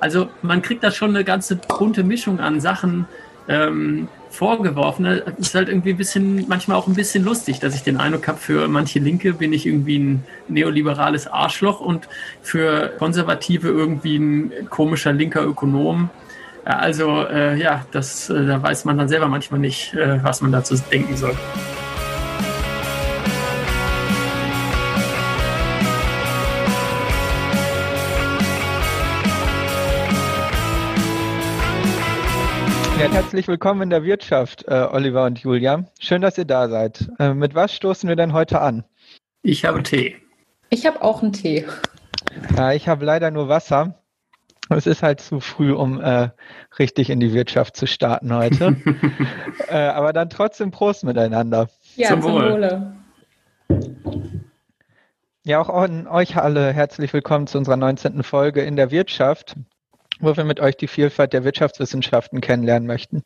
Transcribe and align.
Also 0.00 0.28
man 0.42 0.62
kriegt 0.62 0.82
da 0.82 0.90
schon 0.90 1.10
eine 1.10 1.24
ganze 1.24 1.56
bunte 1.56 2.02
Mischung 2.02 2.40
an 2.40 2.60
Sachen 2.60 3.06
ähm, 3.48 4.08
vorgeworfen. 4.30 5.04
Das 5.04 5.38
ist 5.38 5.54
halt 5.54 5.68
irgendwie 5.68 5.90
ein 5.90 5.96
bisschen, 5.96 6.46
manchmal 6.48 6.76
auch 6.76 6.86
ein 6.86 6.94
bisschen 6.94 7.24
lustig, 7.24 7.60
dass 7.60 7.74
ich 7.74 7.82
den 7.82 7.98
Eindruck 7.98 8.28
habe, 8.28 8.38
für 8.38 8.68
manche 8.68 8.98
Linke 8.98 9.34
bin 9.34 9.52
ich 9.52 9.66
irgendwie 9.66 9.98
ein 9.98 10.24
neoliberales 10.48 11.26
Arschloch 11.26 11.80
und 11.80 12.08
für 12.42 12.92
Konservative 12.98 13.68
irgendwie 13.68 14.16
ein 14.16 14.52
komischer 14.70 15.12
linker 15.12 15.44
Ökonom. 15.44 16.10
Also 16.64 17.26
äh, 17.26 17.58
ja, 17.58 17.84
das, 17.90 18.30
äh, 18.30 18.46
da 18.46 18.62
weiß 18.62 18.84
man 18.84 18.98
dann 18.98 19.08
selber 19.08 19.28
manchmal 19.28 19.60
nicht, 19.60 19.94
äh, 19.94 20.22
was 20.22 20.40
man 20.40 20.52
dazu 20.52 20.76
denken 20.90 21.16
soll. 21.16 21.34
Ja, 33.00 33.10
herzlich 33.10 33.48
willkommen 33.48 33.80
in 33.80 33.88
der 33.88 34.04
Wirtschaft, 34.04 34.68
äh, 34.68 34.86
Oliver 34.92 35.24
und 35.24 35.38
Julia. 35.38 35.86
Schön, 35.98 36.20
dass 36.20 36.36
ihr 36.36 36.44
da 36.44 36.68
seid. 36.68 37.10
Äh, 37.18 37.32
mit 37.32 37.54
was 37.54 37.72
stoßen 37.72 38.06
wir 38.06 38.14
denn 38.14 38.34
heute 38.34 38.60
an? 38.60 38.84
Ich 39.42 39.64
habe 39.64 39.82
Tee. 39.82 40.16
Ich 40.68 40.84
habe 40.84 41.00
auch 41.00 41.22
einen 41.22 41.32
Tee. 41.32 41.64
Ja, 42.54 42.72
ich 42.72 42.88
habe 42.88 43.06
leider 43.06 43.30
nur 43.30 43.48
Wasser. 43.48 43.94
Es 44.68 44.86
ist 44.86 45.02
halt 45.02 45.22
zu 45.22 45.40
früh, 45.40 45.72
um 45.72 45.98
äh, 45.98 46.28
richtig 46.78 47.08
in 47.08 47.20
die 47.20 47.32
Wirtschaft 47.32 47.74
zu 47.74 47.86
starten 47.86 48.34
heute. 48.34 48.76
Äh, 49.68 49.78
aber 49.78 50.12
dann 50.12 50.28
trotzdem 50.28 50.70
Prost 50.70 51.04
miteinander. 51.04 51.68
Ja, 51.96 52.08
zum, 52.08 52.20
zum 52.20 52.32
Wohle. 52.34 52.96
Ja, 55.44 55.58
auch 55.58 55.70
an 55.70 56.06
euch 56.06 56.36
alle 56.36 56.74
herzlich 56.74 57.14
willkommen 57.14 57.46
zu 57.46 57.56
unserer 57.56 57.76
19. 57.76 58.22
Folge 58.24 58.60
in 58.60 58.76
der 58.76 58.90
Wirtschaft 58.90 59.56
wo 60.20 60.36
wir 60.36 60.44
mit 60.44 60.60
euch 60.60 60.76
die 60.76 60.88
Vielfalt 60.88 61.32
der 61.32 61.44
Wirtschaftswissenschaften 61.44 62.40
kennenlernen 62.40 62.86
möchten. 62.86 63.22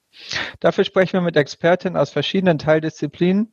Dafür 0.61 0.84
sprechen 0.84 1.14
wir 1.14 1.20
mit 1.20 1.36
Expertinnen 1.36 1.97
aus 1.97 2.11
verschiedenen 2.11 2.59
Teildisziplinen 2.59 3.53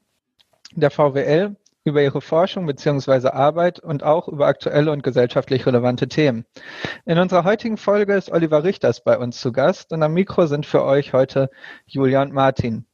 der 0.76 0.92
VWL 0.92 1.56
über 1.84 2.02
ihre 2.02 2.22
Forschung 2.22 2.66
bzw. 2.68 3.30
Arbeit 3.30 3.80
und 3.80 4.04
auch 4.04 4.28
über 4.28 4.48
aktuelle 4.48 4.92
und 4.92 5.04
gesellschaftlich 5.04 5.66
relevante 5.66 6.08
Themen. 6.08 6.46
In 7.06 7.18
unserer 7.18 7.44
heutigen 7.44 7.78
Folge 7.78 8.14
ist 8.14 8.32
Oliver 8.32 8.64
Richters 8.64 9.04
bei 9.04 9.18
uns 9.18 9.42
zu 9.42 9.52
Gast 9.52 9.92
und 9.92 10.04
am 10.04 10.14
Mikro 10.14 10.46
sind 10.46 10.66
für 10.66 10.84
euch 10.84 11.14
heute 11.14 11.50
Julia 11.86 12.22
und 12.22 12.34
Martin. 12.34 12.86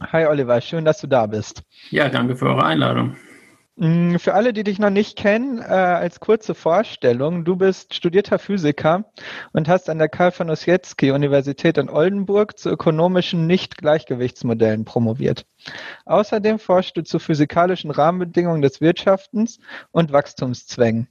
Hi 0.00 0.26
Oliver, 0.26 0.60
schön, 0.60 0.84
dass 0.84 1.00
du 1.00 1.06
da 1.06 1.26
bist. 1.26 1.62
Ja, 1.90 2.08
danke 2.08 2.36
für 2.36 2.46
eure 2.46 2.64
Einladung. 2.64 3.16
Mm, 3.80 4.16
für 4.16 4.34
alle, 4.34 4.52
die 4.52 4.64
dich 4.64 4.80
noch 4.80 4.90
nicht 4.90 5.16
kennen, 5.16 5.60
äh, 5.60 5.62
als 5.62 6.18
kurze 6.18 6.56
Vorstellung, 6.56 7.44
du 7.44 7.54
bist 7.54 7.94
studierter 7.94 8.40
Physiker 8.40 9.04
und 9.52 9.68
hast 9.68 9.88
an 9.88 9.98
der 9.98 10.08
Karl 10.08 10.32
von 10.32 10.50
Ossietzky 10.50 11.12
Universität 11.12 11.78
in 11.78 11.88
Oldenburg 11.88 12.58
zu 12.58 12.70
ökonomischen 12.70 13.46
Nicht-Gleichgewichtsmodellen 13.46 14.84
promoviert. 14.84 15.46
Außerdem 16.06 16.58
forschst 16.58 16.96
du 16.96 17.04
zu 17.04 17.20
physikalischen 17.20 17.92
Rahmenbedingungen 17.92 18.62
des 18.62 18.80
Wirtschaftens 18.80 19.60
und 19.92 20.10
Wachstumszwängen. 20.10 21.06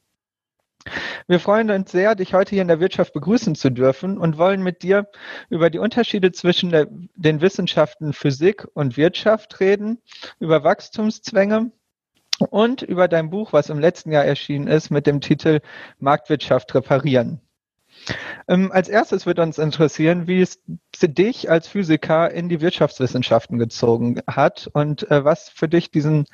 Wir 1.28 1.40
freuen 1.40 1.72
uns 1.72 1.92
sehr, 1.92 2.16
dich 2.16 2.34
heute 2.34 2.50
hier 2.50 2.64
in 2.64 2.68
der 2.68 2.82
Wirtschaft 2.82 3.14
begrüßen 3.14 3.56
zu 3.56 3.70
dürfen 3.70 4.18
und 4.18 4.38
wollen 4.38 4.62
mit 4.62 4.84
dir 4.84 5.08
über 5.50 5.70
die 5.70 5.80
Unterschiede 5.80 6.34
zwischen 6.34 6.72
der, 6.72 6.88
den 7.16 7.40
Wissenschaften 7.40 8.12
Physik 8.12 8.68
und 8.74 8.98
Wirtschaft 8.98 9.62
reden, 9.62 10.02
über 10.40 10.66
Wachstumszwänge 10.66 11.72
und 12.40 12.82
über 12.82 13.08
dein 13.08 13.30
Buch, 13.30 13.54
was 13.54 13.70
im 13.70 13.80
letzten 13.80 14.12
Jahr 14.12 14.26
erschienen 14.26 14.68
ist, 14.68 14.90
mit 14.90 15.08
dem 15.08 15.22
Titel 15.22 15.60
Marktwirtschaft 16.00 16.74
reparieren. 16.76 17.42
Ähm, 18.48 18.72
als 18.72 18.90
erstes 18.90 19.26
wird 19.26 19.40
uns 19.40 19.58
interessieren, 19.58 20.28
wie 20.28 20.42
es 20.42 20.60
dich 21.02 21.50
als 21.50 21.68
Physiker 21.68 22.32
in 22.32 22.48
die 22.48 22.62
Wirtschaftswissenschaften 22.62 23.60
gezogen 23.60 24.22
hat 24.28 24.70
und 24.74 25.10
äh, 25.12 25.26
was 25.26 25.50
für 25.50 25.68
dich 25.68 25.92
diesen 25.92 26.26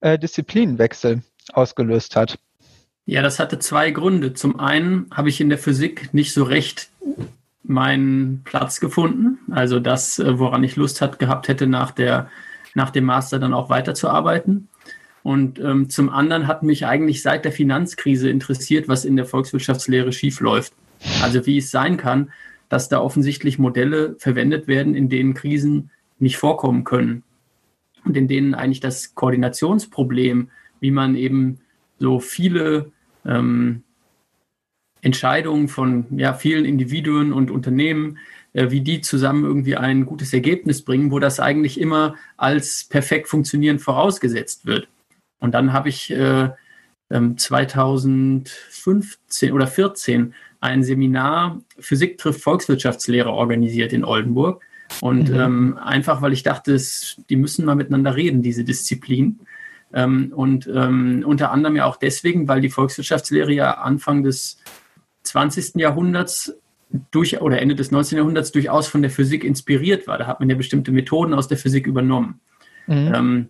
äh, 0.00 0.18
Disziplinenwechsel 0.18 1.22
ausgelöst 1.52 2.16
hat. 2.16 2.38
Ja, 3.06 3.22
das 3.22 3.38
hatte 3.38 3.58
zwei 3.58 3.90
Gründe. 3.90 4.34
Zum 4.34 4.60
einen 4.60 5.10
habe 5.12 5.28
ich 5.28 5.40
in 5.40 5.48
der 5.48 5.58
Physik 5.58 6.14
nicht 6.14 6.32
so 6.32 6.44
recht 6.44 6.90
meinen 7.62 8.42
Platz 8.44 8.80
gefunden, 8.80 9.38
also 9.50 9.80
das, 9.80 10.18
äh, 10.18 10.38
woran 10.38 10.64
ich 10.64 10.76
Lust 10.76 11.00
hat, 11.00 11.18
gehabt 11.18 11.48
hätte, 11.48 11.66
nach, 11.66 11.90
der, 11.90 12.30
nach 12.74 12.90
dem 12.90 13.04
Master 13.04 13.38
dann 13.38 13.54
auch 13.54 13.68
weiterzuarbeiten. 13.68 14.68
Und 15.22 15.58
ähm, 15.58 15.90
zum 15.90 16.08
anderen 16.08 16.46
hat 16.46 16.62
mich 16.62 16.86
eigentlich 16.86 17.22
seit 17.22 17.44
der 17.44 17.52
Finanzkrise 17.52 18.30
interessiert, 18.30 18.88
was 18.88 19.04
in 19.04 19.16
der 19.16 19.26
Volkswirtschaftslehre 19.26 20.12
schiefläuft. 20.12 20.72
Also 21.22 21.46
wie 21.46 21.58
es 21.58 21.70
sein 21.70 21.96
kann, 21.96 22.32
dass 22.68 22.88
da 22.88 23.00
offensichtlich 23.00 23.58
Modelle 23.58 24.16
verwendet 24.18 24.68
werden, 24.68 24.94
in 24.94 25.08
denen 25.08 25.34
Krisen 25.34 25.90
nicht 26.18 26.36
vorkommen 26.36 26.84
können. 26.84 27.22
Und 28.04 28.16
in 28.16 28.28
denen 28.28 28.54
eigentlich 28.54 28.80
das 28.80 29.14
Koordinationsproblem, 29.14 30.50
wie 30.80 30.90
man 30.90 31.14
eben 31.16 31.58
so 31.98 32.18
viele 32.18 32.92
ähm, 33.26 33.82
Entscheidungen 35.02 35.68
von 35.68 36.06
ja, 36.16 36.32
vielen 36.32 36.64
Individuen 36.64 37.32
und 37.32 37.50
Unternehmen, 37.50 38.18
äh, 38.52 38.70
wie 38.70 38.80
die 38.80 39.00
zusammen 39.00 39.44
irgendwie 39.44 39.76
ein 39.76 40.06
gutes 40.06 40.32
Ergebnis 40.32 40.82
bringen, 40.82 41.10
wo 41.10 41.18
das 41.18 41.40
eigentlich 41.40 41.80
immer 41.80 42.16
als 42.36 42.84
perfekt 42.88 43.28
funktionierend 43.28 43.82
vorausgesetzt 43.82 44.66
wird. 44.66 44.88
Und 45.40 45.52
dann 45.52 45.72
habe 45.72 45.88
ich 45.88 46.10
äh, 46.10 46.50
2015 47.10 49.48
ähm, 49.48 49.54
oder 49.54 49.66
14 49.66 50.34
ein 50.60 50.82
Seminar 50.82 51.60
Physik 51.78 52.18
trifft 52.18 52.42
Volkswirtschaftslehre 52.42 53.30
organisiert 53.30 53.92
in 53.92 54.04
Oldenburg. 54.04 54.62
Und 55.00 55.30
mhm. 55.30 55.40
ähm, 55.40 55.78
einfach, 55.78 56.20
weil 56.20 56.32
ich 56.32 56.42
dachte, 56.42 56.74
es, 56.74 57.22
die 57.30 57.36
müssen 57.36 57.64
mal 57.64 57.76
miteinander 57.76 58.16
reden, 58.16 58.42
diese 58.42 58.64
Disziplin. 58.64 59.40
Ähm, 59.92 60.32
und 60.34 60.68
ähm, 60.72 61.24
unter 61.26 61.50
anderem 61.50 61.76
ja 61.76 61.86
auch 61.86 61.96
deswegen, 61.96 62.48
weil 62.48 62.60
die 62.60 62.70
Volkswirtschaftslehre 62.70 63.52
ja 63.52 63.78
Anfang 63.78 64.22
des 64.22 64.58
20. 65.22 65.76
Jahrhunderts 65.76 66.54
durch 67.10 67.40
oder 67.40 67.60
Ende 67.60 67.76
des 67.76 67.90
19. 67.90 68.18
Jahrhunderts 68.18 68.52
durchaus 68.52 68.88
von 68.88 69.02
der 69.02 69.10
Physik 69.10 69.44
inspiriert 69.44 70.06
war. 70.06 70.18
Da 70.18 70.26
hat 70.26 70.40
man 70.40 70.50
ja 70.50 70.56
bestimmte 70.56 70.92
Methoden 70.92 71.34
aus 71.34 71.48
der 71.48 71.56
Physik 71.56 71.86
übernommen. 71.86 72.40
Mhm. 72.86 73.48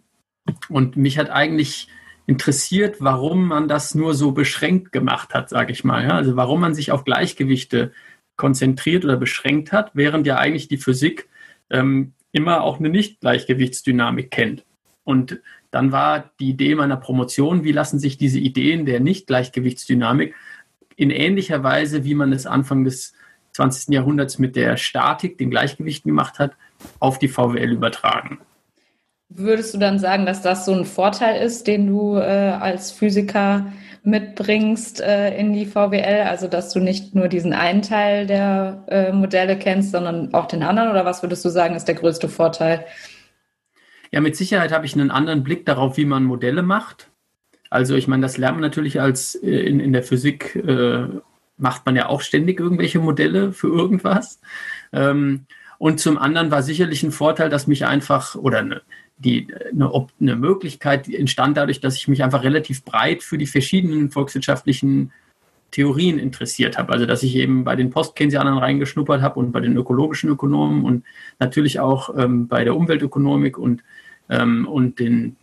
Und 0.68 0.96
mich 0.96 1.18
hat 1.18 1.30
eigentlich 1.30 1.88
interessiert, 2.26 2.96
warum 3.00 3.48
man 3.48 3.68
das 3.68 3.94
nur 3.94 4.14
so 4.14 4.32
beschränkt 4.32 4.92
gemacht 4.92 5.34
hat, 5.34 5.48
sage 5.48 5.72
ich 5.72 5.84
mal. 5.84 6.04
Ja? 6.04 6.10
Also 6.10 6.36
warum 6.36 6.60
man 6.60 6.74
sich 6.74 6.92
auf 6.92 7.04
Gleichgewichte 7.04 7.92
konzentriert 8.36 9.04
oder 9.04 9.16
beschränkt 9.16 9.72
hat, 9.72 9.90
während 9.94 10.26
ja 10.26 10.36
eigentlich 10.36 10.68
die 10.68 10.78
Physik 10.78 11.28
ähm, 11.70 12.12
immer 12.32 12.62
auch 12.62 12.78
eine 12.78 12.88
Nicht-Gleichgewichtsdynamik 12.88 14.30
kennt. 14.30 14.64
Und 15.04 15.40
dann 15.70 15.92
war 15.92 16.30
die 16.40 16.50
Idee 16.50 16.74
meiner 16.74 16.96
Promotion, 16.96 17.64
wie 17.64 17.72
lassen 17.72 17.98
sich 17.98 18.16
diese 18.16 18.38
Ideen 18.38 18.86
der 18.86 19.00
Nicht-Gleichgewichtsdynamik 19.00 20.34
in 20.96 21.10
ähnlicher 21.10 21.62
Weise, 21.62 22.04
wie 22.04 22.14
man 22.14 22.32
es 22.32 22.46
Anfang 22.46 22.84
des 22.84 23.14
20. 23.52 23.92
Jahrhunderts 23.94 24.38
mit 24.38 24.56
der 24.56 24.76
Statik, 24.76 25.38
den 25.38 25.50
Gleichgewichten 25.50 26.10
gemacht 26.10 26.38
hat, 26.38 26.56
auf 26.98 27.18
die 27.18 27.28
VWL 27.28 27.72
übertragen. 27.72 28.38
Würdest 29.32 29.72
du 29.72 29.78
dann 29.78 30.00
sagen, 30.00 30.26
dass 30.26 30.42
das 30.42 30.64
so 30.64 30.74
ein 30.74 30.84
Vorteil 30.84 31.40
ist, 31.40 31.68
den 31.68 31.86
du 31.86 32.16
äh, 32.16 32.20
als 32.20 32.90
Physiker 32.90 33.72
mitbringst 34.02 35.00
äh, 35.00 35.36
in 35.38 35.52
die 35.52 35.66
VWL? 35.66 36.26
Also, 36.26 36.48
dass 36.48 36.72
du 36.72 36.80
nicht 36.80 37.14
nur 37.14 37.28
diesen 37.28 37.52
einen 37.52 37.82
Teil 37.82 38.26
der 38.26 38.84
äh, 38.88 39.12
Modelle 39.12 39.56
kennst, 39.56 39.92
sondern 39.92 40.34
auch 40.34 40.46
den 40.46 40.64
anderen? 40.64 40.90
Oder 40.90 41.04
was 41.04 41.22
würdest 41.22 41.44
du 41.44 41.48
sagen, 41.48 41.76
ist 41.76 41.84
der 41.84 41.94
größte 41.94 42.28
Vorteil? 42.28 42.84
Ja, 44.10 44.20
mit 44.20 44.34
Sicherheit 44.34 44.72
habe 44.72 44.84
ich 44.84 44.94
einen 44.94 45.12
anderen 45.12 45.44
Blick 45.44 45.64
darauf, 45.64 45.96
wie 45.96 46.06
man 46.06 46.24
Modelle 46.24 46.62
macht. 46.62 47.08
Also, 47.70 47.94
ich 47.94 48.08
meine, 48.08 48.22
das 48.22 48.36
lernt 48.36 48.56
man 48.56 48.62
natürlich 48.62 49.00
als 49.00 49.36
äh, 49.36 49.60
in, 49.60 49.78
in 49.78 49.92
der 49.92 50.02
Physik, 50.02 50.56
äh, 50.56 51.06
macht 51.56 51.86
man 51.86 51.94
ja 51.94 52.08
auch 52.08 52.22
ständig 52.22 52.58
irgendwelche 52.58 52.98
Modelle 52.98 53.52
für 53.52 53.68
irgendwas. 53.68 54.40
Ähm, 54.92 55.46
und 55.78 56.00
zum 56.00 56.18
anderen 56.18 56.50
war 56.50 56.62
sicherlich 56.62 57.02
ein 57.04 57.12
Vorteil, 57.12 57.48
dass 57.48 57.66
mich 57.66 57.86
einfach, 57.86 58.34
oder 58.34 58.58
eine, 58.58 58.82
die, 59.24 59.48
eine, 59.70 59.90
eine 60.20 60.36
Möglichkeit 60.36 61.08
entstand 61.08 61.56
dadurch, 61.56 61.80
dass 61.80 61.96
ich 61.96 62.08
mich 62.08 62.24
einfach 62.24 62.42
relativ 62.42 62.84
breit 62.84 63.22
für 63.22 63.38
die 63.38 63.46
verschiedenen 63.46 64.10
volkswirtschaftlichen 64.10 65.12
Theorien 65.70 66.18
interessiert 66.18 66.78
habe. 66.78 66.92
Also 66.92 67.06
dass 67.06 67.22
ich 67.22 67.36
eben 67.36 67.64
bei 67.64 67.76
den 67.76 67.90
Post-Keynesianern 67.90 68.58
reingeschnuppert 68.58 69.22
habe 69.22 69.38
und 69.38 69.52
bei 69.52 69.60
den 69.60 69.76
ökologischen 69.76 70.30
Ökonomen 70.30 70.84
und 70.84 71.04
natürlich 71.38 71.80
auch 71.80 72.16
ähm, 72.16 72.48
bei 72.48 72.64
der 72.64 72.74
Umweltökonomik 72.74 73.58
und, 73.58 73.82
ähm, 74.28 74.66
und 74.66 74.98
den 74.98 75.36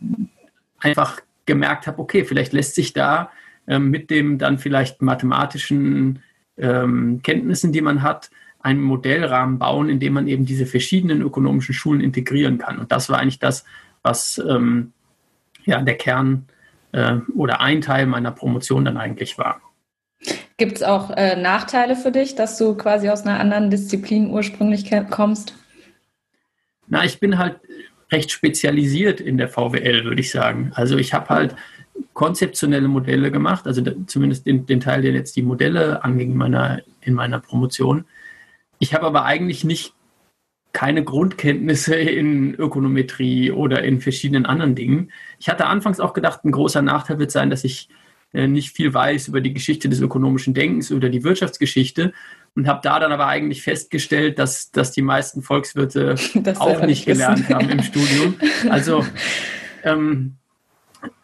einfach 0.78 1.20
gemerkt 1.46 1.86
habe, 1.86 2.00
okay, 2.00 2.24
vielleicht 2.24 2.52
lässt 2.52 2.74
sich 2.74 2.92
da 2.92 3.30
ähm, 3.66 3.90
mit 3.90 4.10
dem 4.10 4.38
dann 4.38 4.58
vielleicht 4.58 5.02
mathematischen 5.02 6.20
ähm, 6.56 7.20
Kenntnissen, 7.22 7.72
die 7.72 7.80
man 7.80 8.02
hat, 8.02 8.30
einen 8.60 8.80
Modellrahmen 8.80 9.58
bauen, 9.58 9.88
in 9.88 10.00
dem 10.00 10.14
man 10.14 10.26
eben 10.26 10.44
diese 10.44 10.66
verschiedenen 10.66 11.22
ökonomischen 11.22 11.74
Schulen 11.74 12.00
integrieren 12.00 12.58
kann. 12.58 12.78
Und 12.78 12.90
das 12.92 13.08
war 13.08 13.18
eigentlich 13.18 13.38
das, 13.38 13.64
was 14.02 14.42
ähm, 14.48 14.92
ja 15.64 15.80
der 15.80 15.96
Kern 15.96 16.46
äh, 16.92 17.16
oder 17.34 17.60
ein 17.60 17.80
Teil 17.80 18.06
meiner 18.06 18.32
Promotion 18.32 18.84
dann 18.84 18.96
eigentlich 18.96 19.38
war. 19.38 19.60
Gibt 20.56 20.78
es 20.78 20.82
auch 20.82 21.10
äh, 21.10 21.36
Nachteile 21.36 21.94
für 21.94 22.10
dich, 22.10 22.34
dass 22.34 22.58
du 22.58 22.74
quasi 22.74 23.08
aus 23.08 23.24
einer 23.24 23.38
anderen 23.38 23.70
Disziplin 23.70 24.30
ursprünglich 24.30 24.90
kommst? 25.08 25.54
Na, 26.88 27.04
ich 27.04 27.20
bin 27.20 27.38
halt 27.38 27.60
recht 28.10 28.32
spezialisiert 28.32 29.20
in 29.20 29.38
der 29.38 29.48
VWL, 29.48 30.04
würde 30.04 30.20
ich 30.20 30.30
sagen. 30.30 30.72
Also 30.74 30.96
ich 30.96 31.14
habe 31.14 31.28
halt 31.28 31.54
konzeptionelle 32.14 32.88
Modelle 32.88 33.30
gemacht, 33.30 33.66
also 33.66 33.82
zumindest 34.06 34.46
den, 34.46 34.66
den, 34.66 34.80
Teil, 34.80 35.02
der 35.02 35.12
jetzt 35.12 35.36
die 35.36 35.42
Modelle 35.42 36.02
anging 36.02 36.32
in 36.32 36.36
meiner, 36.36 36.80
in 37.02 37.14
meiner 37.14 37.38
Promotion. 37.38 38.04
Ich 38.78 38.94
habe 38.94 39.06
aber 39.06 39.24
eigentlich 39.24 39.64
nicht 39.64 39.94
keine 40.72 41.02
Grundkenntnisse 41.02 41.96
in 41.96 42.54
Ökonometrie 42.54 43.50
oder 43.50 43.82
in 43.82 44.00
verschiedenen 44.00 44.46
anderen 44.46 44.74
Dingen. 44.74 45.12
Ich 45.38 45.48
hatte 45.48 45.66
anfangs 45.66 45.98
auch 45.98 46.12
gedacht, 46.12 46.44
ein 46.44 46.52
großer 46.52 46.82
Nachteil 46.82 47.18
wird 47.18 47.30
sein, 47.30 47.50
dass 47.50 47.64
ich 47.64 47.88
äh, 48.32 48.46
nicht 48.46 48.76
viel 48.76 48.92
weiß 48.92 49.28
über 49.28 49.40
die 49.40 49.54
Geschichte 49.54 49.88
des 49.88 50.00
ökonomischen 50.00 50.52
Denkens 50.52 50.92
oder 50.92 51.08
die 51.08 51.24
Wirtschaftsgeschichte 51.24 52.12
und 52.54 52.68
habe 52.68 52.80
da 52.82 53.00
dann 53.00 53.12
aber 53.12 53.26
eigentlich 53.26 53.62
festgestellt, 53.62 54.38
dass, 54.38 54.70
dass 54.70 54.92
die 54.92 55.02
meisten 55.02 55.42
Volkswirte 55.42 56.16
auch 56.58 56.82
nicht 56.82 57.06
gelernt 57.06 57.48
haben 57.48 57.70
im 57.70 57.82
Studium. 57.82 58.34
Also 58.68 59.04
ähm, 59.82 60.36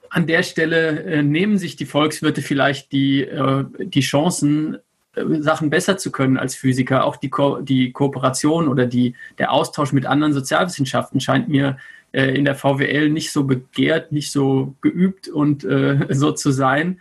an 0.08 0.26
der 0.26 0.42
Stelle 0.42 1.02
äh, 1.02 1.22
nehmen 1.22 1.58
sich 1.58 1.76
die 1.76 1.86
Volkswirte 1.86 2.40
vielleicht 2.40 2.92
die, 2.92 3.22
äh, 3.22 3.64
die 3.78 4.00
Chancen, 4.00 4.78
Sachen 5.40 5.70
besser 5.70 5.96
zu 5.96 6.10
können 6.10 6.36
als 6.36 6.54
Physiker. 6.54 7.04
Auch 7.04 7.16
die, 7.16 7.30
Ko 7.30 7.60
die 7.60 7.92
Kooperation 7.92 8.68
oder 8.68 8.86
die, 8.86 9.14
der 9.38 9.52
Austausch 9.52 9.92
mit 9.92 10.06
anderen 10.06 10.32
Sozialwissenschaften 10.32 11.20
scheint 11.20 11.48
mir 11.48 11.78
äh, 12.12 12.36
in 12.36 12.44
der 12.44 12.54
VWL 12.54 13.10
nicht 13.10 13.32
so 13.32 13.44
begehrt, 13.44 14.12
nicht 14.12 14.30
so 14.30 14.74
geübt 14.80 15.28
und 15.28 15.64
äh, 15.64 16.06
so 16.14 16.32
zu 16.32 16.50
sein. 16.50 17.00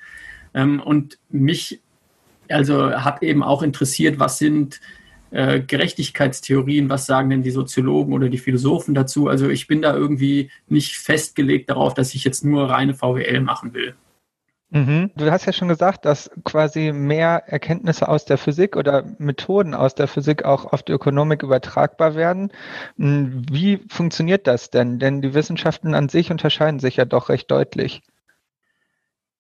Ähm, 0.54 0.80
und 0.80 1.18
mich 1.30 1.80
also 2.50 2.92
hat 2.92 3.24
eben 3.24 3.44
auch 3.44 3.64
interessiert, 3.64 4.20
was 4.20 4.38
sind 4.38 4.82
äh, 5.32 5.62
Gerechtigkeitstheorien, 5.62 6.90
was 6.90 7.06
sagen 7.06 7.30
denn 7.30 7.44
die 7.44 7.52
Soziologen 7.52 8.14
oder 8.14 8.30
die 8.30 8.38
Philosophen 8.38 8.94
dazu? 8.94 9.28
Also 9.28 9.50
ich 9.50 9.68
bin 9.68 9.82
da 9.82 9.96
irgendwie 9.96 10.52
nicht 10.68 10.98
festgelegt 10.98 11.70
darauf, 11.70 11.94
dass 11.94 12.14
ich 12.14 12.24
jetzt 12.24 12.44
nur 12.44 12.70
reine 12.70 12.94
VWL 12.94 13.42
machen 13.42 13.74
will. 13.74 13.96
Mhm. 14.74 15.12
Du 15.16 15.30
hast 15.30 15.46
ja 15.46 15.54
schon 15.54 15.68
gesagt, 15.68 16.04
dass 16.04 16.32
quasi 16.46 16.92
mehr 16.92 17.44
Erkenntnisse 17.46 18.10
aus 18.10 18.26
der 18.26 18.40
Physik 18.40 18.76
oder 18.76 19.06
Methoden 19.20 19.76
aus 19.76 19.94
der 19.94 20.08
Physik 20.08 20.46
auch 20.46 20.66
auf 20.74 20.82
die 20.82 20.94
Ökonomik 20.94 21.44
übertragbar 21.44 22.16
werden. 22.16 22.52
Hm, 22.98 23.44
wie 23.52 23.82
funktioniert 23.88 24.48
das 24.48 24.72
denn? 24.72 24.98
Denn 24.98 25.22
die 25.22 25.36
Wissenschaften 25.36 25.94
an 25.94 26.10
sich 26.10 26.32
unterscheiden 26.32 26.80
sich 26.80 26.96
ja 26.96 27.06
doch 27.06 27.30
recht 27.30 27.52
deutlich. 27.52 28.02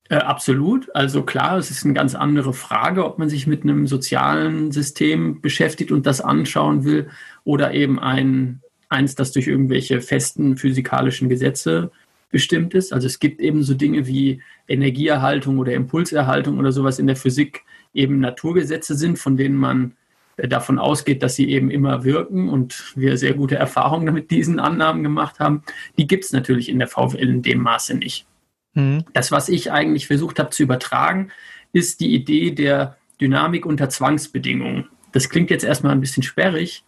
Äh, 0.07 0.17
absolut. 0.17 0.95
Also 0.95 1.23
klar, 1.23 1.57
es 1.57 1.71
ist 1.71 1.83
eine 1.83 1.95
ganz 1.95 2.13
andere 2.13 2.53
Frage, 2.53 3.03
ob 3.03 3.17
man 3.17 3.27
sich 3.27 3.47
mit 3.47 3.63
einem 3.63 3.87
sozialen 3.87 4.71
System 4.71 5.41
beschäftigt 5.41 5.91
und 5.91 6.05
das 6.05 6.21
anschauen 6.21 6.83
will 6.83 7.09
oder 7.43 7.73
eben 7.73 7.99
ein, 7.99 8.61
eins, 8.87 9.15
das 9.15 9.31
durch 9.31 9.47
irgendwelche 9.47 9.99
festen 9.99 10.57
physikalischen 10.57 11.27
Gesetze 11.27 11.89
bestimmt 12.33 12.73
ist. 12.73 12.91
Also 12.91 13.05
es 13.05 13.19
gibt 13.19 13.39
eben 13.39 13.61
so 13.61 13.75
Dinge 13.75 14.07
wie 14.07 14.41
Energieerhaltung 14.67 15.59
oder 15.59 15.73
Impulserhaltung 15.73 16.57
oder 16.57 16.71
sowas 16.71 16.97
in 16.97 17.05
der 17.05 17.15
Physik 17.15 17.63
eben 17.93 18.19
Naturgesetze 18.19 18.95
sind, 18.95 19.19
von 19.19 19.37
denen 19.37 19.55
man 19.55 19.93
äh, 20.35 20.47
davon 20.47 20.79
ausgeht, 20.79 21.21
dass 21.21 21.35
sie 21.35 21.49
eben 21.51 21.69
immer 21.69 22.03
wirken 22.03 22.49
und 22.49 22.93
wir 22.95 23.17
sehr 23.17 23.35
gute 23.35 23.55
Erfahrungen 23.55 24.13
mit 24.13 24.31
diesen 24.31 24.59
Annahmen 24.59 25.03
gemacht 25.03 25.39
haben. 25.39 25.61
Die 25.97 26.07
gibt 26.07 26.25
es 26.25 26.33
natürlich 26.33 26.69
in 26.69 26.79
der 26.79 26.87
VWL 26.87 27.29
in 27.29 27.41
dem 27.43 27.59
Maße 27.59 27.95
nicht. 27.95 28.25
Mhm. 28.73 29.05
Das, 29.13 29.31
was 29.31 29.47
ich 29.47 29.71
eigentlich 29.71 30.07
versucht 30.07 30.39
habe 30.39 30.49
zu 30.49 30.63
übertragen, 30.63 31.29
ist 31.71 31.99
die 31.99 32.15
Idee 32.15 32.49
der 32.49 32.97
Dynamik 33.21 33.67
unter 33.67 33.89
Zwangsbedingungen. 33.89 34.89
Das 35.11 35.29
klingt 35.29 35.51
jetzt 35.51 35.63
erstmal 35.63 35.91
ein 35.91 36.01
bisschen 36.01 36.23
sperrig, 36.23 36.83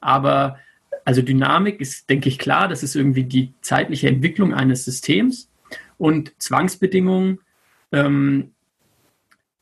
aber 0.00 0.60
also 1.04 1.22
Dynamik 1.22 1.80
ist, 1.80 2.08
denke 2.08 2.28
ich, 2.28 2.38
klar, 2.38 2.68
das 2.68 2.82
ist 2.82 2.96
irgendwie 2.96 3.24
die 3.24 3.52
zeitliche 3.60 4.08
Entwicklung 4.08 4.54
eines 4.54 4.84
Systems 4.84 5.50
und 5.98 6.32
Zwangsbedingungen 6.38 7.40
ähm, 7.92 8.50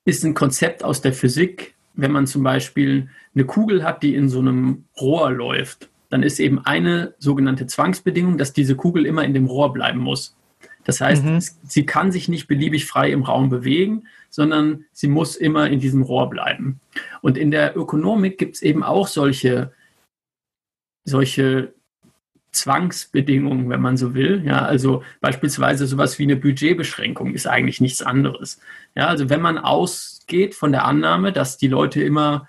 ist 0.04 0.24
ein 0.24 0.34
Konzept 0.34 0.84
aus 0.84 1.00
der 1.00 1.12
Physik. 1.12 1.74
Wenn 1.94 2.12
man 2.12 2.26
zum 2.26 2.42
Beispiel 2.42 3.08
eine 3.34 3.44
Kugel 3.44 3.84
hat, 3.84 4.02
die 4.02 4.14
in 4.14 4.28
so 4.28 4.38
einem 4.38 4.84
Rohr 5.00 5.30
läuft, 5.30 5.90
dann 6.10 6.22
ist 6.22 6.40
eben 6.40 6.58
eine 6.58 7.14
sogenannte 7.18 7.66
Zwangsbedingung, 7.66 8.38
dass 8.38 8.52
diese 8.52 8.76
Kugel 8.76 9.06
immer 9.06 9.24
in 9.24 9.34
dem 9.34 9.46
Rohr 9.46 9.72
bleiben 9.72 10.00
muss. 10.00 10.36
Das 10.84 11.00
heißt, 11.00 11.24
mhm. 11.24 11.38
sie 11.64 11.86
kann 11.86 12.12
sich 12.12 12.28
nicht 12.28 12.48
beliebig 12.48 12.86
frei 12.86 13.12
im 13.12 13.22
Raum 13.22 13.48
bewegen, 13.48 14.04
sondern 14.30 14.84
sie 14.92 15.08
muss 15.08 15.36
immer 15.36 15.68
in 15.70 15.78
diesem 15.78 16.02
Rohr 16.02 16.28
bleiben. 16.28 16.80
Und 17.20 17.38
in 17.38 17.50
der 17.50 17.76
Ökonomik 17.76 18.38
gibt 18.38 18.56
es 18.56 18.62
eben 18.62 18.82
auch 18.82 19.06
solche, 19.06 19.72
solche 21.04 21.72
Zwangsbedingungen, 22.52 23.70
wenn 23.70 23.80
man 23.80 23.96
so 23.96 24.14
will. 24.14 24.42
Ja, 24.44 24.64
also 24.64 25.02
beispielsweise 25.20 25.86
sowas 25.86 26.18
wie 26.18 26.24
eine 26.24 26.36
Budgetbeschränkung 26.36 27.32
ist 27.32 27.46
eigentlich 27.46 27.80
nichts 27.80 28.02
anderes. 28.02 28.60
Ja, 28.94 29.06
also 29.08 29.30
wenn 29.30 29.40
man 29.40 29.58
ausgeht 29.58 30.54
von 30.54 30.70
der 30.70 30.84
Annahme, 30.84 31.32
dass 31.32 31.56
die 31.56 31.68
Leute 31.68 32.02
immer 32.02 32.46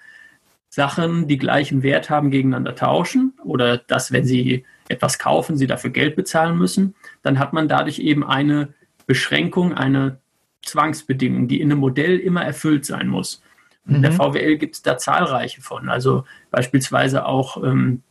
Sachen, 0.69 1.27
die 1.27 1.38
gleichen 1.38 1.83
Wert 1.83 2.09
haben, 2.09 2.31
gegeneinander 2.31 2.75
tauschen 2.75 3.33
oder 3.44 3.77
dass, 3.77 4.11
wenn 4.11 4.25
sie 4.25 4.65
etwas 4.89 5.19
kaufen, 5.19 5.57
sie 5.57 5.67
dafür 5.67 5.91
Geld 5.91 6.15
bezahlen 6.15 6.57
müssen, 6.57 6.95
dann 7.21 7.39
hat 7.39 7.53
man 7.53 7.69
dadurch 7.69 8.00
eben 8.00 8.25
eine 8.25 8.73
Beschränkung, 9.05 9.73
eine 9.73 10.19
Zwangsbedingung, 10.63 11.47
die 11.47 11.61
in 11.61 11.71
einem 11.71 11.79
Modell 11.79 12.17
immer 12.19 12.44
erfüllt 12.44 12.85
sein 12.85 13.07
muss. 13.07 13.41
Mhm. 13.85 13.95
in 13.95 14.01
der. 14.01 14.11
VWL 14.13 14.57
gibt 14.57 14.75
es 14.75 14.81
da 14.81 14.97
zahlreiche 14.97 15.61
von. 15.61 15.89
Also 15.89 16.25
beispielsweise 16.51 17.25
auch 17.25 17.63
ähm, 17.63 18.01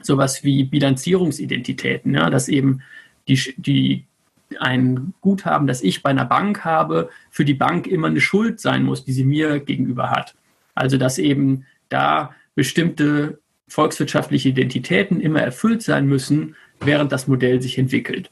sowas 0.00 0.44
wie 0.44 0.64
Bilanzierungsidentitäten, 0.64 2.14
ja, 2.14 2.30
dass 2.30 2.48
eben 2.48 2.82
die, 3.26 3.54
die 3.56 4.04
ein 4.60 5.14
Guthaben, 5.20 5.66
das 5.66 5.82
ich 5.82 6.02
bei 6.02 6.10
einer 6.10 6.24
Bank 6.24 6.64
habe, 6.64 7.10
für 7.30 7.44
die 7.44 7.54
Bank 7.54 7.86
immer 7.86 8.08
eine 8.08 8.20
Schuld 8.20 8.60
sein 8.60 8.84
muss, 8.84 9.04
die 9.04 9.12
sie 9.12 9.24
mir 9.24 9.60
gegenüber 9.60 10.10
hat. 10.10 10.34
Also 10.74 10.96
dass 10.96 11.18
eben 11.18 11.66
da 11.88 12.34
bestimmte 12.54 13.40
volkswirtschaftliche 13.68 14.48
Identitäten 14.48 15.20
immer 15.20 15.40
erfüllt 15.42 15.82
sein 15.82 16.06
müssen, 16.06 16.56
während 16.80 17.12
das 17.12 17.26
Modell 17.26 17.60
sich 17.60 17.78
entwickelt. 17.78 18.30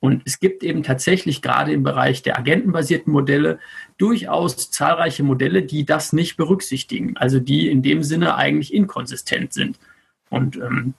Und 0.00 0.22
es 0.26 0.38
gibt 0.38 0.62
eben 0.62 0.82
tatsächlich 0.82 1.40
gerade 1.40 1.72
im 1.72 1.82
Bereich 1.82 2.22
der 2.22 2.38
agentenbasierten 2.38 3.10
Modelle 3.10 3.58
durchaus 3.96 4.70
zahlreiche 4.70 5.22
Modelle, 5.22 5.62
die 5.62 5.86
das 5.86 6.12
nicht 6.12 6.36
berücksichtigen, 6.36 7.16
also 7.16 7.40
die 7.40 7.70
in 7.70 7.80
dem 7.80 8.02
Sinne 8.02 8.34
eigentlich 8.34 8.74
inkonsistent 8.74 9.54
sind. 9.54 9.78
Und 10.34 10.56
ähm, 10.56 10.94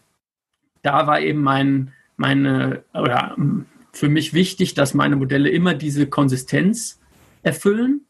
da 0.82 1.08
war 1.08 1.20
eben 1.20 1.42
mein, 1.42 1.94
meine, 2.18 2.84
oder 2.94 3.36
ähm, 3.38 3.66
für 3.92 4.10
mich 4.10 4.34
wichtig, 4.34 4.74
dass 4.74 4.94
meine 4.94 5.16
Modelle 5.16 5.50
immer 5.50 5.74
diese 5.74 6.08
Konsistenz 6.08 7.00
erfüllen. 7.44 8.02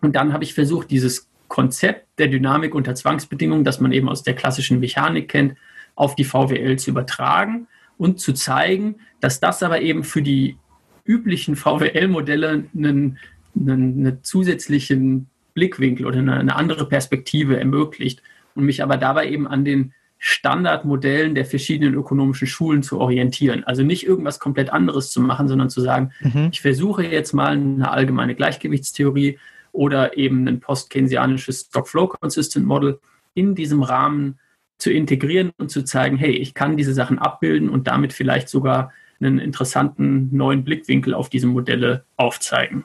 Und 0.00 0.16
dann 0.16 0.32
habe 0.32 0.44
ich 0.44 0.54
versucht, 0.54 0.90
dieses 0.90 1.28
Konzept 1.48 2.18
der 2.18 2.28
Dynamik 2.28 2.74
unter 2.74 2.94
Zwangsbedingungen, 2.94 3.64
das 3.64 3.80
man 3.80 3.92
eben 3.92 4.08
aus 4.08 4.22
der 4.22 4.34
klassischen 4.34 4.80
Mechanik 4.80 5.28
kennt, 5.28 5.56
auf 5.94 6.14
die 6.14 6.24
VWL 6.24 6.78
zu 6.78 6.90
übertragen 6.90 7.66
und 7.98 8.20
zu 8.20 8.32
zeigen, 8.32 8.96
dass 9.20 9.40
das 9.40 9.62
aber 9.62 9.82
eben 9.82 10.04
für 10.04 10.22
die 10.22 10.56
üblichen 11.04 11.56
VWL-Modelle 11.56 12.64
einen, 12.74 13.18
einen, 13.54 14.06
einen, 14.06 14.18
zusätzlichen 14.22 15.28
Blickwinkel 15.54 16.06
oder 16.06 16.20
eine, 16.20 16.38
eine 16.38 16.56
andere 16.56 16.88
Perspektive 16.88 17.58
ermöglicht 17.58 18.22
und 18.54 18.64
mich 18.64 18.82
aber 18.82 18.96
dabei 18.96 19.28
eben 19.28 19.46
an 19.46 19.64
den 19.64 19.92
Standardmodellen 20.22 21.34
der 21.34 21.46
verschiedenen 21.46 21.94
ökonomischen 21.94 22.46
Schulen 22.46 22.82
zu 22.82 23.00
orientieren. 23.00 23.64
Also 23.64 23.82
nicht 23.82 24.06
irgendwas 24.06 24.38
komplett 24.38 24.70
anderes 24.70 25.10
zu 25.10 25.20
machen, 25.22 25.48
sondern 25.48 25.70
zu 25.70 25.80
sagen, 25.80 26.12
mhm. 26.20 26.50
ich 26.52 26.60
versuche 26.60 27.04
jetzt 27.04 27.32
mal 27.32 27.52
eine 27.52 27.90
allgemeine 27.90 28.34
Gleichgewichtstheorie 28.34 29.38
oder 29.72 30.18
eben 30.18 30.46
ein 30.46 30.60
post-keynesianisches 30.60 31.62
Stock-Flow-Consistent 31.62 32.66
Model 32.66 33.00
in 33.32 33.54
diesem 33.54 33.82
Rahmen 33.82 34.38
zu 34.76 34.90
integrieren 34.90 35.52
und 35.56 35.70
zu 35.70 35.84
zeigen, 35.84 36.18
hey, 36.18 36.32
ich 36.32 36.52
kann 36.52 36.76
diese 36.76 36.92
Sachen 36.92 37.18
abbilden 37.18 37.70
und 37.70 37.86
damit 37.86 38.12
vielleicht 38.12 38.50
sogar 38.50 38.92
einen 39.20 39.38
interessanten 39.38 40.28
neuen 40.36 40.64
Blickwinkel 40.64 41.14
auf 41.14 41.30
diese 41.30 41.46
Modelle 41.46 42.04
aufzeigen. 42.16 42.84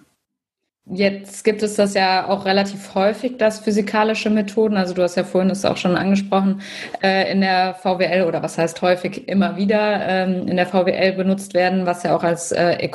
Jetzt 0.88 1.44
gibt 1.44 1.64
es 1.64 1.76
das 1.76 1.96
ja 1.96 2.28
auch 2.30 2.46
relativ 2.46 2.94
häufig, 2.94 3.38
dass 3.38 3.60
physikalische 3.60 4.30
Methoden, 4.30 4.78
also 4.78 4.94
du 4.94 5.02
hast 5.02 5.16
ja 5.16 5.24
vorhin 5.24 5.50
das 5.50 5.66
auch 5.66 5.78
schon 5.78 5.96
angesprochen, 5.96 6.62
äh, 7.02 7.32
in 7.32 7.42
der 7.42 7.74
VWL 7.74 8.26
oder 8.28 8.44
was 8.44 8.60
heißt 8.60 8.84
häufig 8.84 9.28
immer 9.28 9.58
wieder 9.58 10.08
ähm, 10.08 10.48
in 10.48 10.58
der 10.58 10.68
VWL 10.68 11.14
benutzt 11.14 11.56
werden, 11.56 11.88
was 11.88 12.04
ja 12.04 12.16
auch 12.16 12.24
als 12.24 12.52
äh, 12.52 12.88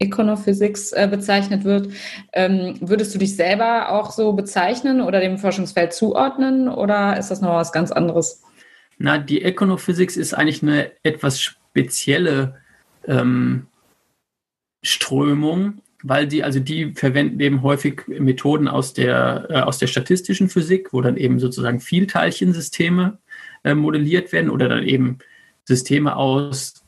Econophysics 0.00 0.90
äh, 0.90 1.06
bezeichnet 1.08 1.62
wird. 1.62 1.92
Ähm, 2.32 2.76
würdest 2.80 3.14
du 3.14 3.18
dich 3.20 3.36
selber 3.36 3.90
auch 3.90 4.10
so 4.10 4.32
bezeichnen 4.32 5.00
oder 5.00 5.20
dem 5.20 5.38
Forschungsfeld 5.38 5.92
zuordnen 5.92 6.68
oder 6.68 7.16
ist 7.16 7.30
das 7.30 7.40
noch 7.40 7.54
was 7.54 7.70
ganz 7.70 7.92
anderes? 7.92 8.42
Na, 8.98 9.18
die 9.18 9.42
Econophysics 9.42 10.16
ist 10.16 10.34
eigentlich 10.34 10.64
eine 10.64 10.90
etwas 11.04 11.40
spezielle 11.40 12.56
ähm, 13.06 13.68
Strömung 14.82 15.80
weil 16.02 16.26
die, 16.26 16.42
also 16.42 16.60
die 16.60 16.92
verwenden 16.94 17.40
eben 17.40 17.62
häufig 17.62 18.02
Methoden 18.06 18.68
aus 18.68 18.92
der, 18.92 19.46
äh, 19.50 19.60
aus 19.60 19.78
der 19.78 19.86
statistischen 19.86 20.48
Physik, 20.48 20.92
wo 20.92 21.00
dann 21.00 21.16
eben 21.16 21.38
sozusagen 21.38 21.80
Vielteilchensysteme 21.80 23.18
äh, 23.64 23.74
modelliert 23.74 24.32
werden 24.32 24.50
oder 24.50 24.68
dann 24.68 24.84
eben 24.84 25.18
Systeme 25.64 26.16
aus 26.16 26.84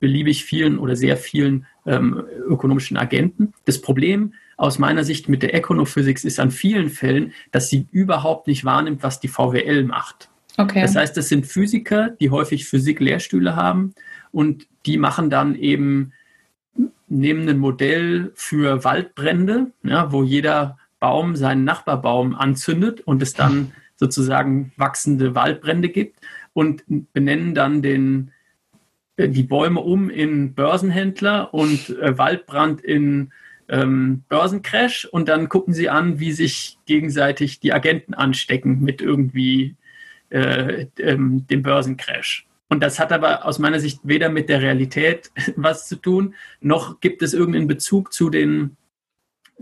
beliebig 0.00 0.44
vielen 0.44 0.78
oder 0.78 0.94
sehr 0.94 1.16
vielen 1.16 1.66
ähm, 1.86 2.22
ökonomischen 2.46 2.96
Agenten. 2.96 3.52
Das 3.64 3.80
Problem 3.80 4.34
aus 4.56 4.78
meiner 4.78 5.04
Sicht 5.04 5.28
mit 5.28 5.42
der 5.42 5.54
Econophysik 5.54 6.24
ist 6.24 6.40
an 6.40 6.50
vielen 6.50 6.90
Fällen, 6.90 7.32
dass 7.50 7.68
sie 7.68 7.86
überhaupt 7.90 8.46
nicht 8.46 8.64
wahrnimmt, 8.64 9.02
was 9.02 9.20
die 9.20 9.28
VWL 9.28 9.84
macht. 9.84 10.28
Okay. 10.56 10.82
Das 10.82 10.96
heißt, 10.96 11.16
das 11.16 11.28
sind 11.28 11.46
Physiker, 11.46 12.10
die 12.20 12.30
häufig 12.30 12.66
Physik-Lehrstühle 12.66 13.54
haben 13.54 13.94
und 14.32 14.66
die 14.86 14.98
machen 14.98 15.30
dann 15.30 15.54
eben, 15.54 16.12
nehmen 17.08 17.48
ein 17.48 17.58
Modell 17.58 18.32
für 18.34 18.84
Waldbrände, 18.84 19.72
ja, 19.82 20.12
wo 20.12 20.22
jeder 20.22 20.78
Baum 21.00 21.36
seinen 21.36 21.64
Nachbarbaum 21.64 22.34
anzündet 22.34 23.00
und 23.00 23.22
es 23.22 23.34
dann 23.34 23.72
sozusagen 23.96 24.72
wachsende 24.76 25.34
Waldbrände 25.34 25.88
gibt 25.88 26.20
und 26.52 26.84
benennen 27.12 27.54
dann 27.54 27.82
den, 27.82 28.32
äh, 29.16 29.28
die 29.28 29.42
Bäume 29.42 29.80
um 29.80 30.10
in 30.10 30.54
Börsenhändler 30.54 31.52
und 31.52 31.90
äh, 31.90 32.16
Waldbrand 32.18 32.80
in 32.80 33.32
ähm, 33.68 34.24
Börsencrash 34.28 35.04
und 35.04 35.28
dann 35.28 35.48
gucken 35.48 35.74
sie 35.74 35.88
an, 35.88 36.20
wie 36.20 36.32
sich 36.32 36.78
gegenseitig 36.86 37.60
die 37.60 37.72
Agenten 37.72 38.14
anstecken 38.14 38.80
mit 38.80 39.00
irgendwie 39.02 39.76
äh, 40.30 40.86
ähm, 40.98 41.46
dem 41.48 41.62
Börsencrash. 41.62 42.46
Und 42.68 42.82
das 42.82 42.98
hat 42.98 43.12
aber 43.12 43.46
aus 43.46 43.58
meiner 43.58 43.80
Sicht 43.80 44.00
weder 44.02 44.28
mit 44.28 44.48
der 44.48 44.60
Realität 44.60 45.30
was 45.56 45.88
zu 45.88 45.96
tun, 45.96 46.34
noch 46.60 47.00
gibt 47.00 47.22
es 47.22 47.34
irgendeinen 47.34 47.66
Bezug 47.66 48.12
zu 48.12 48.30
den, 48.30 48.76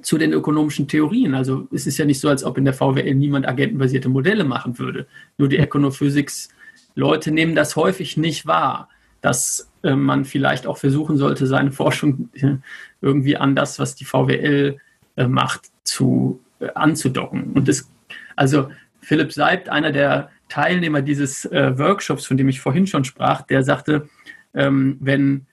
zu 0.02 0.18
den 0.18 0.32
ökonomischen 0.32 0.88
Theorien. 0.88 1.34
Also 1.34 1.68
es 1.72 1.86
ist 1.86 1.98
ja 1.98 2.04
nicht 2.04 2.20
so, 2.20 2.28
als 2.28 2.44
ob 2.44 2.58
in 2.58 2.64
der 2.64 2.74
VWL 2.74 3.14
niemand 3.14 3.46
agentenbasierte 3.46 4.08
Modelle 4.08 4.44
machen 4.44 4.78
würde. 4.78 5.06
Nur 5.38 5.48
die 5.48 5.58
Econophysics-Leute 5.58 7.30
nehmen 7.30 7.54
das 7.54 7.76
häufig 7.76 8.16
nicht 8.16 8.46
wahr, 8.46 8.88
dass 9.20 9.70
äh, 9.82 9.94
man 9.94 10.24
vielleicht 10.24 10.66
auch 10.66 10.78
versuchen 10.78 11.16
sollte, 11.16 11.46
seine 11.46 11.72
Forschung 11.72 12.28
äh, 12.34 12.56
irgendwie 13.00 13.36
an 13.36 13.56
das, 13.56 13.78
was 13.78 13.94
die 13.94 14.04
VWL 14.04 14.78
äh, 15.16 15.26
macht, 15.26 15.70
zu 15.84 16.40
äh, 16.58 16.68
anzudocken. 16.74 17.52
Und 17.52 17.68
das, 17.68 17.90
also 18.34 18.70
Philipp 19.00 19.32
Seibt, 19.32 19.68
einer 19.68 19.92
der 19.92 20.30
Teilnehmer 20.48 21.02
dieses 21.02 21.44
äh, 21.46 21.78
Workshops, 21.78 22.26
von 22.26 22.36
dem 22.36 22.48
ich 22.48 22.60
vorhin 22.60 22.86
schon 22.86 23.04
sprach, 23.04 23.42
der 23.42 23.62
sagte, 23.62 24.08
ähm, 24.54 24.96
wenn 25.00 25.46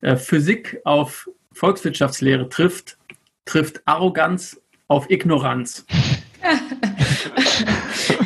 äh, 0.00 0.16
Physik 0.16 0.80
auf 0.84 1.28
Volkswirtschaftslehre 1.52 2.48
trifft, 2.48 2.98
trifft 3.44 3.82
Arroganz 3.84 4.60
auf 4.88 5.10
Ignoranz. 5.10 5.86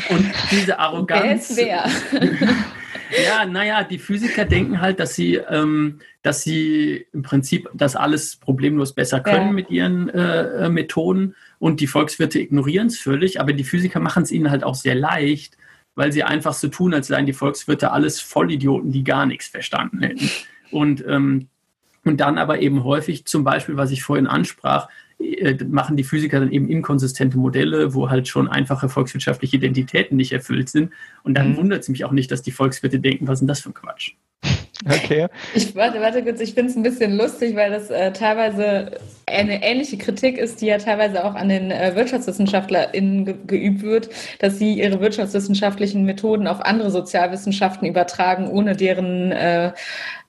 Und 0.09 0.33
diese 0.51 0.79
Arroganz. 0.79 1.53
Wer 1.55 1.85
ist 1.85 2.01
wer? 2.13 2.31
ja, 3.25 3.45
naja, 3.47 3.85
die 3.85 3.99
Physiker 3.99 4.45
denken 4.45 4.81
halt, 4.81 5.01
dass 5.01 5.15
sie, 5.15 5.35
ähm, 5.35 6.01
dass 6.23 6.43
sie 6.43 7.07
im 7.13 7.23
Prinzip 7.23 7.69
das 7.75 7.97
alles 7.97 8.37
problemlos 8.37 8.95
besser 8.95 9.21
können 9.21 9.49
ja. 9.49 9.53
mit 9.53 9.71
ihren 9.71 10.09
äh, 10.09 10.65
äh 10.65 10.69
Methoden 10.69 11.35
und 11.59 11.81
die 11.81 11.87
Volkswirte 11.87 12.39
ignorieren 12.41 12.89
es 12.89 12.99
völlig, 12.99 13.41
aber 13.41 13.53
die 13.53 13.65
Physiker 13.65 14.01
machen 14.01 14.23
es 14.23 14.31
ihnen 14.31 14.51
halt 14.51 14.65
auch 14.65 14.75
sehr 14.75 14.95
leicht, 14.95 15.57
weil 15.97 16.13
sie 16.13 16.23
einfach 16.23 16.53
so 16.53 16.69
tun, 16.69 16.95
als 16.95 17.09
seien 17.09 17.27
die 17.27 17.33
Volkswirte 17.33 17.91
alles 17.91 18.21
Vollidioten, 18.21 18.93
die 18.93 19.03
gar 19.03 19.27
nichts 19.27 19.49
verstanden 19.49 20.01
hätten. 20.03 20.31
Und, 20.71 21.05
ähm, 21.07 21.49
und 22.05 22.21
dann 22.21 22.39
aber 22.39 22.61
eben 22.61 22.85
häufig, 22.85 23.25
zum 23.25 23.43
Beispiel, 23.43 23.77
was 23.77 23.91
ich 23.91 24.05
vorhin 24.05 24.29
ansprach, 24.29 24.89
machen 25.69 25.97
die 25.97 26.05
Physiker 26.05 26.41
dann 26.41 26.53
eben 26.53 26.69
inkonsistente 26.69 27.39
Modelle, 27.39 27.95
wo 27.95 28.11
halt 28.11 28.29
schon 28.29 28.49
einfache 28.49 28.89
volkswirtschaftliche 28.89 29.57
Identitäten 29.57 30.17
nicht 30.17 30.33
erfüllt 30.33 30.69
sind. 30.69 30.93
Und 31.23 31.35
dann 31.35 31.53
mhm. 31.53 31.57
wundert 31.57 31.83
es 31.83 31.89
mich 31.89 32.05
auch 32.05 32.13
nicht, 32.13 32.31
dass 32.31 32.43
die 32.43 32.53
Volkswirte 32.53 33.01
denken, 33.01 33.27
was 33.27 33.35
ist 33.35 33.41
denn 33.41 33.49
das 33.49 33.61
für 33.61 33.71
ein 33.71 33.75
Quatsch? 33.75 34.13
Okay. 34.85 35.27
Ich 35.55 35.75
warte, 35.75 36.01
warte 36.03 36.23
kurz, 36.23 36.39
ich 36.41 36.53
finde 36.53 36.71
es 36.71 36.77
ein 36.77 36.83
bisschen 36.83 37.17
lustig, 37.17 37.57
weil 37.57 37.71
das 37.71 37.89
äh, 37.89 38.13
teilweise 38.13 38.99
eine 39.27 39.63
ähnliche 39.63 39.97
Kritik 39.97 40.37
ist, 40.37 40.61
die 40.61 40.67
ja 40.67 40.77
teilweise 40.77 41.25
auch 41.25 41.35
an 41.35 41.49
den 41.49 41.71
äh, 41.71 41.93
WirtschaftswissenschaftlerInnen 41.97 43.25
ge 43.25 43.35
geübt 43.47 43.83
wird, 43.83 44.11
dass 44.39 44.59
sie 44.59 44.75
ihre 44.75 45.01
wirtschaftswissenschaftlichen 45.01 46.05
Methoden 46.05 46.47
auf 46.47 46.61
andere 46.61 46.91
Sozialwissenschaften 46.91 47.89
übertragen, 47.89 48.49
ohne 48.49 48.77
deren 48.77 49.33
äh, 49.33 49.73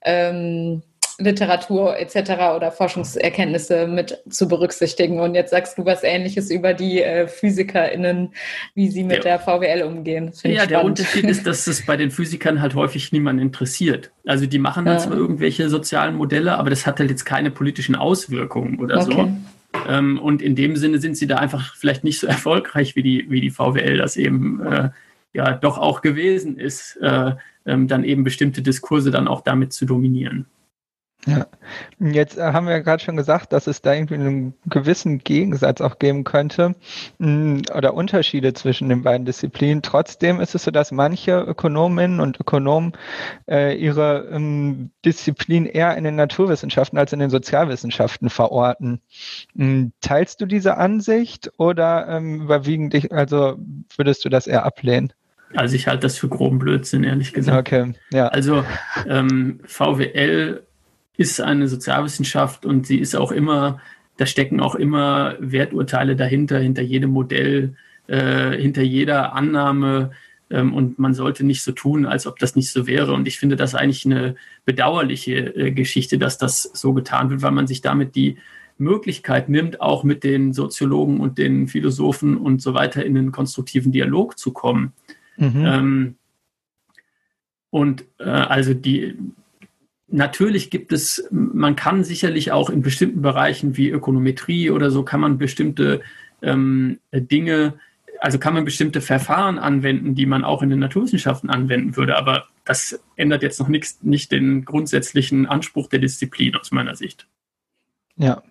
ähm, 0.04 0.82
Literatur 1.20 1.98
etc. 1.98 2.56
oder 2.56 2.72
Forschungserkenntnisse 2.72 3.88
mit 3.88 4.20
zu 4.30 4.48
berücksichtigen. 4.48 5.20
Und 5.20 5.34
jetzt 5.34 5.50
sagst 5.50 5.78
du 5.78 5.86
was 5.86 6.04
Ähnliches 6.04 6.52
über 6.52 6.74
die 6.74 7.02
äh, 7.02 7.28
PhysikerInnen, 7.28 8.30
wie 8.76 8.90
sie 8.90 9.04
mit 9.04 9.18
ja. 9.18 9.38
der 9.38 9.40
VWL 9.40 9.84
umgehen. 9.84 10.32
Ja, 10.44 10.66
der 10.66 10.84
Unterschied 10.84 11.26
ist, 11.26 11.48
dass 11.48 11.66
es 11.66 11.86
bei 11.86 11.98
den 11.98 12.12
Physikern 12.12 12.62
halt 12.62 12.76
häufig 12.76 13.12
niemand 13.12 13.42
interessiert. 13.42 14.12
Also 14.26 14.46
die 14.46 14.60
machen 14.60 14.86
dann 14.86 14.98
ja. 14.98 15.00
zwar 15.00 15.18
irgendwelche 15.18 15.70
sozialen 15.70 16.16
Modelle, 16.16 16.58
aber 16.58 16.70
das 16.70 16.86
hat 16.86 17.00
halt 17.00 17.10
jetzt 17.10 17.26
keine 17.26 17.50
politischen 17.50 17.96
Auswirkungen 17.96 18.80
oder 18.80 19.02
okay. 19.02 19.14
so. 19.14 19.30
Ähm, 19.90 20.20
und 20.20 20.42
in 20.42 20.56
dem 20.56 20.76
Sinne 20.76 21.00
sind 21.00 21.18
sie 21.18 21.28
da 21.28 21.38
einfach 21.38 21.76
vielleicht 21.76 22.04
nicht 22.04 22.20
so 22.20 22.28
erfolgreich, 22.28 22.96
wie 22.96 23.04
die, 23.04 23.26
wie 23.30 23.42
die 23.42 23.50
VWL 23.50 23.98
das 23.98 24.18
eben 24.18 24.66
äh, 24.66 24.90
ja 25.34 25.54
doch 25.54 25.78
auch 25.80 26.02
gewesen 26.02 26.58
ist, 26.58 26.98
äh, 27.02 27.32
ähm, 27.66 27.88
dann 27.88 28.04
eben 28.04 28.24
bestimmte 28.24 28.62
Diskurse 28.62 29.12
dann 29.12 29.28
auch 29.28 29.42
damit 29.42 29.74
zu 29.74 29.86
dominieren. 29.86 30.46
Ja, 31.28 31.46
jetzt 32.00 32.38
äh, 32.38 32.54
haben 32.54 32.68
wir 32.68 32.74
ja 32.74 32.80
gerade 32.80 33.04
schon 33.04 33.18
gesagt, 33.18 33.52
dass 33.52 33.68
es 33.68 33.82
da 33.82 33.94
irgendwie 33.94 34.16
einen 34.16 34.54
gewissen 34.66 35.20
Gegensatz 35.20 35.82
auch 35.82 36.00
geben 36.00 36.24
könnte 36.24 36.74
mm, 37.18 37.64
oder 37.76 37.94
Unterschiede 37.94 38.54
zwischen 38.54 38.88
den 38.88 39.04
beiden 39.04 39.26
Disziplinen. 39.26 39.82
Trotzdem 39.82 40.40
ist 40.40 40.56
es 40.56 40.64
so, 40.64 40.72
dass 40.72 40.94
manche 40.94 41.38
Ökonominnen 41.42 42.22
und 42.22 42.40
Ökonomen 42.40 42.94
äh, 43.50 43.76
ihre 43.78 44.30
ähm, 44.32 44.92
Disziplin 45.04 45.66
eher 45.66 45.98
in 45.98 46.06
den 46.06 46.16
Naturwissenschaften 46.16 46.98
als 46.98 47.12
in 47.12 47.20
den 47.20 47.30
Sozialwissenschaften 47.30 48.30
verorten. 48.30 49.02
Mm, 49.54 49.88
teilst 50.00 50.40
du 50.40 50.46
diese 50.46 50.78
Ansicht 50.78 51.52
oder 51.58 52.08
ähm, 52.08 52.44
überwiegend 52.44 52.94
dich, 52.94 53.12
also 53.12 53.58
würdest 53.98 54.24
du 54.24 54.30
das 54.30 54.48
eher 54.48 54.66
ablehnen? 54.66 55.12
Also 55.56 55.76
ich 55.76 55.88
halte 55.88 56.02
das 56.02 56.18
für 56.18 56.28
groben 56.28 56.60
Blödsinn, 56.60 57.04
ehrlich 57.04 57.34
gesagt. 57.34 57.58
Okay, 57.58 57.94
ja. 58.12 58.28
Also 58.28 58.64
ähm, 59.08 59.60
VWL 59.66 60.67
ist 61.18 61.42
eine 61.42 61.68
Sozialwissenschaft 61.68 62.66
und 62.66 62.86
sie 62.88 63.00
ist 63.00 63.16
auch 63.16 63.32
immer, 63.32 63.82
da 64.18 64.26
stecken 64.26 64.60
auch 64.60 64.76
immer 64.76 65.36
Werturteile 65.40 66.16
dahinter, 66.16 66.60
hinter 66.60 66.84
jedem 66.84 67.10
Modell, 67.10 67.76
äh, 68.08 68.52
hinter 68.52 68.84
jeder 68.84 69.34
Annahme. 69.34 70.12
Ähm, 70.50 70.74
und 70.74 71.00
man 71.00 71.14
sollte 71.14 71.44
nicht 71.44 71.64
so 71.64 71.72
tun, 71.72 72.06
als 72.06 72.28
ob 72.28 72.40
das 72.40 72.56
nicht 72.56 72.72
so 72.72 72.88
wäre. 72.88 73.14
Und 73.14 73.28
ich 73.28 73.40
finde 73.40 73.56
das 73.56 73.76
eigentlich 73.76 74.06
eine 74.06 74.36
bedauerliche 74.64 75.56
äh, 75.56 75.72
Geschichte, 75.72 76.18
dass 76.18 76.38
das 76.38 76.64
so 76.64 76.94
getan 76.94 77.30
wird, 77.30 77.42
weil 77.42 77.52
man 77.52 77.68
sich 77.68 77.82
damit 77.82 78.16
die 78.16 78.38
Möglichkeit 78.78 79.50
nimmt, 79.50 79.82
auch 79.82 80.04
mit 80.04 80.24
den 80.24 80.54
Soziologen 80.54 81.20
und 81.20 81.38
den 81.40 81.68
Philosophen 81.68 82.38
und 82.38 82.62
so 82.62 82.76
weiter 82.76 83.04
in 83.04 83.18
einen 83.18 83.32
konstruktiven 83.32 83.92
Dialog 83.92 84.38
zu 84.38 84.52
kommen. 84.52 84.94
Mhm. 85.38 85.66
Ähm, 85.66 86.16
und 87.70 88.06
äh, 88.20 88.24
also 88.24 88.74
die, 88.74 89.16
Natürlich 90.10 90.70
gibt 90.70 90.94
es, 90.94 91.28
man 91.32 91.76
kann 91.76 92.04
sicherlich 92.04 92.52
auch 92.52 92.70
in 92.70 92.82
bestimmten 92.82 93.22
Bereichen 93.22 93.76
wie 93.76 93.90
Ökonometrie 93.90 94.72
oder 94.72 94.90
so, 94.90 95.04
kann 95.04 95.20
man 95.20 95.38
bestimmte 95.38 96.02
ähm, 96.42 97.00
Dinge, 97.12 97.74
also 98.20 98.40
kann 98.40 98.54
man 98.54 98.64
bestimmte 98.64 99.02
Verfahren 99.02 99.60
anwenden, 99.60 100.16
die 100.16 100.26
man 100.26 100.46
auch 100.46 100.62
in 100.62 100.70
den 100.70 100.80
Naturwissenschaften 100.80 101.50
anwenden 101.50 101.98
würde. 101.98 102.18
Aber 102.18 102.46
das 102.64 103.00
ändert 103.16 103.44
jetzt 103.44 103.60
noch 103.60 103.68
nichts, 103.68 104.00
nicht 104.02 104.32
den 104.32 104.64
grundsätzlichen 104.66 105.46
Anspruch 105.46 105.90
der 105.90 106.00
Disziplin 106.00 106.56
aus 106.56 106.72
meiner 106.72 106.96
Sicht. 106.96 107.28
Ja, 108.16 108.44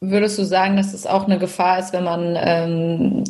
Würdest 0.00 0.38
du 0.38 0.44
sagen, 0.44 0.76
dass 0.76 0.94
es 0.94 1.08
auch 1.08 1.24
eine 1.24 1.40
Gefahr 1.40 1.80
ist, 1.80 1.92
wenn 1.92 2.04
man 2.04 2.36
ähm, 2.38 3.24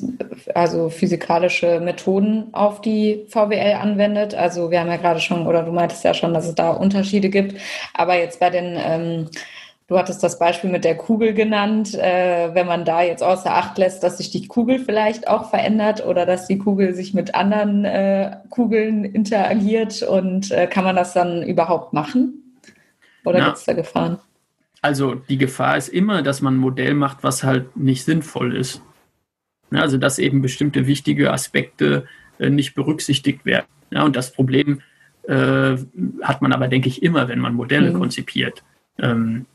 also 0.55 0.91
physikalische 0.91 1.81
Methoden 1.81 2.49
auf 2.53 2.83
die 2.83 3.25
VWL 3.29 3.77
anwendet? 3.81 4.35
Also 4.35 4.71
wir 4.71 4.81
haben 4.81 4.89
ja 4.91 4.99
gerade 4.99 5.21
schon, 5.21 5.47
oder 5.47 5.63
du 5.63 5.73
meintest 5.73 6.05
ja 6.05 6.13
schon, 6.13 6.35
dass 6.35 6.47
es 6.47 6.55
da 6.55 6.71
Unterschiede 6.71 7.31
gibt. 7.31 7.59
Aber 7.95 8.19
jetzt 8.19 8.39
bei 8.39 8.51
den, 8.51 8.77
ähm, 8.77 9.31
du 9.87 9.97
hattest 9.97 10.23
das 10.23 10.39
Beispiel 10.39 10.69
mit 10.69 10.85
der 10.85 10.99
Kugel 10.99 11.33
genannt, 11.33 11.95
äh, 11.95 12.55
wenn 12.55 12.67
man 12.67 12.85
da 12.85 13.01
jetzt 13.01 13.23
außer 13.23 13.51
Acht 13.51 13.79
lässt, 13.79 14.03
dass 14.03 14.19
sich 14.19 14.29
die 14.29 14.47
Kugel 14.47 14.79
vielleicht 14.79 15.27
auch 15.27 15.49
verändert 15.49 16.05
oder 16.05 16.27
dass 16.27 16.49
die 16.49 16.59
Kugel 16.59 16.95
sich 16.95 17.15
mit 17.15 17.35
anderen 17.35 17.87
äh, 17.87 18.37
Kugeln 18.51 19.07
interagiert 19.07 20.03
und 20.03 20.51
äh, 20.51 20.67
kann 20.67 20.85
man 20.85 20.97
das 20.97 21.15
dann 21.15 21.43
überhaupt 21.43 21.95
machen? 21.95 22.61
Oder 23.25 23.43
gibt 23.47 23.57
es 23.57 23.65
da 23.65 23.73
Gefahren? 23.73 24.19
Also 24.83 25.15
die 25.15 25.39
Gefahr 25.39 25.77
ist 25.77 25.89
immer, 25.89 26.23
dass 26.23 26.41
man 26.41 26.55
ein 26.55 26.59
Modell 26.59 26.95
macht, 26.95 27.23
was 27.23 27.43
halt 27.43 27.77
nicht 27.77 28.05
sinnvoll 28.05 28.57
ist. 28.57 28.83
Ja, 29.71 29.81
also 29.81 29.99
dass 29.99 30.19
eben 30.19 30.41
bestimmte 30.43 30.87
wichtige 30.87 31.33
Aspekte 31.33 32.07
äh, 32.39 32.51
nicht 32.51 32.75
berücksichtigt 32.75 33.45
werden. 33.45 33.67
Ja, 33.91 34.05
und 34.05 34.17
das 34.17 34.33
Problem 34.33 34.81
äh, 35.23 35.77
hat 36.23 36.43
man 36.43 36.53
aber, 36.53 36.69
denke 36.69 36.89
ich, 36.89 37.03
immer, 37.03 37.29
wenn 37.29 37.41
man 37.41 37.55
Modelle 37.55 37.91
mhm. 37.91 37.99
konzipiert. 37.99 38.63
Ähm, 38.99 39.47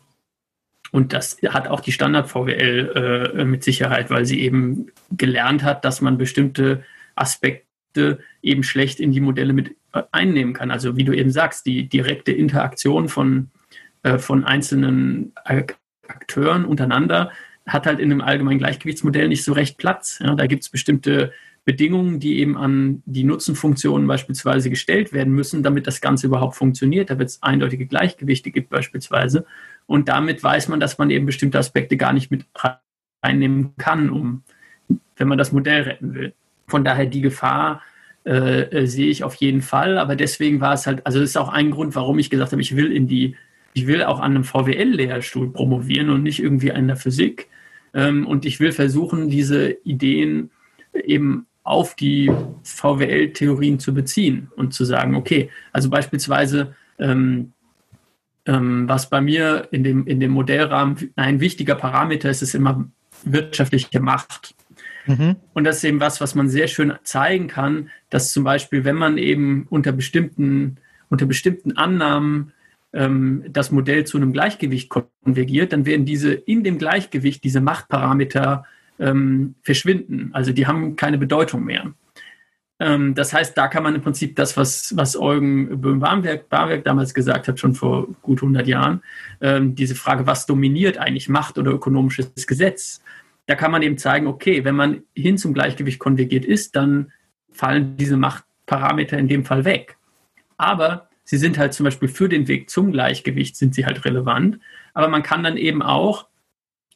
Und 0.92 1.12
das 1.12 1.38
hat 1.50 1.68
auch 1.68 1.80
die 1.80 1.92
Standard-VWL 1.92 3.34
äh, 3.36 3.46
mit 3.46 3.64
Sicherheit, 3.64 4.12
weil 4.12 4.26
sie 4.26 4.42
eben 4.42 4.92
gelernt 5.10 5.64
hat, 5.64 5.84
dass 5.86 6.02
man 6.02 6.20
bestimmte 6.20 6.84
Aspekte 7.16 8.20
eben 8.44 8.62
schlecht 8.62 9.00
in 9.00 9.12
die 9.12 9.22
Modelle 9.22 9.54
mit 9.54 9.76
äh, 9.94 10.04
einnehmen 10.12 10.54
kann. 10.54 10.70
Also 10.70 10.96
wie 10.96 11.04
du 11.04 11.14
eben 11.14 11.32
sagst, 11.32 11.66
die 11.66 11.90
direkte 11.90 12.32
Interaktion 12.32 13.10
von, 13.10 13.50
äh, 14.04 14.18
von 14.18 14.44
einzelnen 14.44 15.34
Akteuren 16.08 16.66
untereinander 16.66 17.32
hat 17.66 17.86
halt 17.86 18.00
in 18.00 18.12
einem 18.12 18.22
allgemeinen 18.22 18.60
Gleichgewichtsmodell 18.60 19.30
nicht 19.30 19.44
so 19.44 19.54
recht 19.54 19.78
Platz. 19.78 20.20
Ja, 20.22 20.36
da 20.36 20.48
gibt 20.48 20.64
es 20.64 20.70
bestimmte 20.70 21.32
Bedingungen, 21.66 22.20
die 22.20 22.40
eben 22.40 22.58
an 22.58 23.02
die 23.06 23.24
Nutzenfunktionen 23.24 24.06
beispielsweise 24.06 24.70
gestellt 24.70 25.14
werden 25.14 25.34
müssen, 25.34 25.64
damit 25.64 25.88
das 25.88 26.02
Ganze 26.02 26.28
überhaupt 26.28 26.56
funktioniert. 26.56 27.10
Da 27.10 27.18
wird 27.18 27.30
es 27.30 27.42
eindeutige 27.42 27.86
Gleichgewichte 27.86 28.52
gibt 28.52 28.70
beispielsweise. 28.70 29.46
Und 29.86 30.10
damit 30.10 30.44
weiß 30.44 30.68
man, 30.68 30.82
dass 30.82 30.98
man 30.98 31.10
eben 31.10 31.26
bestimmte 31.26 31.58
Aspekte 31.58 31.96
gar 31.96 32.12
nicht 32.12 32.32
mit 32.32 32.46
reinnehmen 33.24 33.76
kann, 33.78 34.10
um, 34.10 34.44
wenn 35.16 35.30
man 35.30 35.38
das 35.38 35.54
Modell 35.54 35.84
retten 35.84 36.14
will. 36.14 36.34
Von 36.68 36.84
daher 36.84 37.06
die 37.06 37.22
Gefahr 37.22 37.82
äh, 38.26 38.64
äh 38.64 38.86
sehe 38.86 39.10
ich 39.10 39.24
auf 39.24 39.36
jeden 39.36 39.62
Fall. 39.62 39.98
Aber 39.98 40.18
deswegen 40.18 40.60
war 40.60 40.74
es 40.74 40.86
halt, 40.86 41.06
also 41.06 41.20
das 41.20 41.30
ist 41.30 41.38
auch 41.38 41.50
ein 41.50 41.72
Grund, 41.72 41.96
warum 41.96 42.20
ich 42.20 42.30
gesagt 42.30 42.52
habe, 42.52 42.62
ich 42.62 42.76
will 42.76 42.92
in 42.92 43.08
die, 43.08 43.38
ich 43.74 43.88
will 43.88 44.04
auch 44.04 44.20
an 44.20 44.36
einem 44.36 44.44
VWL-Lehrstuhl 44.44 45.52
promovieren 45.52 46.10
und 46.10 46.24
nicht 46.24 46.40
irgendwie 46.40 46.72
an 46.72 46.88
der 46.88 46.96
Physik. 46.96 47.50
Ähm, 47.94 48.26
und 48.28 48.46
ich 48.46 48.60
will 48.60 48.72
versuchen, 48.72 49.30
diese 49.30 49.72
Ideen 49.84 50.52
eben 50.94 51.48
auf 51.64 51.96
die 51.96 52.32
VWL-Theorien 52.64 53.80
zu 53.80 53.94
beziehen 53.94 54.52
und 54.56 54.74
zu 54.74 54.86
sagen, 54.86 55.16
okay, 55.16 55.50
also 55.72 55.90
beispielsweise 55.90 56.76
ähm, 57.00 57.54
ähm, 58.46 58.88
was 58.90 59.10
bei 59.10 59.22
mir 59.22 59.68
in 59.72 59.84
dem, 59.84 60.06
in 60.06 60.20
dem 60.20 60.32
Modellrahmen 60.32 61.12
ein 61.16 61.40
wichtiger 61.40 61.76
Parameter 61.76 62.30
ist, 62.30 62.42
ist 62.42 62.56
immer 62.56 62.86
wirtschaftliche 63.24 64.00
Macht. 64.00 64.56
Mhm. 65.06 65.38
Und 65.54 65.64
das 65.64 65.78
ist 65.78 65.84
eben 65.86 66.00
was, 66.00 66.22
was 66.22 66.36
man 66.36 66.50
sehr 66.50 66.68
schön 66.68 66.94
zeigen 67.04 67.48
kann, 67.48 67.90
dass 68.10 68.34
zum 68.34 68.44
Beispiel, 68.44 68.84
wenn 68.84 68.96
man 68.96 69.18
eben 69.18 69.66
unter 69.70 69.92
bestimmten, 69.92 70.78
unter 71.10 71.26
bestimmten 71.26 71.78
Annahmen 71.78 72.52
ähm, 72.94 73.44
das 73.50 73.72
Modell 73.72 74.06
zu 74.06 74.18
einem 74.18 74.34
Gleichgewicht 74.34 74.90
konvergiert, 74.90 75.74
dann 75.74 75.86
werden 75.86 76.06
diese 76.06 76.34
in 76.34 76.64
dem 76.64 76.78
Gleichgewicht, 76.78 77.44
diese 77.44 77.62
Machtparameter 77.62 78.66
ähm, 79.00 79.56
verschwinden. 79.62 80.30
Also 80.34 80.54
die 80.54 80.68
haben 80.68 80.96
keine 80.96 81.18
Bedeutung 81.18 81.64
mehr. 81.66 81.94
Ähm, 82.80 83.16
das 83.16 83.34
heißt, 83.34 83.58
da 83.58 83.68
kann 83.68 83.84
man 83.84 83.96
im 83.96 84.02
Prinzip 84.02 84.36
das, 84.36 84.58
was, 84.58 84.96
was 84.96 85.20
Eugen 85.20 85.82
Böhm-Barwerk 85.82 86.84
damals 86.84 87.14
gesagt 87.14 87.48
hat, 87.48 87.60
schon 87.60 87.76
vor 87.76 88.08
gut 88.22 88.40
100 88.40 88.68
Jahren, 88.68 89.02
ähm, 89.42 89.76
diese 89.76 89.96
Frage, 89.96 90.28
was 90.28 90.46
dominiert 90.46 90.98
eigentlich 90.98 91.30
Macht 91.30 91.58
oder 91.58 91.72
ökonomisches 91.72 92.48
Gesetz, 92.48 93.02
da 93.46 93.56
kann 93.56 93.72
man 93.72 93.82
eben 93.82 93.98
zeigen, 93.98 94.28
okay, 94.28 94.64
wenn 94.64 94.76
man 94.76 95.04
hin 95.16 95.38
zum 95.38 95.54
Gleichgewicht 95.54 96.00
konvergiert 96.00 96.46
ist, 96.46 96.76
dann 96.76 97.12
fallen 97.52 97.98
diese 97.98 98.18
Machtparameter 98.18 99.18
in 99.18 99.28
dem 99.28 99.46
Fall 99.46 99.66
weg. 99.66 99.98
Aber 100.58 101.10
sie 101.24 101.38
sind 101.38 101.58
halt 101.58 101.74
zum 101.74 101.86
Beispiel 101.86 102.10
für 102.10 102.30
den 102.30 102.48
Weg 102.48 102.70
zum 102.70 102.92
Gleichgewicht 102.92 103.56
sind 103.56 103.76
sie 103.76 103.86
halt 103.86 104.06
relevant. 104.06 104.60
Aber 104.94 105.08
man 105.08 105.24
kann 105.24 105.44
dann 105.44 105.58
eben 105.58 105.82
auch 105.82 106.28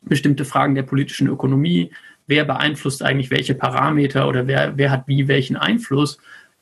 bestimmte 0.02 0.46
Fragen 0.46 0.76
der 0.76 0.84
politischen 0.84 1.28
Ökonomie, 1.28 1.92
wer 2.28 2.44
beeinflusst 2.46 3.04
eigentlich 3.04 3.32
welche 3.32 3.56
Parameter 3.56 4.28
oder 4.28 4.48
wer, 4.48 4.78
wer 4.78 4.92
hat 4.92 5.08
wie 5.08 5.28
welchen 5.28 5.56
Einfluss, 5.56 6.18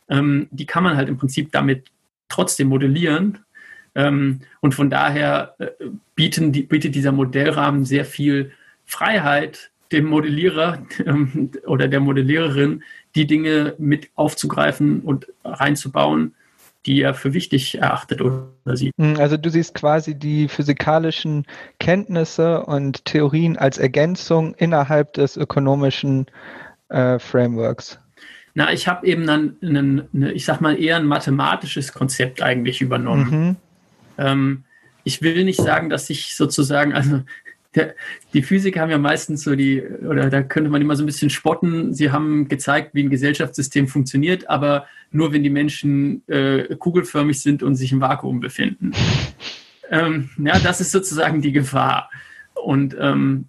ähm, 0.10 0.48
die 0.51 0.65
kann 0.65 0.84
man 0.84 0.95
halt 0.95 1.10
im 1.10 1.17
Prinzip 1.17 1.51
damit 1.51 1.88
trotzdem 2.29 2.67
modellieren. 2.69 3.39
Ähm, 3.95 4.41
und 4.62 4.75
von 4.75 4.89
daher 4.89 5.55
äh, 5.60 5.67
bieten 6.15 6.51
die, 6.51 6.63
bietet 6.63 6.95
dieser 6.95 7.12
Modellrahmen 7.12 7.86
sehr 7.86 8.05
viel 8.05 8.51
Freiheit 8.86 9.72
dem 9.91 10.05
Modellierer 10.05 10.86
ähm, 11.05 11.51
oder 11.65 11.88
der 11.88 12.00
Modelliererin, 12.00 12.84
die 13.15 13.25
Dinge 13.25 13.75
mit 13.77 14.10
aufzugreifen 14.15 15.01
und 15.01 15.27
reinzubauen, 15.43 16.36
die 16.86 17.02
er 17.02 17.13
für 17.13 17.34
wichtig 17.34 17.80
erachtet 17.80 18.21
oder 18.21 18.48
sieht. 18.76 18.93
Hm, 19.00 19.17
also 19.17 19.38
du 19.38 19.50
siehst 19.50 19.74
quasi 19.74 20.15
die 20.15 20.48
physikalischen 20.48 21.45
Kenntnisse 21.80 22.62
und 22.65 23.06
Theorien 23.06 23.58
als 23.58 23.78
Ergänzung 23.78 24.54
innerhalb 24.56 25.13
des 25.13 25.38
ökonomischen 25.38 26.28
äh, 26.89 27.19
Frameworks. 27.19 28.00
Na, 28.54 28.71
ich 28.71 28.88
habe 28.88 29.06
eben 29.06 29.28
dann, 29.28 29.58
einen, 29.62 30.08
eine, 30.13 30.32
ich 30.32 30.45
sag 30.45 30.62
mal, 30.62 30.80
eher 30.82 30.95
ein 30.95 31.06
mathematisches 31.06 31.91
Konzept 31.91 32.41
eigentlich 32.41 32.82
übernommen. 32.82 33.30
Mhm. 33.30 33.56
Ähm, 34.17 34.63
ich 35.04 35.21
will 35.21 35.43
nicht 35.43 35.62
sagen, 35.62 35.89
dass 35.89 36.10
ich 36.10 36.36
sozusagen, 36.36 36.93
also 36.93 37.21
der, 37.75 37.95
die 38.33 38.41
Physiker 38.41 38.81
haben 38.81 38.89
ja 38.89 38.97
meistens 38.97 39.43
so 39.43 39.55
die, 39.55 39.81
oder 39.81 40.29
da 40.29 40.41
könnte 40.41 40.69
man 40.69 40.81
immer 40.81 40.95
so 40.95 41.03
ein 41.03 41.07
bisschen 41.07 41.29
spotten, 41.29 41.93
sie 41.93 42.11
haben 42.11 42.47
gezeigt, 42.47 42.93
wie 42.93 43.03
ein 43.03 43.09
Gesellschaftssystem 43.09 43.88
funktioniert, 43.88 44.49
aber 44.49 44.85
nur 45.11 45.33
wenn 45.33 45.43
die 45.43 45.49
Menschen 45.49 46.27
äh, 46.27 46.75
kugelförmig 46.75 47.41
sind 47.41 47.63
und 47.63 47.75
sich 47.75 47.91
im 47.91 48.01
Vakuum 48.01 48.39
befinden. 48.39 48.91
Ähm, 49.89 50.29
ja, 50.38 50.59
das 50.59 50.81
ist 50.81 50.91
sozusagen 50.91 51.41
die 51.41 51.51
Gefahr. 51.51 52.09
Und 52.55 52.95
ähm, 52.99 53.45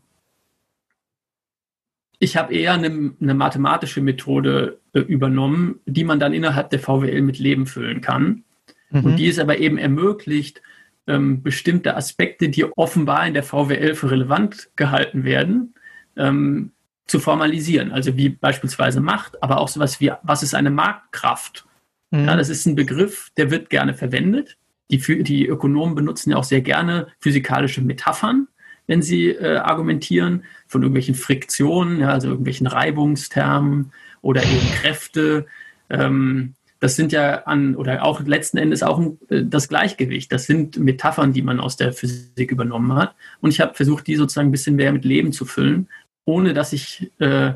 ich 2.19 2.37
habe 2.37 2.55
eher 2.55 2.75
eine, 2.75 3.15
eine, 3.21 3.35
mathematische 3.35 4.01
Methode 4.01 4.81
äh, 4.93 5.01
übernommen, 5.01 5.81
die 5.87 6.05
man 6.05 6.19
dann 6.19 6.33
innerhalb 6.33 6.71
der 6.71 6.81
VWL 6.81 7.23
mit 7.23 7.39
Leben 7.39 7.67
füllen 7.67 8.01
kann. 8.01 8.45
Mhm. 8.91 9.05
Und 9.05 9.17
die 9.17 9.29
es 9.29 9.39
aber 9.39 9.59
eben 9.59 9.79
ermöglicht, 9.79 10.63
ähm, 11.07 11.43
bestimmte 11.43 11.97
Aspekte, 11.97 12.49
die 12.49 12.65
offenbar 12.77 13.27
in 13.27 13.35
der 13.35 13.43
VWL 13.43 13.95
für 13.95 14.11
relevant 14.11 14.71
gehalten 14.77 15.25
werden, 15.25 15.75
ähm, 16.17 16.73
zu 17.07 17.21
formalisieren. 17.21 17.93
Also 17.93 18.17
wie 18.17 18.29
beispielsweise 18.29 19.01
Macht, 19.01 19.43
aber 19.43 19.59
auch 19.59 19.69
sowas 19.69 20.01
wie, 20.01 20.13
was 20.23 20.43
ist 20.43 20.55
eine 20.55 20.71
Marktkraft? 20.71 21.67
Mhm. 22.11 22.25
Ja, 22.27 22.37
das 22.37 22.49
ist 22.49 22.67
ein 22.67 22.75
Begriff, 22.75 23.31
der 23.37 23.51
wird 23.51 23.71
gerne 23.71 23.95
verwendet. 23.95 24.57
Die, 24.91 24.99
die 25.23 25.47
Ökonomen 25.47 25.95
benutzen 25.95 26.31
ja 26.31 26.37
auch 26.37 26.45
sehr 26.45 26.61
gerne 26.61 27.09
physikalische 27.21 27.83
Metaphern, 27.83 28.49
wenn 28.87 29.03
sie 29.03 29.31
äh, 29.31 29.57
argumentieren, 29.57 30.45
von 30.69 30.83
irgendwelchen 30.83 31.15
Friktionen, 31.15 32.01
ja, 32.01 32.11
also 32.11 32.29
irgendwelchen 32.29 32.67
Reibungstermen 32.67 33.93
oder 34.23 34.43
eben 34.43 34.71
Kräfte. 34.81 35.47
Ähm, 35.91 36.55
das 36.81 36.97
sind 36.97 37.13
ja 37.13 37.45
an, 37.45 37.75
oder 37.75 38.05
auch 38.05 38.21
letzten 38.21 38.59
Endes 38.59 38.83
auch 38.83 39.01
äh, 39.29 39.45
das 39.45 39.69
Gleichgewicht. 39.69 40.31
Das 40.33 40.45
sind 40.47 40.79
Metaphern, 40.79 41.33
die 41.33 41.43
man 41.43 41.61
aus 41.61 41.77
der 41.77 41.93
Physik 41.93 42.51
übernommen 42.51 42.95
hat. 42.95 43.15
Und 43.41 43.51
ich 43.51 43.61
habe 43.61 43.75
versucht, 43.75 44.07
die 44.07 44.17
sozusagen 44.17 44.49
ein 44.49 44.53
bisschen 44.53 44.77
mehr 44.77 44.93
mit 44.93 45.05
Leben 45.05 45.33
zu 45.33 45.45
füllen, 45.45 45.89
ohne 46.25 46.55
dass 46.55 46.73
ich 46.73 47.11
äh, 47.19 47.53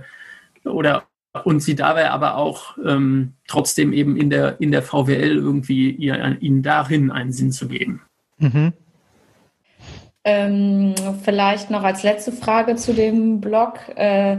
oder 0.64 1.04
und 1.44 1.60
sie 1.60 1.76
dabei 1.76 2.10
aber 2.10 2.36
auch 2.36 2.76
ähm, 2.84 3.34
trotzdem 3.46 3.92
eben 3.92 4.16
in 4.16 4.30
der, 4.30 4.60
in 4.60 4.72
der 4.72 4.82
VWL 4.82 5.36
irgendwie 5.36 5.90
ihr, 5.90 6.36
ihnen 6.40 6.62
darin 6.62 7.12
einen 7.12 7.32
Sinn 7.32 7.52
zu 7.52 7.68
geben. 7.68 8.02
Mhm. 8.38 8.72
Ähm, 10.30 10.94
vielleicht 11.24 11.70
noch 11.70 11.82
als 11.82 12.04
letzte 12.04 12.30
Frage 12.30 12.76
zu 12.76 12.94
dem 12.94 13.40
Blog. 13.40 13.80
Äh, 13.96 14.38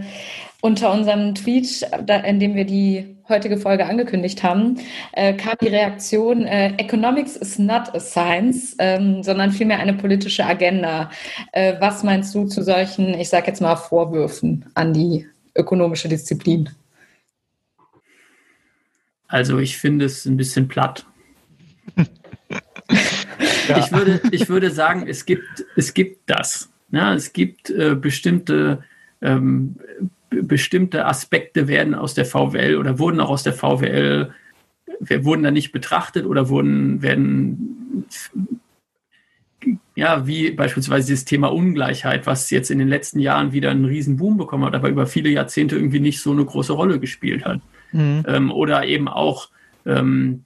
unter 0.62 0.94
unserem 0.94 1.34
Tweet, 1.36 1.82
in 2.26 2.40
dem 2.40 2.56
wir 2.56 2.66
die 2.66 3.18
heutige 3.28 3.58
Folge 3.58 3.86
angekündigt 3.88 4.44
haben, 4.44 4.80
äh, 5.14 5.34
kam 5.34 5.56
die 5.60 5.68
Reaktion, 5.68 6.46
äh, 6.46 6.76
Economics 6.78 7.36
is 7.36 7.58
not 7.58 7.94
a 7.96 8.00
science, 8.00 8.76
ähm, 8.78 9.24
sondern 9.24 9.52
vielmehr 9.52 9.80
eine 9.80 9.96
politische 9.96 10.46
Agenda. 10.46 11.10
Äh, 11.52 11.74
was 11.80 12.04
meinst 12.04 12.34
du 12.36 12.46
zu 12.46 12.64
solchen, 12.64 13.16
ich 13.16 13.30
sage 13.30 13.48
jetzt 13.48 13.60
mal, 13.60 13.76
Vorwürfen 13.76 14.66
an 14.76 14.94
die 14.94 15.28
ökonomische 15.56 16.08
Disziplin? 16.08 16.70
Also 19.28 19.58
ich 19.58 19.78
finde 19.78 20.06
es 20.06 20.26
ein 20.26 20.38
bisschen 20.38 20.68
platt. 20.68 21.06
ja. 23.72 23.80
ich, 23.80 23.92
würde, 23.92 24.22
ich 24.32 24.50
würde 24.50 24.72
sagen, 24.72 25.08
es 25.08 25.26
gibt, 25.26 25.66
es 25.76 25.94
gibt 25.94 26.30
das. 26.30 26.70
Ja, 26.92 27.14
es 27.14 27.32
gibt 27.32 27.70
äh, 27.70 27.96
bestimmte 27.96 28.84
ähm, 29.22 29.76
bestimmte 30.32 31.06
Aspekte 31.06 31.68
werden 31.68 31.94
aus 31.94 32.14
der 32.14 32.26
VWL 32.26 32.78
oder 32.78 33.00
wurden 33.00 33.20
auch 33.20 33.30
aus 33.30 33.44
der 33.44 33.54
VWL, 33.54 34.34
wurden 35.00 35.44
da 35.44 35.52
nicht 35.52 35.72
betrachtet 35.72 36.26
oder 36.26 36.50
wurden, 36.50 37.02
werden, 37.02 38.06
ja, 39.96 40.26
wie 40.26 40.52
beispielsweise 40.52 41.08
dieses 41.08 41.26
Thema 41.26 41.52
Ungleichheit, 41.52 42.26
was 42.28 42.50
jetzt 42.50 42.72
in 42.72 42.80
den 42.80 42.88
letzten 42.88 43.20
Jahren 43.20 43.52
wieder 43.52 43.72
einen 43.72 43.86
riesen 43.86 44.18
Boom 44.18 44.38
bekommen 44.38 44.66
hat, 44.66 44.76
aber 44.76 44.90
über 44.90 45.06
viele 45.06 45.30
Jahrzehnte 45.30 45.76
irgendwie 45.76 46.00
nicht 46.00 46.22
so 46.22 46.32
eine 46.32 46.46
große 46.46 46.74
Rolle 46.74 47.00
gespielt 47.00 47.46
hat. 47.46 47.60
Mhm. 47.92 48.24
Ähm, 48.26 48.52
oder 48.52 48.86
eben 48.86 49.10
auch, 49.10 49.50
ähm, 49.86 50.46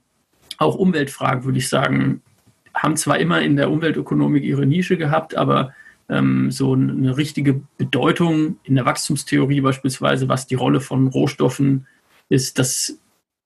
auch 0.58 0.74
Umweltfragen, 0.74 1.44
würde 1.44 1.58
ich 1.58 1.68
sagen, 1.68 2.22
haben 2.76 2.96
zwar 2.96 3.18
immer 3.18 3.40
in 3.40 3.56
der 3.56 3.70
Umweltökonomik 3.70 4.44
ihre 4.44 4.66
Nische 4.66 4.96
gehabt, 4.96 5.36
aber 5.36 5.74
ähm, 6.08 6.50
so 6.50 6.74
eine 6.74 7.16
richtige 7.16 7.62
Bedeutung 7.78 8.58
in 8.62 8.76
der 8.76 8.84
Wachstumstheorie 8.84 9.60
beispielsweise, 9.60 10.28
was 10.28 10.46
die 10.46 10.54
Rolle 10.54 10.80
von 10.80 11.08
Rohstoffen 11.08 11.86
ist, 12.28 12.58
das 12.58 12.98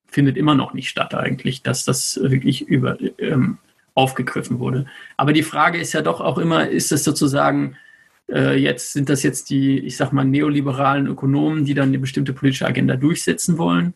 findet 0.07 0.37
immer 0.37 0.55
noch 0.55 0.75
nicht 0.75 0.89
statt 0.89 1.15
eigentlich, 1.15 1.63
dass 1.63 1.85
das 1.85 2.21
wirklich 2.23 2.63
über, 2.63 2.99
ähm, 3.19 3.59
aufgegriffen 3.95 4.59
wurde. 4.59 4.87
Aber 5.17 5.33
die 5.33 5.43
Frage 5.43 5.79
ist 5.79 5.93
ja 5.93 6.03
doch 6.03 6.21
auch 6.21 6.39
immer, 6.39 6.69
ist 6.69 6.91
es 6.93 7.05
sozusagen 7.05 7.77
äh, 8.31 8.57
jetzt 8.57 8.93
sind 8.93 9.09
das 9.09 9.23
jetzt 9.23 9.51
die, 9.51 9.79
ich 9.81 9.97
sag 9.97 10.13
mal, 10.13 10.25
neoliberalen 10.25 11.07
Ökonomen, 11.07 11.65
die 11.65 11.75
dann 11.75 11.89
eine 11.89 11.99
bestimmte 11.99 12.33
politische 12.33 12.67
Agenda 12.67 12.97
durchsetzen 12.97 13.59
wollen. 13.59 13.95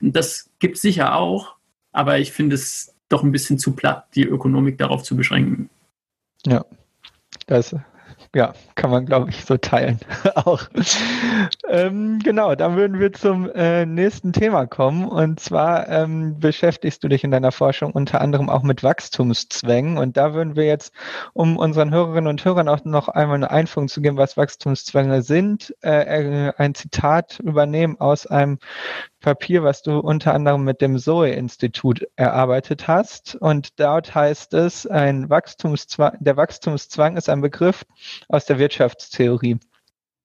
Das 0.00 0.50
gibt 0.58 0.76
es 0.76 0.82
sicher 0.82 1.14
auch, 1.14 1.56
aber 1.92 2.18
ich 2.18 2.32
finde 2.32 2.54
es 2.56 2.94
doch 3.10 3.22
ein 3.22 3.32
bisschen 3.32 3.58
zu 3.58 3.72
platt, 3.72 4.06
die 4.14 4.24
Ökonomik 4.24 4.78
darauf 4.78 5.02
zu 5.02 5.16
beschränken. 5.16 5.68
Ja, 6.46 6.64
das 7.46 7.74
ja, 8.34 8.52
kann 8.76 8.90
man, 8.90 9.06
glaube 9.06 9.30
ich, 9.30 9.44
so 9.44 9.56
teilen. 9.56 9.98
auch. 10.36 10.62
Ähm, 11.68 12.20
genau, 12.22 12.54
dann 12.54 12.76
würden 12.76 13.00
wir 13.00 13.12
zum 13.12 13.50
äh, 13.50 13.84
nächsten 13.84 14.32
Thema 14.32 14.66
kommen. 14.66 15.08
Und 15.08 15.40
zwar 15.40 15.88
ähm, 15.88 16.38
beschäftigst 16.38 17.02
du 17.02 17.08
dich 17.08 17.24
in 17.24 17.32
deiner 17.32 17.50
Forschung 17.50 17.92
unter 17.92 18.20
anderem 18.20 18.48
auch 18.48 18.62
mit 18.62 18.84
Wachstumszwängen. 18.84 19.98
Und 19.98 20.16
da 20.16 20.32
würden 20.32 20.54
wir 20.54 20.64
jetzt, 20.64 20.92
um 21.32 21.56
unseren 21.56 21.92
Hörerinnen 21.92 22.28
und 22.28 22.44
Hörern 22.44 22.68
auch 22.68 22.84
noch 22.84 23.08
einmal 23.08 23.36
eine 23.36 23.50
Einführung 23.50 23.88
zu 23.88 24.00
geben, 24.00 24.16
was 24.16 24.36
Wachstumszwänge 24.36 25.22
sind, 25.22 25.74
äh, 25.82 26.48
äh 26.48 26.52
ein 26.56 26.76
Zitat 26.76 27.40
übernehmen 27.40 27.98
aus 27.98 28.26
einem 28.28 28.58
Papier, 29.20 29.62
was 29.62 29.82
du 29.82 29.98
unter 29.98 30.34
anderem 30.34 30.64
mit 30.64 30.80
dem 30.80 30.98
Zoe-Institut 30.98 32.06
erarbeitet 32.16 32.88
hast. 32.88 33.34
Und 33.34 33.78
dort 33.78 34.14
heißt 34.14 34.54
es, 34.54 34.86
ein 34.86 35.28
Wachstumszwang, 35.28 36.16
der 36.20 36.36
Wachstumszwang 36.36 37.16
ist 37.16 37.28
ein 37.28 37.42
Begriff 37.42 37.84
aus 38.28 38.46
der 38.46 38.58
Wirtschaftstheorie. 38.58 39.58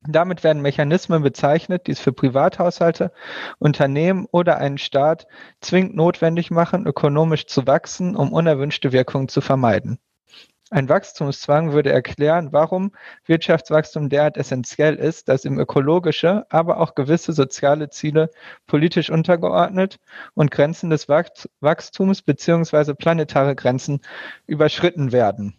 Damit 0.08 0.44
werden 0.44 0.62
Mechanismen 0.62 1.24
bezeichnet, 1.24 1.88
die 1.88 1.92
es 1.92 2.00
für 2.00 2.14
Privathaushalte, 2.14 3.12
Unternehmen 3.58 4.28
oder 4.32 4.58
einen 4.58 4.78
Staat 4.78 5.28
zwingend 5.62 5.96
notwendig 5.96 6.52
machen, 6.52 6.86
ökonomisch 6.86 7.48
zu 7.48 7.66
wachsen, 7.68 8.16
um 8.16 8.32
unerwünschte 8.32 8.92
Wirkungen 8.92 9.28
zu 9.28 9.42
vermeiden. 9.42 10.00
Ein 10.72 10.90
Wachstumszwang 10.90 11.74
würde 11.74 11.92
erklären, 11.92 12.52
warum 12.52 12.92
Wirtschaftswachstum 13.26 14.10
derart 14.10 14.36
essentiell 14.36 14.96
ist, 14.96 15.30
dass 15.30 15.46
ihm 15.46 15.60
ökologische, 15.60 16.48
aber 16.50 16.80
auch 16.80 16.96
gewisse 16.96 17.34
soziale 17.34 17.90
Ziele 17.92 18.32
politisch 18.66 19.12
untergeordnet 19.12 20.00
und 20.34 20.50
Grenzen 20.50 20.90
des 20.90 21.08
Wachstums 21.08 22.24
bzw. 22.24 22.96
planetare 22.96 23.56
Grenzen 23.56 24.02
überschritten 24.48 25.12
werden. 25.12 25.56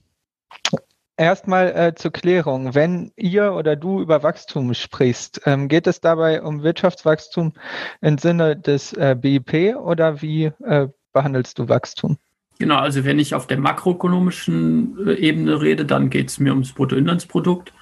Erstmal 1.16 1.68
äh, 1.68 1.94
zur 1.94 2.12
Klärung. 2.12 2.74
Wenn 2.74 3.12
ihr 3.16 3.54
oder 3.54 3.76
du 3.76 4.02
über 4.02 4.24
Wachstum 4.24 4.74
sprichst, 4.74 5.40
ähm, 5.46 5.68
geht 5.68 5.86
es 5.86 6.00
dabei 6.00 6.42
um 6.42 6.62
Wirtschaftswachstum 6.62 7.52
im 8.02 8.18
Sinne 8.18 8.56
des 8.56 8.92
äh, 8.92 9.16
BIP 9.18 9.76
oder 9.76 10.20
wie 10.20 10.46
äh, 10.64 10.88
behandelst 11.12 11.58
du 11.58 11.68
Wachstum? 11.68 12.18
Genau, 12.58 12.76
also 12.76 13.04
wenn 13.04 13.18
ich 13.18 13.34
auf 13.34 13.46
der 13.46 13.58
makroökonomischen 13.58 15.06
äh, 15.06 15.14
Ebene 15.14 15.60
rede, 15.60 15.84
dann 15.84 16.10
geht 16.10 16.28
es 16.28 16.38
mir 16.38 16.52
ums 16.52 16.72
Bruttoinlandsprodukt 16.72 17.72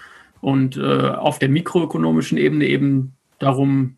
und 0.41 0.77
äh, 0.77 1.09
auf 1.11 1.39
der 1.39 1.49
mikroökonomischen 1.49 2.39
Ebene 2.39 2.67
eben 2.67 3.15
darum, 3.39 3.97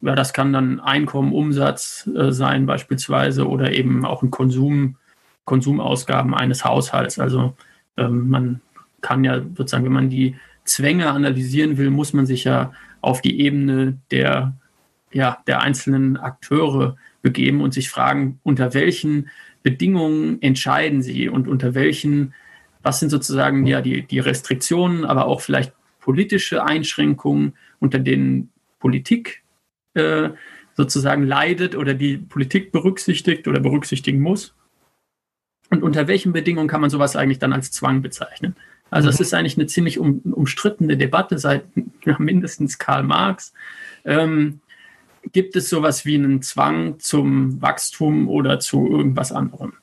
ja, 0.00 0.14
das 0.14 0.32
kann 0.32 0.52
dann 0.52 0.80
Einkommen, 0.80 1.32
Umsatz 1.32 2.08
äh, 2.14 2.30
sein 2.30 2.66
beispielsweise 2.66 3.48
oder 3.48 3.72
eben 3.72 4.04
auch 4.04 4.22
ein 4.22 4.30
Konsum, 4.30 4.96
Konsumausgaben 5.44 6.34
eines 6.34 6.64
Haushalts. 6.64 7.18
Also 7.18 7.54
ähm, 7.96 8.28
man 8.28 8.60
kann 9.00 9.24
ja 9.24 9.40
sozusagen, 9.40 9.84
wenn 9.84 9.92
man 9.92 10.10
die 10.10 10.36
Zwänge 10.64 11.10
analysieren 11.10 11.76
will, 11.76 11.90
muss 11.90 12.12
man 12.12 12.26
sich 12.26 12.44
ja 12.44 12.72
auf 13.00 13.20
die 13.20 13.40
Ebene 13.40 13.98
der, 14.10 14.54
ja, 15.12 15.38
der 15.46 15.60
einzelnen 15.60 16.16
Akteure 16.16 16.96
begeben 17.20 17.60
und 17.60 17.74
sich 17.74 17.90
fragen, 17.90 18.40
unter 18.42 18.74
welchen 18.74 19.28
Bedingungen 19.64 20.40
entscheiden 20.42 21.02
sie 21.02 21.28
und 21.28 21.48
unter 21.48 21.74
welchen, 21.74 22.34
was 22.82 23.00
sind 23.00 23.08
sozusagen 23.08 23.66
ja 23.66 23.80
die, 23.80 24.02
die 24.02 24.18
Restriktionen, 24.20 25.06
aber 25.06 25.26
auch 25.26 25.40
vielleicht 25.40 25.72
politische 26.00 26.62
Einschränkungen, 26.62 27.54
unter 27.80 27.98
denen 27.98 28.52
Politik 28.78 29.42
äh, 29.94 30.28
sozusagen 30.74 31.24
leidet 31.24 31.76
oder 31.76 31.94
die 31.94 32.18
Politik 32.18 32.72
berücksichtigt 32.72 33.48
oder 33.48 33.58
berücksichtigen 33.58 34.20
muss. 34.20 34.54
Und 35.70 35.82
unter 35.82 36.08
welchen 36.08 36.34
Bedingungen 36.34 36.68
kann 36.68 36.82
man 36.82 36.90
sowas 36.90 37.16
eigentlich 37.16 37.38
dann 37.38 37.54
als 37.54 37.72
Zwang 37.72 38.02
bezeichnen? 38.02 38.54
Also 38.90 39.08
es 39.08 39.18
mhm. 39.18 39.22
ist 39.22 39.34
eigentlich 39.34 39.56
eine 39.56 39.66
ziemlich 39.66 39.98
um, 39.98 40.18
umstrittene 40.18 40.98
Debatte 40.98 41.38
seit 41.38 41.64
ja, 42.04 42.18
mindestens 42.18 42.78
Karl 42.78 43.02
Marx. 43.02 43.54
Ähm, 44.04 44.60
gibt 45.32 45.56
es 45.56 45.68
sowas 45.68 46.04
wie 46.04 46.16
einen 46.16 46.42
Zwang 46.42 46.98
zum 46.98 47.60
Wachstum 47.60 48.28
oder 48.28 48.60
zu 48.60 48.86
irgendwas 48.90 49.32
anderem. 49.32 49.74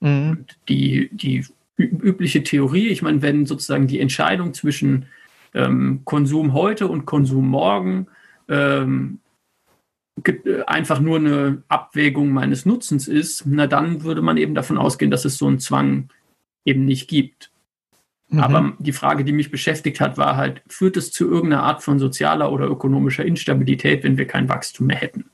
Mhm. 0.00 0.44
Die, 0.68 1.10
die 1.12 1.46
übliche 1.76 2.42
Theorie, 2.42 2.88
ich 2.88 3.02
meine, 3.02 3.22
wenn 3.22 3.46
sozusagen 3.46 3.86
die 3.86 4.00
Entscheidung 4.00 4.54
zwischen 4.54 5.06
ähm, 5.54 6.02
Konsum 6.04 6.52
heute 6.52 6.88
und 6.88 7.06
Konsum 7.06 7.48
morgen 7.48 8.08
ähm, 8.48 9.20
äh, 10.24 10.62
einfach 10.66 11.00
nur 11.00 11.18
eine 11.18 11.62
Abwägung 11.68 12.30
meines 12.30 12.66
Nutzens 12.66 13.08
ist, 13.08 13.44
na 13.46 13.66
dann 13.66 14.02
würde 14.02 14.22
man 14.22 14.36
eben 14.36 14.54
davon 14.54 14.78
ausgehen, 14.78 15.10
dass 15.10 15.24
es 15.24 15.38
so 15.38 15.46
einen 15.46 15.60
Zwang 15.60 16.08
eben 16.64 16.84
nicht 16.84 17.08
gibt. 17.08 17.50
Mhm. 18.28 18.40
Aber 18.40 18.72
die 18.78 18.92
Frage, 18.92 19.24
die 19.24 19.32
mich 19.32 19.50
beschäftigt 19.50 20.00
hat, 20.00 20.18
war 20.18 20.36
halt, 20.36 20.62
führt 20.68 20.96
es 20.96 21.12
zu 21.12 21.28
irgendeiner 21.28 21.62
Art 21.62 21.82
von 21.82 21.98
sozialer 21.98 22.52
oder 22.52 22.66
ökonomischer 22.66 23.24
Instabilität, 23.24 24.04
wenn 24.04 24.18
wir 24.18 24.26
kein 24.26 24.48
Wachstum 24.48 24.88
mehr 24.88 24.98
hätten? 24.98 25.30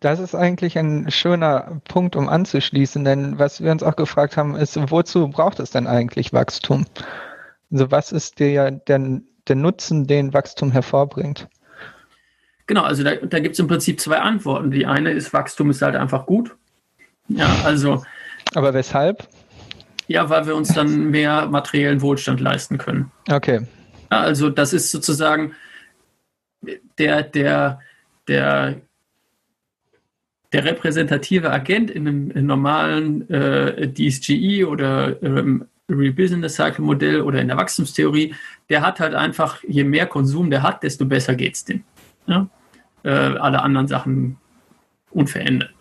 Das 0.00 0.20
ist 0.20 0.34
eigentlich 0.34 0.78
ein 0.78 1.10
schöner 1.10 1.80
Punkt, 1.88 2.14
um 2.14 2.28
anzuschließen, 2.28 3.04
denn 3.04 3.38
was 3.38 3.60
wir 3.60 3.72
uns 3.72 3.82
auch 3.82 3.96
gefragt 3.96 4.36
haben, 4.36 4.54
ist, 4.54 4.78
wozu 4.90 5.28
braucht 5.28 5.58
es 5.58 5.70
denn 5.70 5.88
eigentlich 5.88 6.32
Wachstum? 6.32 6.86
Also 7.72 7.90
was 7.90 8.12
ist 8.12 8.38
der, 8.38 8.70
der, 8.70 9.20
der 9.48 9.56
Nutzen, 9.56 10.06
den 10.06 10.32
Wachstum 10.32 10.70
hervorbringt? 10.70 11.48
Genau, 12.68 12.82
also 12.82 13.02
da, 13.02 13.16
da 13.16 13.40
gibt 13.40 13.54
es 13.54 13.58
im 13.58 13.66
Prinzip 13.66 13.98
zwei 13.98 14.18
Antworten. 14.18 14.70
Die 14.70 14.86
eine 14.86 15.10
ist, 15.10 15.32
Wachstum 15.32 15.70
ist 15.70 15.82
halt 15.82 15.96
einfach 15.96 16.26
gut. 16.26 16.54
Ja, 17.28 17.48
also. 17.64 18.04
Aber 18.54 18.74
weshalb? 18.74 19.26
Ja, 20.08 20.28
weil 20.28 20.46
wir 20.46 20.56
uns 20.56 20.74
dann 20.74 21.10
mehr 21.10 21.46
materiellen 21.46 22.02
Wohlstand 22.02 22.40
leisten 22.40 22.78
können. 22.78 23.12
Okay. 23.30 23.60
Also 24.08 24.50
das 24.50 24.72
ist 24.72 24.90
sozusagen 24.90 25.54
der, 26.98 27.22
der, 27.22 27.80
der, 28.26 28.80
der 30.52 30.64
repräsentative 30.64 31.50
Agent 31.50 31.90
in 31.90 32.08
einem, 32.08 32.30
in 32.30 32.46
normalen 32.46 33.28
äh, 33.30 33.92
DSGE 33.92 34.64
oder 34.64 35.22
ähm, 35.22 35.66
Real 35.90 36.12
Business 36.12 36.56
Cycle 36.56 36.84
Modell 36.84 37.22
oder 37.22 37.40
in 37.40 37.48
der 37.48 37.56
Wachstumstheorie, 37.56 38.34
der 38.68 38.82
hat 38.82 39.00
halt 39.00 39.14
einfach, 39.14 39.62
je 39.66 39.84
mehr 39.84 40.06
Konsum 40.06 40.50
der 40.50 40.62
hat, 40.62 40.82
desto 40.82 41.06
besser 41.06 41.34
geht 41.34 41.54
es 41.54 41.64
dem. 41.64 41.84
Ja? 42.26 42.48
Äh, 43.04 43.10
alle 43.10 43.62
anderen 43.62 43.88
Sachen 43.88 44.36
unverändert. 45.10 45.72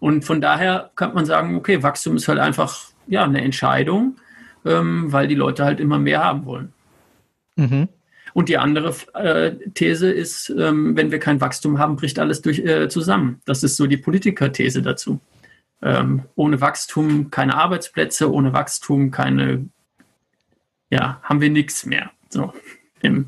Und 0.00 0.24
von 0.24 0.40
daher 0.40 0.90
kann 0.94 1.14
man 1.14 1.26
sagen, 1.26 1.56
okay, 1.56 1.82
Wachstum 1.82 2.16
ist 2.16 2.28
halt 2.28 2.38
einfach 2.38 2.92
ja, 3.08 3.24
eine 3.24 3.40
Entscheidung, 3.42 4.16
ähm, 4.64 5.12
weil 5.12 5.28
die 5.28 5.34
Leute 5.34 5.64
halt 5.64 5.80
immer 5.80 5.98
mehr 5.98 6.22
haben 6.22 6.44
wollen. 6.44 6.72
Mhm. 7.56 7.88
Und 8.34 8.48
die 8.48 8.58
andere 8.58 8.94
äh, 9.14 9.56
These 9.74 10.10
ist, 10.10 10.50
ähm, 10.50 10.96
wenn 10.96 11.10
wir 11.10 11.18
kein 11.18 11.40
Wachstum 11.40 11.78
haben, 11.78 11.96
bricht 11.96 12.18
alles 12.18 12.42
durch, 12.42 12.60
äh, 12.60 12.88
zusammen. 12.88 13.40
Das 13.46 13.62
ist 13.62 13.76
so 13.76 13.86
die 13.86 13.96
Politiker-These 13.96 14.82
dazu. 14.82 15.20
Ähm, 15.80 16.24
ohne 16.34 16.60
Wachstum 16.60 17.30
keine 17.30 17.56
Arbeitsplätze, 17.56 18.30
ohne 18.30 18.52
Wachstum 18.52 19.10
keine, 19.10 19.68
ja, 20.90 21.20
haben 21.22 21.40
wir 21.40 21.50
nichts 21.50 21.86
mehr. 21.86 22.10
So, 22.28 22.52
im, 23.00 23.26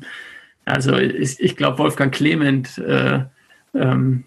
also 0.65 0.97
ich, 0.97 1.39
ich 1.39 1.55
glaube, 1.55 1.79
Wolfgang 1.79 2.13
Clement 2.13 2.77
äh, 2.77 3.25
ähm, 3.73 4.25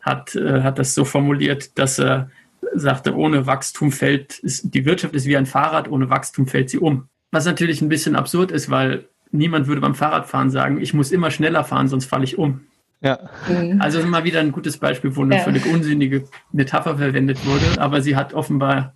hat, 0.00 0.34
äh, 0.34 0.62
hat 0.62 0.78
das 0.78 0.94
so 0.94 1.04
formuliert, 1.04 1.78
dass 1.78 1.98
er 1.98 2.30
sagte, 2.74 3.16
ohne 3.16 3.46
Wachstum 3.46 3.92
fällt, 3.92 4.38
ist, 4.38 4.74
die 4.74 4.84
Wirtschaft 4.84 5.14
ist 5.14 5.26
wie 5.26 5.36
ein 5.36 5.46
Fahrrad, 5.46 5.90
ohne 5.90 6.10
Wachstum 6.10 6.46
fällt 6.46 6.70
sie 6.70 6.78
um. 6.78 7.08
Was 7.30 7.46
natürlich 7.46 7.82
ein 7.82 7.88
bisschen 7.88 8.16
absurd 8.16 8.50
ist, 8.50 8.70
weil 8.70 9.08
niemand 9.30 9.66
würde 9.66 9.80
beim 9.80 9.94
Fahrradfahren 9.94 10.50
sagen, 10.50 10.80
ich 10.80 10.94
muss 10.94 11.12
immer 11.12 11.30
schneller 11.30 11.64
fahren, 11.64 11.88
sonst 11.88 12.06
falle 12.06 12.24
ich 12.24 12.38
um. 12.38 12.60
Ja. 13.00 13.18
Mhm. 13.48 13.80
Also 13.80 14.04
mal 14.06 14.24
wieder 14.24 14.40
ein 14.40 14.52
gutes 14.52 14.76
Beispiel, 14.78 15.16
wo 15.16 15.22
eine 15.22 15.36
ja. 15.36 15.42
völlig 15.42 15.66
unsinnige 15.66 16.24
Metapher 16.52 16.98
verwendet 16.98 17.44
wurde, 17.44 17.80
aber 17.80 18.00
sie 18.00 18.16
hat 18.16 18.32
offenbar 18.32 18.94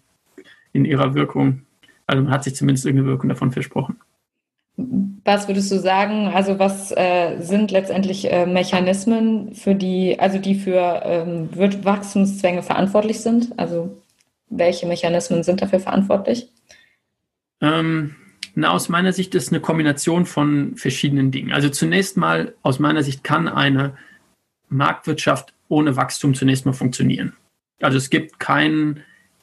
in 0.72 0.84
ihrer 0.84 1.14
Wirkung, 1.14 1.62
also 2.06 2.22
man 2.22 2.32
hat 2.32 2.44
sich 2.44 2.54
zumindest 2.54 2.86
irgendeine 2.86 3.10
Wirkung 3.10 3.28
davon 3.28 3.50
versprochen. 3.50 3.96
Was 5.26 5.48
würdest 5.48 5.72
du 5.72 5.80
sagen? 5.80 6.28
Also 6.28 6.60
was 6.60 6.92
äh, 6.92 7.40
sind 7.40 7.72
letztendlich 7.72 8.30
äh, 8.32 8.46
Mechanismen, 8.46 9.56
für 9.56 9.74
die, 9.74 10.20
also 10.20 10.38
die 10.38 10.54
für 10.54 11.02
ähm, 11.04 11.48
Wachstumszwänge 11.52 12.62
verantwortlich 12.62 13.20
sind? 13.20 13.52
Also 13.58 14.00
welche 14.48 14.86
Mechanismen 14.86 15.42
sind 15.42 15.60
dafür 15.60 15.80
verantwortlich? 15.80 16.48
Ähm, 17.60 18.14
na, 18.54 18.70
aus 18.70 18.88
meiner 18.88 19.12
Sicht 19.12 19.34
ist 19.34 19.50
eine 19.50 19.60
Kombination 19.60 20.26
von 20.26 20.76
verschiedenen 20.76 21.32
Dingen. 21.32 21.52
Also 21.52 21.70
zunächst 21.70 22.16
mal, 22.16 22.54
aus 22.62 22.78
meiner 22.78 23.02
Sicht 23.02 23.24
kann 23.24 23.48
eine 23.48 23.96
Marktwirtschaft 24.68 25.54
ohne 25.68 25.96
Wachstum 25.96 26.34
zunächst 26.34 26.66
mal 26.66 26.72
funktionieren. 26.72 27.32
Also 27.80 27.98
es 27.98 28.10
gibt 28.10 28.38
keinen 28.38 29.02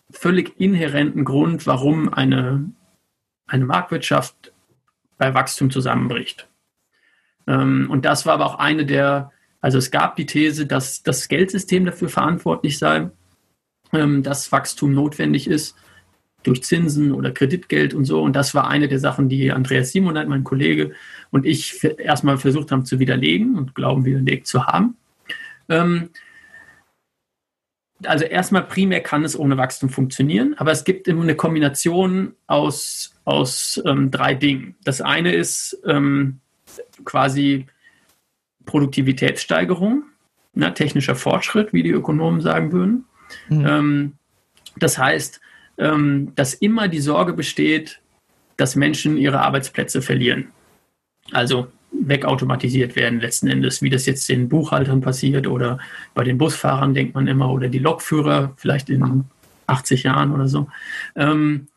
völlig 0.10 0.58
inhärenten 0.62 1.26
Grund, 1.26 1.68
warum 1.68 2.14
eine, 2.14 2.72
eine 3.48 3.66
Marktwirtschaft 3.66 4.53
bei 5.24 5.34
Wachstum 5.34 5.72
zusammenbricht. 5.72 6.50
Ähm, 7.48 7.88
und 7.90 8.04
das 8.04 8.26
war 8.26 8.34
aber 8.34 8.46
auch 8.46 8.60
eine 8.60 8.86
der, 8.86 9.32
also 9.62 9.78
es 9.78 9.90
gab 9.90 10.18
die 10.18 10.26
These, 10.26 10.66
dass 10.66 11.02
das 11.02 11.30
Geldsystem 11.30 11.86
dafür 11.86 12.10
verantwortlich 12.10 12.78
sei, 12.78 13.10
ähm, 13.94 14.22
dass 14.22 14.52
Wachstum 14.52 14.94
notwendig 14.94 15.48
ist 15.48 15.78
durch 16.44 16.62
Zinsen 16.62 17.14
oder 17.14 17.32
Kreditgeld 17.32 17.94
und 17.94 18.04
so. 18.04 18.22
Und 18.22 18.36
das 18.36 18.54
war 18.54 18.68
eine 18.68 18.90
der 18.90 19.00
Sachen, 19.00 19.30
die 19.30 19.54
Andreas 19.54 19.94
Simoneit, 19.94 20.28
mein 20.28 20.44
Kollege, 20.44 20.92
und 21.32 21.46
ich 21.46 21.82
erstmal 22.00 22.38
versucht 22.38 22.74
haben 22.74 22.84
zu 22.84 23.00
widerlegen 23.00 23.56
und 23.56 23.76
glauben 23.76 24.04
widerlegt 24.04 24.46
zu 24.46 24.66
haben. 24.66 24.98
Ähm, 25.70 26.10
also 28.06 28.26
erstmal 28.26 28.64
primär 28.64 29.02
kann 29.02 29.24
es 29.24 29.38
ohne 29.38 29.58
Wachstum 29.58 29.90
funktionieren, 29.90 30.56
aber 30.58 30.72
es 30.72 30.84
gibt 30.84 31.08
immer 31.08 31.24
eine 31.24 31.36
Kombination 31.36 32.34
aus, 32.48 33.16
aus 33.26 33.82
ähm, 33.86 34.12
drei 34.12 34.34
Dingen. 34.36 34.76
Das 34.84 35.02
eine 35.02 35.34
ist 35.34 35.82
ähm, 35.86 36.40
quasi 37.06 37.68
Produktivitätssteigerung, 38.66 40.04
ne, 40.54 40.74
technischer 40.74 41.16
Fortschritt, 41.16 41.74
wie 41.74 41.84
die 41.84 41.92
Ökonomen 41.92 42.42
sagen 42.42 42.72
würden. 42.72 43.06
Mhm. 43.50 43.66
Ähm, 43.66 44.14
das 44.78 44.98
heißt, 44.98 45.42
ähm, 45.78 46.32
dass 46.36 46.54
immer 46.54 46.88
die 46.88 47.02
Sorge 47.02 47.34
besteht, 47.34 48.02
dass 48.58 48.76
Menschen 48.76 49.18
ihre 49.18 49.42
Arbeitsplätze 49.42 50.02
verlieren. 50.02 50.52
Also 51.32 51.68
wegautomatisiert 52.08 52.96
werden 52.96 53.20
letzten 53.20 53.48
Endes, 53.48 53.82
wie 53.82 53.90
das 53.90 54.06
jetzt 54.06 54.28
den 54.30 54.50
Buchhaltern 54.50 55.02
passiert 55.02 55.48
oder 55.48 55.80
bei 56.14 56.24
den 56.24 56.38
Busfahrern 56.38 56.94
denkt 56.94 57.16
man 57.16 57.28
immer 57.28 57.52
oder 57.52 57.70
die 57.70 57.80
Lokführer 57.80 58.54
vielleicht 58.58 58.90
in 58.90 59.26
80 59.68 60.04
Jahren 60.04 60.32
oder 60.32 60.48
so. 60.48 60.68
Ähm, 61.16 61.68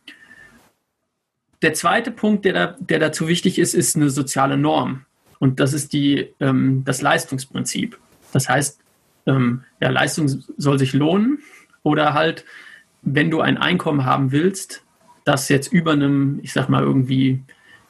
der 1.63 1.75
zweite 1.75 2.11
Punkt, 2.11 2.45
der, 2.45 2.53
da, 2.53 2.77
der 2.79 2.99
dazu 2.99 3.29
wichtig 3.29 3.59
ist, 3.59 3.75
ist 3.75 3.97
eine 3.97 4.11
soziale 4.11 4.57
Norm. 4.57 5.05
Und 5.39 5.61
das 5.61 5.73
ist 5.73 5.93
die, 5.93 6.29
ähm, 6.41 6.83
das 6.85 7.03
Leistungsprinzip. 7.03 7.99
Das 8.33 8.49
heißt, 8.49 8.81
ähm, 9.27 9.63
ja, 9.81 9.91
Leistung 9.91 10.29
soll 10.29 10.79
sich 10.79 10.93
lohnen 10.93 11.39
oder 11.83 12.15
halt 12.15 12.45
wenn 13.07 13.31
du 13.31 13.41
ein 13.41 13.57
Einkommen 13.57 14.05
haben 14.05 14.33
willst, 14.33 14.83
das 15.25 15.49
jetzt 15.49 15.73
über 15.73 15.93
einem, 15.93 16.41
ich 16.43 16.53
sag 16.53 16.69
mal, 16.69 16.83
irgendwie 16.83 17.43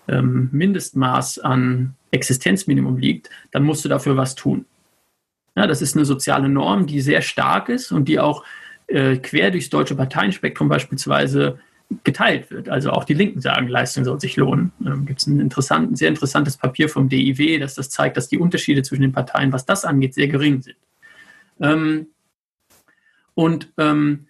ähm, 0.09 0.49
Mindestmaß 0.53 1.39
an 1.41 1.95
Existenzminimum 2.17 2.99
liegt, 2.99 3.31
dann 3.53 3.63
musst 3.63 3.85
du 3.85 3.89
dafür 3.89 4.17
was 4.17 4.35
tun. 4.35 4.65
Ja, 5.55 5.67
das 5.67 5.81
ist 5.81 5.97
eine 5.97 6.05
soziale 6.05 6.49
Norm, 6.49 6.87
die 6.87 7.01
sehr 7.01 7.23
stark 7.23 7.69
ist 7.69 7.93
und 7.93 8.09
die 8.09 8.19
auch 8.19 8.45
äh, 8.89 9.17
quer 9.17 9.51
durchs 9.51 9.71
deutsche 9.71 9.95
Parteienspektrum 9.95 10.69
beispielsweise 10.69 11.59
geteilt 12.05 12.51
wird. 12.51 12.69
Also 12.69 12.91
auch 12.91 13.05
die 13.05 13.15
Linken 13.15 13.41
sagen, 13.41 13.69
Leistung 13.69 14.05
soll 14.05 14.21
sich 14.21 14.37
lohnen. 14.37 14.73
Ähm, 14.85 15.07
Gibt 15.07 15.21
es 15.21 15.27
ein 15.27 15.41
interessant, 15.41 15.97
sehr 15.97 16.09
interessantes 16.09 16.57
Papier 16.57 16.89
vom 16.89 17.09
DIW, 17.09 17.59
das 17.59 17.75
das 17.75 17.91
zeigt, 17.91 18.17
dass 18.17 18.29
die 18.29 18.39
Unterschiede 18.39 18.83
zwischen 18.83 19.03
den 19.03 19.13
Parteien, 19.13 19.53
was 19.53 19.65
das 19.65 19.85
angeht, 19.85 20.15
sehr 20.15 20.29
gering 20.29 20.63
sind. 20.63 20.77
Ähm, 21.61 22.09
und 23.35 23.73
ähm, 23.79 24.27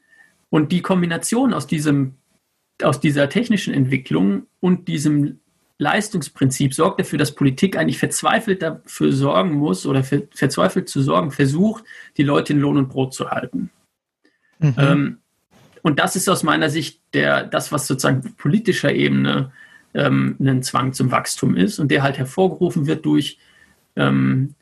und 0.49 0.72
die 0.72 0.83
Kombination 0.83 1.53
aus 1.53 1.66
diesem, 1.66 2.14
aus 2.83 3.01
dieser 3.01 3.29
technischen 3.29 3.75
Entwicklung 3.75 4.46
und 4.61 4.88
diesem 4.88 5.40
Leistungsprinzip 5.79 6.73
sorgt 6.73 7.01
dafür, 7.01 7.19
dass 7.19 7.35
Politik 7.35 7.77
eigentlich 7.77 7.99
verzweifelt 7.99 8.62
dafür 8.62 9.12
sorgen 9.12 9.53
muss 9.53 9.87
oder 9.87 10.03
ver 10.03 10.23
verzweifelt 10.35 10.89
zu 10.89 11.03
sorgen 11.03 11.31
versucht, 11.31 11.85
die 12.17 12.23
Leute 12.23 12.55
in 12.55 12.61
Lohn 12.61 12.79
und 12.79 12.89
Brot 12.89 13.12
zu 13.12 13.31
halten. 13.31 13.71
Mhm. 14.59 14.75
Ähm, 14.79 15.19
und 15.83 15.99
das 15.99 16.17
ist 16.17 16.29
aus 16.29 16.43
meiner 16.43 16.71
Sicht 16.71 17.01
der, 17.12 17.45
das, 17.45 17.73
was 17.73 17.87
sozusagen 17.87 18.21
auf 18.21 18.37
politischer 18.37 18.93
Ebene 18.93 19.53
ähm, 19.95 20.37
ein 20.41 20.62
Zwang 20.62 20.95
zum 20.95 21.11
Wachstum 21.11 21.57
ist 21.57 21.79
und 21.79 21.91
der 21.91 22.03
halt 22.03 22.19
hervorgerufen 22.19 22.87
wird 22.87 23.05
durch 23.05 23.39
ähm, 23.97 24.55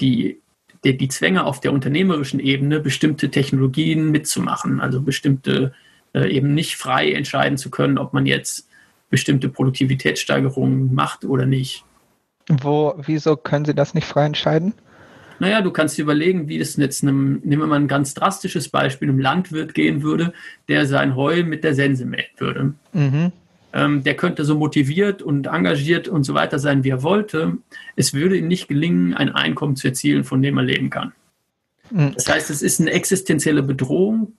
die 0.00 0.40
die, 0.84 0.96
die 0.96 1.08
Zwänge 1.08 1.44
auf 1.44 1.60
der 1.60 1.72
unternehmerischen 1.72 2.40
Ebene, 2.40 2.80
bestimmte 2.80 3.30
Technologien 3.30 4.10
mitzumachen, 4.10 4.80
also 4.80 5.00
bestimmte 5.00 5.72
äh, 6.14 6.30
eben 6.30 6.54
nicht 6.54 6.76
frei 6.76 7.12
entscheiden 7.12 7.58
zu 7.58 7.70
können, 7.70 7.98
ob 7.98 8.12
man 8.12 8.26
jetzt 8.26 8.68
bestimmte 9.10 9.48
Produktivitätssteigerungen 9.48 10.94
macht 10.94 11.24
oder 11.24 11.46
nicht. 11.46 11.84
Wo, 12.48 12.94
wieso 12.98 13.36
können 13.36 13.64
Sie 13.64 13.74
das 13.74 13.94
nicht 13.94 14.06
frei 14.06 14.26
entscheiden? 14.26 14.74
Naja, 15.38 15.60
du 15.60 15.70
kannst 15.70 15.96
dir 15.96 16.02
überlegen, 16.02 16.48
wie 16.48 16.58
das 16.58 16.76
jetzt 16.76 17.02
einem, 17.02 17.40
nehmen 17.44 17.62
wir 17.62 17.66
mal 17.68 17.78
ein 17.78 17.88
ganz 17.88 18.14
drastisches 18.14 18.68
Beispiel, 18.70 19.08
einem 19.08 19.20
Landwirt 19.20 19.72
gehen 19.72 20.02
würde, 20.02 20.32
der 20.68 20.86
sein 20.86 21.14
Heu 21.14 21.44
mit 21.44 21.62
der 21.62 21.74
Sense 21.74 22.04
mäht 22.04 22.30
würde. 22.38 22.74
Mhm 22.92 23.32
ähm, 23.72 24.02
der 24.02 24.14
könnte 24.14 24.44
so 24.44 24.54
motiviert 24.54 25.22
und 25.22 25.46
engagiert 25.46 26.08
und 26.08 26.24
so 26.24 26.34
weiter 26.34 26.58
sein, 26.58 26.84
wie 26.84 26.90
er 26.90 27.02
wollte. 27.02 27.58
Es 27.96 28.14
würde 28.14 28.36
ihm 28.36 28.48
nicht 28.48 28.68
gelingen, 28.68 29.14
ein 29.14 29.30
Einkommen 29.30 29.76
zu 29.76 29.88
erzielen, 29.88 30.24
von 30.24 30.42
dem 30.42 30.56
er 30.56 30.64
leben 30.64 30.90
kann. 30.90 31.12
Mhm. 31.90 32.12
Das 32.14 32.28
heißt, 32.28 32.50
es 32.50 32.62
ist 32.62 32.80
eine 32.80 32.92
existenzielle 32.92 33.62
Bedrohung, 33.62 34.32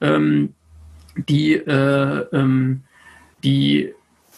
ähm, 0.00 0.54
die, 1.28 1.54
äh, 1.54 2.26
ähm, 2.32 2.82
die, 3.44 3.92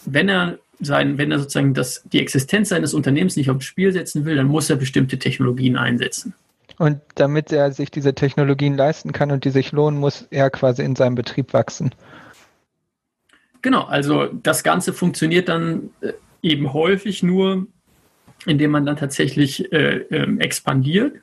wenn 0.05 0.29
er 0.29 0.57
sein, 0.79 1.17
wenn 1.17 1.31
er 1.31 1.39
sozusagen 1.39 1.73
das, 1.73 2.03
die 2.11 2.19
Existenz 2.19 2.69
seines 2.69 2.93
Unternehmens 2.93 3.35
nicht 3.35 3.49
aufs 3.49 3.65
Spiel 3.65 3.91
setzen 3.91 4.25
will, 4.25 4.35
dann 4.35 4.47
muss 4.47 4.69
er 4.69 4.75
bestimmte 4.75 5.17
Technologien 5.17 5.77
einsetzen. 5.77 6.33
Und 6.77 6.99
damit 7.15 7.51
er 7.51 7.71
sich 7.71 7.89
diese 7.89 8.13
Technologien 8.13 8.75
leisten 8.75 9.13
kann 9.13 9.31
und 9.31 9.45
die 9.45 9.49
sich 9.49 9.71
lohnen, 9.71 9.99
muss 9.99 10.27
er 10.29 10.49
quasi 10.49 10.83
in 10.83 10.95
seinem 10.95 11.15
Betrieb 11.15 11.53
wachsen. 11.53 11.95
Genau, 13.61 13.83
also 13.83 14.27
das 14.27 14.63
Ganze 14.63 14.93
funktioniert 14.93 15.49
dann 15.49 15.89
äh, 16.01 16.13
eben 16.41 16.73
häufig 16.73 17.23
nur, 17.23 17.65
indem 18.45 18.71
man 18.71 18.85
dann 18.85 18.97
tatsächlich 18.97 19.71
äh, 19.71 19.97
äh, 19.97 20.37
expandiert. 20.39 21.15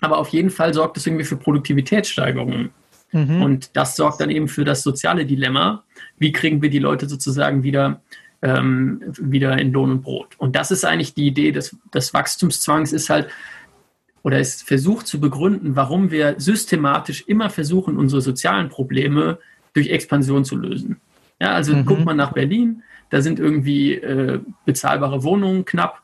Aber 0.00 0.18
auf 0.18 0.28
jeden 0.28 0.50
Fall 0.50 0.74
sorgt 0.74 0.96
es 0.96 1.06
irgendwie 1.06 1.24
für 1.24 1.36
Produktivitätssteigerungen. 1.36 2.70
Mhm. 3.14 3.42
Und 3.42 3.76
das 3.76 3.94
sorgt 3.94 4.20
dann 4.20 4.28
eben 4.28 4.48
für 4.48 4.64
das 4.64 4.82
soziale 4.82 5.24
Dilemma. 5.24 5.84
Wie 6.18 6.32
kriegen 6.32 6.60
wir 6.60 6.68
die 6.68 6.80
Leute 6.80 7.08
sozusagen 7.08 7.62
wieder, 7.62 8.02
ähm, 8.42 9.00
wieder 9.20 9.56
in 9.56 9.72
Lohn 9.72 9.92
und 9.92 10.02
Brot? 10.02 10.34
Und 10.36 10.56
das 10.56 10.72
ist 10.72 10.84
eigentlich 10.84 11.14
die 11.14 11.28
Idee 11.28 11.52
des, 11.52 11.76
des 11.94 12.12
Wachstumszwangs, 12.12 12.92
ist 12.92 13.08
halt, 13.10 13.28
oder 14.24 14.40
ist 14.40 14.66
versucht 14.66 15.06
zu 15.06 15.20
begründen, 15.20 15.76
warum 15.76 16.10
wir 16.10 16.34
systematisch 16.38 17.22
immer 17.28 17.50
versuchen, 17.50 17.96
unsere 17.98 18.20
sozialen 18.20 18.68
Probleme 18.68 19.38
durch 19.74 19.90
Expansion 19.90 20.44
zu 20.44 20.56
lösen. 20.56 21.00
Ja, 21.40 21.52
also 21.52 21.76
mhm. 21.76 21.86
guckt 21.86 22.04
man 22.04 22.16
nach 22.16 22.32
Berlin, 22.32 22.82
da 23.10 23.20
sind 23.22 23.38
irgendwie 23.38 23.94
äh, 23.94 24.40
bezahlbare 24.64 25.22
Wohnungen 25.22 25.64
knapp 25.64 26.02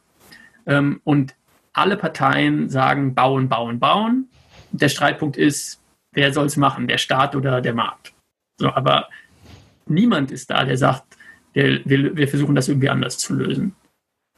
ähm, 0.67 1.01
und 1.03 1.35
alle 1.73 1.97
Parteien 1.97 2.69
sagen 2.69 3.15
bauen, 3.15 3.49
bauen, 3.49 3.81
bauen. 3.81 4.29
Der 4.71 4.89
Streitpunkt 4.89 5.37
ist, 5.37 5.80
wer 6.13 6.33
soll 6.33 6.47
es 6.47 6.57
machen, 6.57 6.89
der 6.89 6.99
Staat 6.99 7.35
oder 7.37 7.61
der 7.61 7.75
Markt? 7.75 8.13
So, 8.59 8.73
aber 8.73 9.09
niemand 9.87 10.31
ist 10.31 10.51
da, 10.51 10.65
der 10.65 10.77
sagt, 10.77 11.17
der, 11.55 11.81
wir, 11.85 12.17
wir 12.17 12.29
versuchen 12.29 12.55
das 12.55 12.69
irgendwie 12.69 12.91
anders 12.91 13.19
zu 13.19 13.35
lösen. 13.35 13.75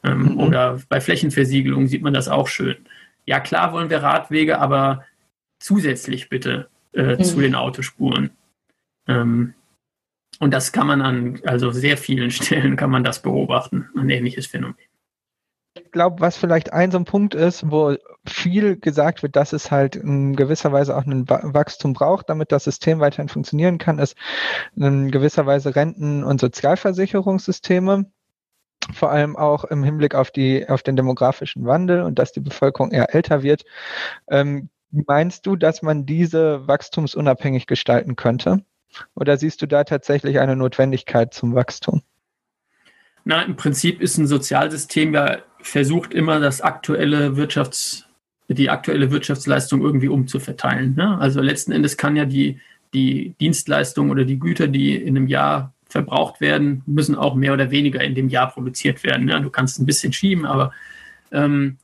Ähm, 0.03 0.33
mhm. 0.33 0.41
Oder 0.41 0.81
bei 0.89 1.01
Flächenversiegelung 1.01 1.87
sieht 1.87 2.03
man 2.03 2.15
das 2.15 2.29
auch 2.29 2.49
schön. 2.49 2.77
Ja, 3.27 3.41
klar 3.41 3.73
wollen 3.73 3.91
wir 3.91 4.03
Radwege, 4.03 4.59
aber 4.59 5.05
zusätzlich 5.61 6.29
bitte 6.29 6.69
äh, 6.93 7.17
mhm. 7.17 7.25
zu 7.25 7.41
den 7.41 7.55
Autospuren. 7.55 8.31
Ähm, 9.07 9.55
und 10.41 10.53
das 10.53 10.73
kann 10.73 10.87
man 10.87 11.03
an 11.03 11.41
also 11.45 11.71
sehr 11.71 11.97
vielen 11.97 12.31
Stellen 12.33 12.77
kann 12.77 12.91
man 12.91 13.05
das 13.05 13.23
beobachten, 13.23 13.89
ein 13.97 14.11
ähnliches 14.11 14.47
Phänomen. 14.47 14.77
Ich 15.75 15.91
glaube, 15.91 16.21
was 16.21 16.37
vielleicht 16.37 16.73
ein 16.73 16.91
so 16.91 16.99
ein 16.99 17.07
Punkt 17.07 17.35
ist, 17.35 17.71
wo 17.71 17.97
viel 18.27 18.77
gesagt 18.77 19.23
wird, 19.23 19.37
dass 19.37 19.55
es 19.55 19.71
halt 19.71 19.97
in 19.97 20.37
gewisser 20.37 20.71
Weise 20.71 20.97
auch 20.97 21.07
ein 21.07 21.29
Wachstum 21.29 21.95
braucht, 21.95 22.29
damit 22.29 22.53
das 22.53 22.65
System 22.65 23.01
weiterhin 23.01 23.31
funktionieren 23.31 23.79
kann, 23.79 23.99
ist 23.99 24.17
in 24.77 25.11
gewisser 25.11 25.47
Weise 25.47 25.75
Renten- 25.75 26.25
und 26.25 26.41
Sozialversicherungssysteme 26.41 28.07
vor 28.93 29.11
allem 29.11 29.37
auch 29.37 29.65
im 29.65 29.85
Hinblick 29.85 30.15
auf 30.15 30.31
die 30.31 30.69
auf 30.69 30.83
den 30.83 30.97
demografischen 30.97 31.65
Wandel 31.67 32.03
und 32.03 32.19
dass 32.19 32.33
die 32.33 32.41
Bevölkerung 32.41 32.91
eher 32.91 33.15
älter 33.15 33.43
wird. 33.43 33.65
Ähm, 34.29 34.71
meinst 34.91 35.47
du, 35.47 35.57
dass 35.57 35.83
man 35.83 36.05
diese 36.05 36.67
wachstumsunabhängig 36.67 37.67
gestalten 37.67 38.17
könnte? 38.17 38.65
Oder 39.15 39.37
siehst 39.39 39.63
du 39.63 39.67
da 39.67 39.85
tatsächlich 39.85 40.39
eine 40.39 40.57
Notwendigkeit 40.57 41.33
zum 41.33 41.55
Wachstum? 41.55 42.03
Na, 43.25 43.43
im 43.43 43.57
Prinzip 43.57 44.01
ist 44.01 44.19
ein 44.19 44.27
Sozialsystem 44.27 45.15
ja 45.15 45.39
versucht 45.63 46.13
immer 46.13 46.41
das 46.41 46.61
aktuelle 46.61 47.37
Wirtschafts, 47.37 48.07
die 48.49 48.71
aktuelle 48.71 49.11
Wirtschaftsleistung 49.11 49.81
irgendwie 49.81 50.09
umzuverteilen. 50.09 50.95
Ne? 50.95 51.19
Also 51.19 51.41
letzten 51.41 51.73
Endes 51.73 51.97
kann 51.97 52.17
ja 52.17 52.25
die, 52.25 52.61
die 52.93 53.35
Dienstleistung 53.41 54.11
oder 54.11 54.25
die 54.25 54.39
Güter, 54.39 54.69
die 54.69 54.95
in 54.97 55.17
einem 55.17 55.27
Jahr 55.27 55.73
verbraucht 55.89 56.41
werden, 56.41 56.83
müssen 56.87 57.15
auch 57.15 57.35
mehr 57.35 57.53
oder 57.53 57.71
weniger 57.71 58.03
in 58.03 58.15
dem 58.15 58.29
Jahr 58.29 58.51
produziert 58.51 59.05
werden. 59.05 59.27
Ne? 59.27 59.41
Du 59.41 59.51
kannst 59.51 59.79
ein 59.79 59.87
bisschen 59.87 60.13
schieben, 60.13 60.47
aber 60.47 60.73
ähm, 61.31 61.79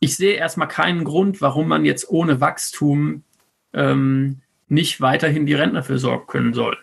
ich 0.00 0.16
sehe 0.16 0.34
erstmal 0.34 0.68
keinen 0.68 1.04
Grund, 1.04 1.40
warum 1.40 1.68
man 1.68 1.84
jetzt 1.84 2.08
ohne 2.08 2.40
Wachstum 2.40 3.24
ähm, 3.72 4.40
nicht 4.68 5.00
weiterhin 5.00 5.46
die 5.46 5.54
Rentner 5.54 5.82
für 5.82 5.98
sorgen 5.98 6.26
können 6.26 6.54
soll. 6.54 6.76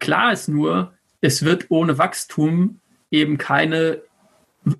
Klar 0.00 0.32
ist 0.32 0.48
nur, 0.48 0.92
es 1.20 1.44
wird 1.44 1.66
ohne 1.70 1.96
Wachstum 1.96 2.80
eben 3.10 3.38
keine 3.38 4.02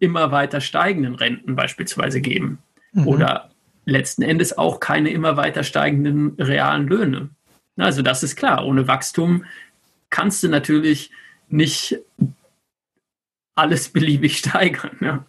immer 0.00 0.32
weiter 0.32 0.60
steigenden 0.60 1.14
Renten 1.14 1.56
beispielsweise 1.56 2.20
geben. 2.20 2.58
Mhm. 2.92 3.08
Oder 3.08 3.50
letzten 3.86 4.22
Endes 4.22 4.56
auch 4.56 4.80
keine 4.80 5.10
immer 5.10 5.36
weiter 5.36 5.62
steigenden 5.62 6.34
realen 6.38 6.86
Löhne. 6.88 7.30
Also 7.76 8.02
das 8.02 8.22
ist 8.22 8.36
klar, 8.36 8.64
ohne 8.64 8.86
Wachstum 8.86 9.44
kannst 10.10 10.42
du 10.42 10.48
natürlich 10.48 11.10
nicht 11.48 11.98
alles 13.54 13.88
beliebig 13.92 14.38
steigern. 14.38 14.96
Ja. 15.00 15.26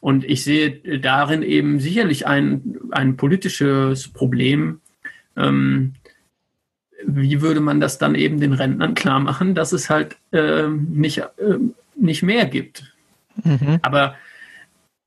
Und 0.00 0.24
ich 0.24 0.44
sehe 0.44 0.98
darin 1.00 1.42
eben 1.42 1.80
sicherlich 1.80 2.26
ein, 2.26 2.78
ein 2.90 3.16
politisches 3.16 4.08
Problem. 4.08 4.80
Ähm, 5.36 5.94
wie 7.04 7.40
würde 7.40 7.60
man 7.60 7.80
das 7.80 7.98
dann 7.98 8.14
eben 8.14 8.40
den 8.40 8.52
Rentnern 8.52 8.94
klar 8.94 9.20
machen, 9.20 9.54
dass 9.54 9.72
es 9.72 9.90
halt 9.90 10.16
äh, 10.32 10.68
nicht, 10.68 11.18
äh, 11.18 11.58
nicht 11.96 12.22
mehr 12.22 12.46
gibt? 12.46 12.95
Mhm. 13.42 13.78
Aber 13.82 14.16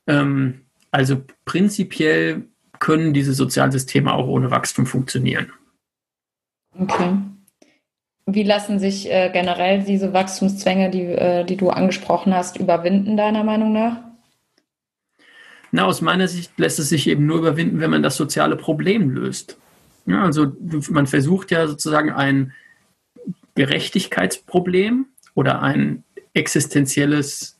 ähm, 0.07 0.61
also 0.91 1.21
prinzipiell 1.45 2.43
können 2.79 3.13
diese 3.13 3.33
Sozialsysteme 3.33 4.13
auch 4.13 4.27
ohne 4.27 4.51
Wachstum 4.51 4.85
funktionieren. 4.85 5.51
Okay. 6.77 7.17
Wie 8.25 8.43
lassen 8.43 8.79
sich 8.79 9.11
äh, 9.11 9.29
generell 9.33 9.83
diese 9.83 10.13
Wachstumszwänge, 10.13 10.91
die, 10.91 11.03
äh, 11.03 11.43
die 11.45 11.57
du 11.57 11.69
angesprochen 11.69 12.33
hast, 12.33 12.57
überwinden, 12.57 13.17
deiner 13.17 13.43
Meinung 13.43 13.73
nach? 13.73 13.97
Na, 15.71 15.85
aus 15.85 16.01
meiner 16.01 16.27
Sicht 16.27 16.57
lässt 16.57 16.79
es 16.79 16.89
sich 16.89 17.07
eben 17.07 17.25
nur 17.25 17.39
überwinden, 17.39 17.79
wenn 17.79 17.91
man 17.91 18.03
das 18.03 18.17
soziale 18.17 18.55
Problem 18.55 19.09
löst. 19.09 19.57
Ja, 20.05 20.23
also 20.23 20.53
man 20.89 21.05
versucht 21.05 21.51
ja 21.51 21.67
sozusagen 21.67 22.11
ein 22.11 22.53
Gerechtigkeitsproblem 23.55 25.07
oder 25.35 25.61
ein 25.61 26.03
existenzielles 26.33 27.58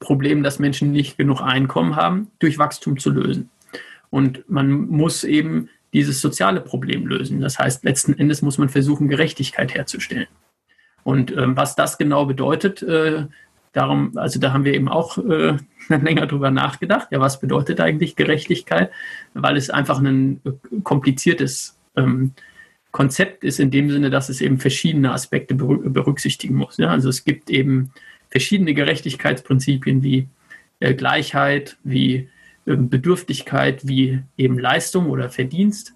Problem, 0.00 0.42
dass 0.42 0.58
Menschen 0.58 0.90
nicht 0.90 1.16
genug 1.16 1.40
Einkommen 1.40 1.94
haben, 1.94 2.30
durch 2.40 2.58
Wachstum 2.58 2.98
zu 2.98 3.10
lösen. 3.10 3.50
Und 4.10 4.48
man 4.50 4.88
muss 4.88 5.22
eben 5.22 5.68
dieses 5.92 6.20
soziale 6.20 6.60
Problem 6.60 7.06
lösen. 7.06 7.40
Das 7.40 7.58
heißt, 7.58 7.84
letzten 7.84 8.18
Endes 8.18 8.42
muss 8.42 8.58
man 8.58 8.68
versuchen, 8.68 9.08
Gerechtigkeit 9.08 9.74
herzustellen. 9.74 10.26
Und 11.04 11.36
ähm, 11.36 11.56
was 11.56 11.76
das 11.76 11.98
genau 11.98 12.26
bedeutet, 12.26 12.82
äh, 12.82 13.26
darum, 13.72 14.16
also 14.16 14.40
da 14.40 14.52
haben 14.52 14.64
wir 14.64 14.74
eben 14.74 14.88
auch 14.88 15.18
äh, 15.18 15.56
länger 15.88 16.26
drüber 16.26 16.50
nachgedacht. 16.50 17.08
Ja, 17.10 17.20
was 17.20 17.40
bedeutet 17.40 17.80
eigentlich 17.80 18.16
Gerechtigkeit? 18.16 18.90
Weil 19.34 19.56
es 19.56 19.70
einfach 19.70 19.98
ein 20.00 20.40
äh, 20.44 20.80
kompliziertes 20.82 21.78
ähm, 21.96 22.32
Konzept 22.92 23.44
ist 23.44 23.60
in 23.60 23.70
dem 23.70 23.90
Sinne, 23.90 24.10
dass 24.10 24.28
es 24.28 24.40
eben 24.40 24.58
verschiedene 24.58 25.12
Aspekte 25.12 25.54
berücksichtigen 25.54 26.56
muss. 26.56 26.76
Ja? 26.76 26.88
Also 26.88 27.08
es 27.08 27.24
gibt 27.24 27.50
eben 27.50 27.92
verschiedene 28.30 28.74
Gerechtigkeitsprinzipien 28.74 30.02
wie 30.02 30.28
äh, 30.80 30.94
Gleichheit, 30.94 31.76
wie 31.84 32.28
äh, 32.66 32.76
Bedürftigkeit, 32.76 33.86
wie 33.86 34.22
eben 34.36 34.58
Leistung 34.58 35.10
oder 35.10 35.28
Verdienst. 35.28 35.94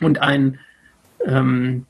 Und 0.00 0.20
ein, 0.20 0.58
ähm, 1.26 1.86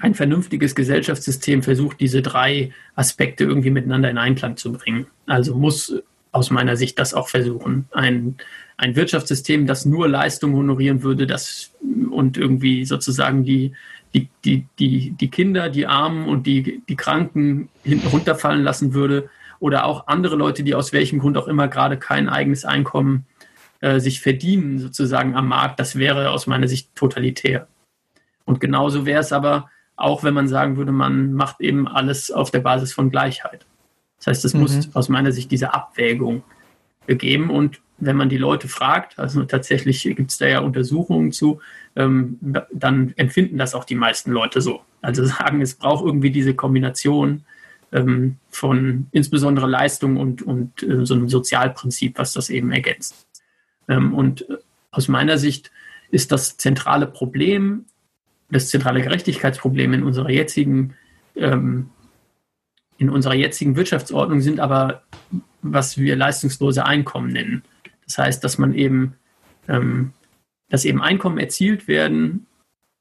ein 0.00 0.14
vernünftiges 0.14 0.74
Gesellschaftssystem 0.74 1.62
versucht, 1.62 2.00
diese 2.00 2.22
drei 2.22 2.72
Aspekte 2.94 3.44
irgendwie 3.44 3.70
miteinander 3.70 4.10
in 4.10 4.18
Einklang 4.18 4.56
zu 4.56 4.72
bringen. 4.72 5.06
Also 5.26 5.54
muss 5.54 6.02
aus 6.32 6.50
meiner 6.50 6.76
Sicht 6.76 6.98
das 6.98 7.14
auch 7.14 7.28
versuchen. 7.28 7.86
Ein, 7.92 8.36
ein 8.76 8.96
Wirtschaftssystem, 8.96 9.66
das 9.66 9.84
nur 9.84 10.08
Leistung 10.08 10.54
honorieren 10.54 11.02
würde, 11.02 11.26
das 11.26 11.72
und 12.10 12.36
irgendwie 12.36 12.84
sozusagen 12.84 13.44
die, 13.44 13.72
die, 14.14 14.28
die, 14.44 14.66
die, 14.78 15.12
die 15.12 15.30
Kinder, 15.30 15.68
die 15.68 15.86
Armen 15.86 16.26
und 16.28 16.46
die, 16.46 16.82
die 16.88 16.96
Kranken 16.96 17.68
hinten 17.84 18.08
runterfallen 18.08 18.62
lassen 18.62 18.94
würde, 18.94 19.30
oder 19.60 19.84
auch 19.84 20.06
andere 20.08 20.36
Leute, 20.36 20.64
die 20.64 20.74
aus 20.74 20.92
welchem 20.92 21.20
Grund 21.20 21.36
auch 21.36 21.46
immer 21.46 21.68
gerade 21.68 21.98
kein 21.98 22.28
eigenes 22.28 22.64
Einkommen 22.64 23.26
äh, 23.80 24.00
sich 24.00 24.20
verdienen, 24.20 24.78
sozusagen 24.78 25.36
am 25.36 25.48
Markt, 25.48 25.78
das 25.78 25.96
wäre 25.96 26.30
aus 26.30 26.46
meiner 26.46 26.66
Sicht 26.66 26.94
totalitär. 26.96 27.68
Und 28.46 28.58
genauso 28.60 29.06
wäre 29.06 29.20
es 29.20 29.32
aber 29.32 29.70
auch, 29.96 30.24
wenn 30.24 30.34
man 30.34 30.48
sagen 30.48 30.78
würde, 30.78 30.92
man 30.92 31.34
macht 31.34 31.60
eben 31.60 31.86
alles 31.86 32.30
auf 32.30 32.50
der 32.50 32.60
Basis 32.60 32.92
von 32.92 33.10
Gleichheit. 33.10 33.66
Das 34.18 34.28
heißt, 34.28 34.44
es 34.46 34.54
mhm. 34.54 34.60
muss 34.60 34.94
aus 34.94 35.10
meiner 35.10 35.30
Sicht 35.30 35.50
diese 35.50 35.74
Abwägung 35.74 36.42
geben. 37.06 37.50
Und 37.50 37.80
wenn 38.00 38.16
man 38.16 38.28
die 38.28 38.38
Leute 38.38 38.68
fragt, 38.68 39.18
also 39.18 39.44
tatsächlich 39.44 40.02
gibt 40.02 40.30
es 40.30 40.38
da 40.38 40.46
ja 40.46 40.60
Untersuchungen 40.60 41.32
zu, 41.32 41.60
ähm, 41.96 42.38
dann 42.72 43.12
empfinden 43.16 43.58
das 43.58 43.74
auch 43.74 43.84
die 43.84 43.94
meisten 43.94 44.32
Leute 44.32 44.60
so. 44.60 44.80
Also 45.02 45.24
sagen, 45.24 45.60
es 45.60 45.74
braucht 45.74 46.04
irgendwie 46.04 46.30
diese 46.30 46.54
Kombination 46.54 47.44
ähm, 47.92 48.36
von 48.48 49.06
insbesondere 49.12 49.66
Leistung 49.66 50.16
und, 50.16 50.42
und 50.42 50.82
äh, 50.82 51.04
so 51.04 51.14
einem 51.14 51.28
Sozialprinzip, 51.28 52.18
was 52.18 52.32
das 52.32 52.50
eben 52.50 52.72
ergänzt. 52.72 53.26
Ähm, 53.88 54.14
und 54.14 54.48
äh, 54.48 54.56
aus 54.90 55.08
meiner 55.08 55.38
Sicht 55.38 55.70
ist 56.10 56.32
das 56.32 56.56
zentrale 56.56 57.06
Problem, 57.06 57.84
das 58.50 58.68
zentrale 58.68 59.02
Gerechtigkeitsproblem 59.02 59.92
in 59.92 60.02
unserer 60.02 60.30
jetzigen 60.30 60.94
ähm, 61.36 61.90
in 63.00 63.08
unserer 63.08 63.34
jetzigen 63.34 63.76
Wirtschaftsordnung 63.76 64.42
sind 64.42 64.60
aber, 64.60 65.02
was 65.62 65.96
wir 65.96 66.16
leistungslose 66.16 66.84
Einkommen 66.84 67.32
nennen. 67.32 67.62
Das 68.10 68.18
heißt, 68.18 68.42
dass 68.42 68.58
man 68.58 68.74
eben, 68.74 69.14
ähm, 69.68 70.12
dass 70.68 70.84
eben 70.84 71.00
Einkommen 71.00 71.38
erzielt 71.38 71.86
werden, 71.86 72.46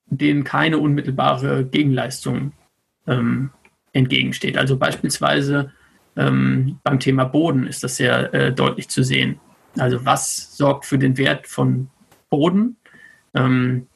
denen 0.05 0.43
keine 0.43 0.77
unmittelbare 0.77 1.65
Gegenleistung 1.65 2.51
ähm, 3.07 3.49
entgegensteht. 3.91 4.55
Also 4.55 4.77
beispielsweise 4.77 5.71
ähm, 6.15 6.77
beim 6.83 6.99
Thema 6.99 7.23
Boden 7.23 7.65
ist 7.65 7.83
das 7.83 7.95
sehr 7.95 8.33
äh, 8.35 8.53
deutlich 8.53 8.87
zu 8.89 9.03
sehen. 9.03 9.39
Also 9.79 10.05
was 10.05 10.55
sorgt 10.55 10.85
für 10.85 10.99
den 10.99 11.17
Wert 11.17 11.47
von 11.47 11.89
Boden? 12.29 12.77
Ähm, 13.33 13.87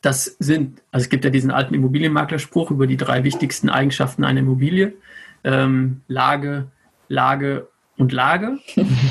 das 0.00 0.36
sind, 0.38 0.80
also 0.90 1.04
es 1.04 1.10
gibt 1.10 1.24
ja 1.24 1.30
diesen 1.30 1.50
alten 1.50 1.74
Immobilienmaklerspruch 1.74 2.70
über 2.70 2.86
die 2.86 2.96
drei 2.96 3.24
wichtigsten 3.24 3.68
Eigenschaften 3.68 4.24
einer 4.24 4.40
Immobilie. 4.40 4.94
Ähm, 5.44 6.00
Lage, 6.08 6.70
Lage 7.08 7.68
und 7.98 8.12
Lage. 8.12 8.58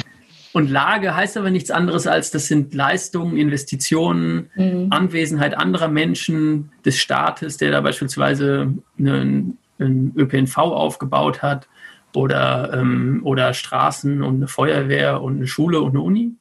Und 0.57 0.71
Lage 0.71 1.15
heißt 1.15 1.37
aber 1.37 1.51
nichts 1.51 1.69
anderes 1.69 2.07
als, 2.07 2.31
das 2.31 2.47
sind 2.47 2.73
Leistungen, 2.73 3.37
Investitionen, 3.37 4.49
mhm. 4.55 4.87
Anwesenheit 4.89 5.55
anderer 5.55 5.87
Menschen, 5.87 6.71
des 6.83 6.97
Staates, 6.97 7.57
der 7.57 7.69
da 7.69 7.81
beispielsweise 7.81 8.73
einen, 8.97 9.59
einen 9.77 10.13
ÖPNV 10.17 10.57
aufgebaut 10.57 11.43
hat 11.43 11.67
oder, 12.15 12.73
ähm, 12.73 13.21
oder 13.23 13.53
Straßen 13.53 14.23
und 14.23 14.37
eine 14.37 14.47
Feuerwehr 14.47 15.21
und 15.21 15.35
eine 15.35 15.45
Schule 15.45 15.79
und 15.79 15.91
eine 15.91 16.01
Uni. 16.01 16.31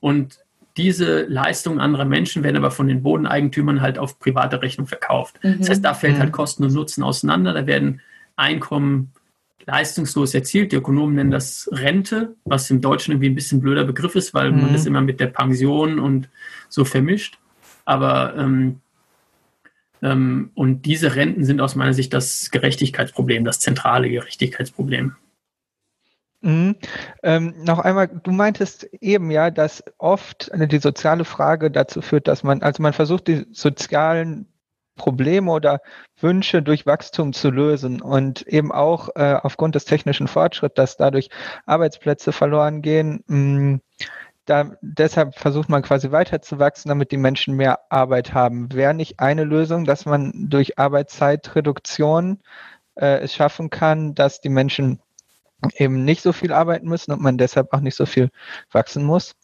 Und 0.00 0.38
diese 0.78 1.24
Leistungen 1.24 1.80
anderer 1.80 2.06
Menschen 2.06 2.44
werden 2.44 2.56
aber 2.56 2.70
von 2.70 2.88
den 2.88 3.02
Bodeneigentümern 3.02 3.82
halt 3.82 3.98
auf 3.98 4.18
private 4.20 4.62
Rechnung 4.62 4.86
verkauft. 4.86 5.38
Mhm. 5.42 5.58
Das 5.58 5.68
heißt, 5.68 5.84
da 5.84 5.92
fällt 5.92 6.18
halt 6.18 6.30
mhm. 6.30 6.32
Kosten 6.32 6.64
und 6.64 6.72
Nutzen 6.72 7.02
auseinander. 7.02 7.52
Da 7.52 7.66
werden 7.66 8.00
Einkommen 8.36 9.12
leistungslos 9.66 10.34
erzielt. 10.34 10.72
Die 10.72 10.76
Ökonomen 10.76 11.14
nennen 11.14 11.30
das 11.30 11.68
Rente, 11.72 12.34
was 12.44 12.70
im 12.70 12.80
Deutschen 12.80 13.12
irgendwie 13.12 13.30
ein 13.30 13.34
bisschen 13.34 13.60
blöder 13.60 13.84
Begriff 13.84 14.14
ist, 14.14 14.34
weil 14.34 14.52
mhm. 14.52 14.62
man 14.62 14.72
das 14.72 14.86
immer 14.86 15.00
mit 15.00 15.20
der 15.20 15.28
Pension 15.28 15.98
und 15.98 16.28
so 16.68 16.84
vermischt. 16.84 17.38
Aber 17.84 18.34
ähm, 18.36 18.80
ähm, 20.04 20.50
und 20.54 20.82
diese 20.82 21.16
Renten 21.16 21.44
sind 21.44 21.60
aus 21.60 21.74
meiner 21.74 21.94
Sicht 21.94 22.12
das 22.12 22.50
Gerechtigkeitsproblem, 22.50 23.44
das 23.44 23.60
zentrale 23.60 24.10
Gerechtigkeitsproblem. 24.10 25.16
Mhm. 26.42 26.76
Ähm, 27.22 27.54
noch 27.64 27.78
einmal, 27.78 28.08
du 28.08 28.30
meintest 28.30 28.84
eben 29.00 29.30
ja, 29.30 29.50
dass 29.50 29.82
oft 29.96 30.50
die 30.54 30.78
soziale 30.78 31.24
Frage 31.24 31.70
dazu 31.70 32.02
führt, 32.02 32.28
dass 32.28 32.42
man, 32.42 32.62
also 32.62 32.82
man 32.82 32.92
versucht, 32.92 33.28
die 33.28 33.46
sozialen 33.52 34.46
Probleme 34.96 35.50
oder 35.50 35.80
Wünsche 36.20 36.62
durch 36.62 36.86
Wachstum 36.86 37.32
zu 37.32 37.50
lösen 37.50 38.00
und 38.00 38.42
eben 38.42 38.72
auch 38.72 39.08
äh, 39.16 39.34
aufgrund 39.42 39.74
des 39.74 39.84
technischen 39.84 40.28
Fortschritts, 40.28 40.74
dass 40.74 40.96
dadurch 40.96 41.28
Arbeitsplätze 41.66 42.32
verloren 42.32 42.82
gehen. 42.82 43.24
Mh, 43.26 43.36
mm, 43.36 43.80
da, 44.46 44.72
deshalb 44.82 45.36
versucht 45.38 45.68
man 45.68 45.82
quasi 45.82 46.10
weiter 46.10 46.42
zu 46.42 46.58
wachsen, 46.58 46.90
damit 46.90 47.12
die 47.12 47.16
Menschen 47.16 47.54
mehr 47.54 47.80
Arbeit 47.90 48.34
haben. 48.34 48.72
Wäre 48.72 48.94
nicht 48.94 49.18
eine 49.20 49.44
Lösung, 49.44 49.84
dass 49.86 50.04
man 50.04 50.32
durch 50.34 50.78
Arbeitszeitreduktion 50.78 52.42
äh, 52.96 53.20
es 53.20 53.34
schaffen 53.34 53.70
kann, 53.70 54.14
dass 54.14 54.40
die 54.40 54.50
Menschen 54.50 55.00
eben 55.76 56.04
nicht 56.04 56.22
so 56.22 56.32
viel 56.32 56.52
arbeiten 56.52 56.88
müssen 56.88 57.12
und 57.12 57.22
man 57.22 57.38
deshalb 57.38 57.72
auch 57.72 57.80
nicht 57.80 57.96
so 57.96 58.06
viel 58.06 58.30
wachsen 58.70 59.04
muss? 59.04 59.34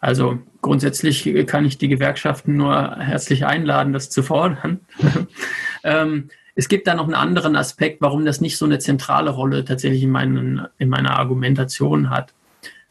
Also 0.00 0.38
grundsätzlich 0.62 1.46
kann 1.46 1.64
ich 1.64 1.78
die 1.78 1.88
Gewerkschaften 1.88 2.56
nur 2.56 2.96
herzlich 2.96 3.46
einladen, 3.46 3.92
das 3.92 4.10
zu 4.10 4.22
fordern. 4.22 4.80
ähm, 5.84 6.28
es 6.54 6.68
gibt 6.68 6.86
da 6.86 6.94
noch 6.94 7.04
einen 7.04 7.14
anderen 7.14 7.54
Aspekt, 7.56 8.00
warum 8.00 8.24
das 8.24 8.40
nicht 8.40 8.56
so 8.56 8.64
eine 8.64 8.78
zentrale 8.78 9.30
Rolle 9.30 9.64
tatsächlich 9.64 10.02
in, 10.02 10.10
meinen, 10.10 10.66
in 10.78 10.88
meiner 10.88 11.18
Argumentation 11.18 12.10
hat. 12.10 12.32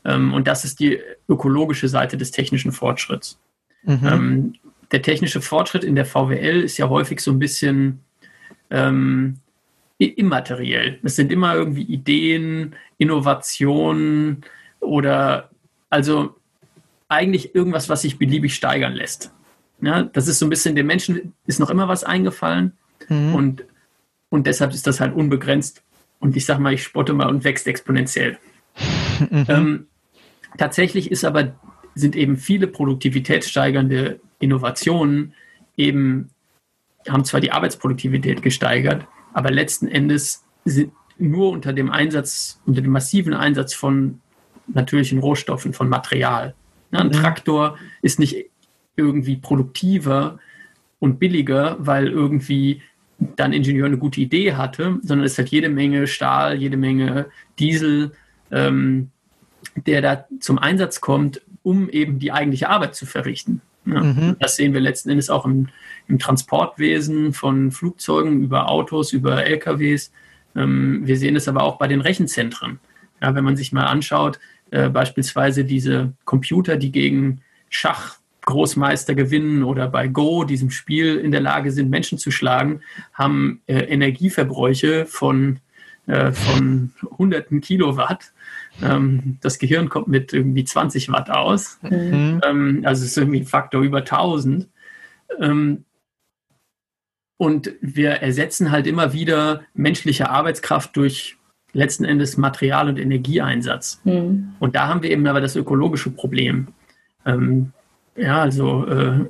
Ähm, 0.05 0.33
und 0.33 0.47
das 0.47 0.65
ist 0.65 0.79
die 0.79 0.99
ökologische 1.27 1.87
Seite 1.87 2.17
des 2.17 2.31
technischen 2.31 2.71
Fortschritts. 2.71 3.39
Mhm. 3.83 3.99
Ähm, 4.03 4.53
der 4.91 5.01
technische 5.01 5.41
Fortschritt 5.41 5.83
in 5.83 5.95
der 5.95 6.05
VWL 6.05 6.61
ist 6.61 6.77
ja 6.77 6.89
häufig 6.89 7.19
so 7.19 7.31
ein 7.31 7.39
bisschen 7.39 8.01
ähm, 8.69 9.39
immateriell. 9.97 10.99
Es 11.03 11.15
sind 11.15 11.31
immer 11.31 11.55
irgendwie 11.55 11.83
Ideen, 11.83 12.75
Innovationen 12.97 14.43
oder 14.79 15.49
also 15.89 16.35
eigentlich 17.15 17.55
irgendwas, 17.55 17.89
was 17.89 18.01
sich 18.01 18.17
beliebig 18.17 18.55
steigern 18.55 18.93
lässt. 18.93 19.31
Ja, 19.81 20.03
das 20.03 20.27
ist 20.27 20.39
so 20.39 20.45
ein 20.45 20.49
bisschen, 20.49 20.75
den 20.75 20.85
Menschen 20.85 21.33
ist 21.47 21.59
noch 21.59 21.69
immer 21.69 21.87
was 21.87 22.03
eingefallen 22.03 22.73
mhm. 23.09 23.35
und, 23.35 23.65
und 24.29 24.47
deshalb 24.47 24.73
ist 24.73 24.87
das 24.87 24.99
halt 24.99 25.13
unbegrenzt. 25.13 25.83
Und 26.19 26.35
ich 26.35 26.45
sage 26.45 26.61
mal, 26.61 26.73
ich 26.73 26.83
spotte 26.83 27.13
mal 27.13 27.27
und 27.27 27.43
wächst 27.43 27.67
exponentiell. 27.67 28.37
Mhm. 29.29 29.45
Ähm, 29.47 29.87
tatsächlich 30.57 31.11
ist 31.11 31.25
aber, 31.25 31.55
sind 31.93 32.15
eben 32.15 32.37
viele 32.37 32.67
produktivitätssteigernde 32.67 34.19
Innovationen 34.39 35.33
eben, 35.77 36.29
haben 37.07 37.25
zwar 37.25 37.41
die 37.41 37.51
Arbeitsproduktivität 37.51 38.41
gesteigert, 38.41 39.05
aber 39.33 39.51
letzten 39.51 39.87
Endes 39.87 40.43
sind 40.63 40.91
nur 41.17 41.51
unter 41.51 41.73
dem 41.73 41.91
Einsatz, 41.91 42.59
unter 42.65 42.81
dem 42.81 42.91
massiven 42.91 43.33
Einsatz 43.33 43.73
von 43.73 44.21
natürlichen 44.67 45.19
Rohstoffen, 45.19 45.73
von 45.73 45.89
Material. 45.89 46.55
Ja, 46.91 46.99
ein 46.99 47.07
mhm. 47.07 47.13
Traktor 47.13 47.77
ist 48.01 48.19
nicht 48.19 48.49
irgendwie 48.95 49.35
produktiver 49.37 50.39
und 50.99 51.19
billiger, 51.19 51.77
weil 51.79 52.07
irgendwie 52.07 52.81
dann 53.17 53.53
Ingenieur 53.53 53.85
eine 53.85 53.97
gute 53.97 54.21
Idee 54.21 54.53
hatte, 54.53 54.99
sondern 55.01 55.25
es 55.25 55.37
hat 55.37 55.49
jede 55.49 55.69
Menge 55.69 56.07
Stahl, 56.07 56.55
jede 56.55 56.77
Menge 56.77 57.27
Diesel, 57.59 58.11
ähm, 58.51 59.09
der 59.75 60.01
da 60.01 60.25
zum 60.39 60.59
Einsatz 60.59 61.01
kommt, 61.01 61.41
um 61.63 61.89
eben 61.89 62.19
die 62.19 62.31
eigentliche 62.31 62.69
Arbeit 62.69 62.95
zu 62.95 63.05
verrichten. 63.05 63.61
Ja, 63.85 64.01
mhm. 64.01 64.35
Das 64.39 64.55
sehen 64.55 64.73
wir 64.73 64.81
letzten 64.81 65.09
Endes 65.09 65.29
auch 65.29 65.45
im, 65.45 65.69
im, 66.07 66.17
Transportwesen 66.17 67.33
von 67.33 67.71
Flugzeugen 67.71 68.41
über 68.41 68.69
Autos, 68.69 69.13
über 69.13 69.45
LKWs. 69.45 70.11
Ähm, 70.55 71.01
wir 71.05 71.17
sehen 71.17 71.35
es 71.35 71.47
aber 71.47 71.63
auch 71.63 71.77
bei 71.77 71.87
den 71.87 72.01
Rechenzentren. 72.01 72.79
Ja, 73.21 73.35
wenn 73.35 73.43
man 73.43 73.55
sich 73.55 73.71
mal 73.71 73.85
anschaut, 73.85 74.39
äh, 74.75 74.89
beispielsweise 74.89 75.63
diese 75.63 76.11
Computer, 76.25 76.75
die 76.75 76.91
gegen 76.91 77.39
Schach 77.69 78.17
Großmeister 78.41 79.15
gewinnen 79.15 79.63
oder 79.63 79.87
bei 79.87 80.07
Go, 80.09 80.43
diesem 80.43 80.69
Spiel, 80.69 81.15
in 81.15 81.31
der 81.31 81.39
Lage 81.39 81.71
sind, 81.71 81.89
Menschen 81.89 82.17
zu 82.17 82.29
schlagen, 82.29 82.81
haben 83.13 83.61
äh, 83.67 83.79
Energieverbräuche 83.79 85.05
von, 85.05 85.59
äh, 86.07 86.33
von 86.33 86.91
hunderten 87.17 87.61
Kilowatt. 87.61 88.33
Ähm, 88.83 89.37
das 89.39 89.59
Gehirn 89.59 89.87
kommt 89.87 90.09
mit 90.09 90.33
irgendwie 90.33 90.65
20 90.65 91.09
Watt 91.09 91.29
aus. 91.29 91.79
Mhm. 91.81 92.41
Ähm, 92.45 92.81
also 92.83 93.05
es 93.05 93.11
ist 93.11 93.17
irgendwie 93.17 93.39
ein 93.39 93.47
Faktor 93.47 93.81
über 93.81 93.99
1000. 93.99 94.67
Ähm, 95.39 95.85
und 97.37 97.71
wir 97.79 98.09
ersetzen 98.09 98.71
halt 98.71 98.87
immer 98.87 99.13
wieder 99.13 99.61
menschliche 99.73 100.29
Arbeitskraft 100.29 100.97
durch 100.97 101.37
letzten 101.75 102.05
Endes 102.05 102.37
Material- 102.37 102.89
und 102.89 102.97
Energieeinsatz. 102.97 104.01
Mhm. 104.03 104.53
Und 104.59 104.75
da 104.75 104.87
haben 104.87 105.03
wir 105.03 105.11
eben 105.11 105.27
aber 105.27 105.41
das 105.41 105.55
ökologische 105.55 106.09
Problem. 106.09 106.67
Ähm, 107.25 107.71
ja, 108.15 108.41
also 108.41 108.87
äh, 108.87 109.25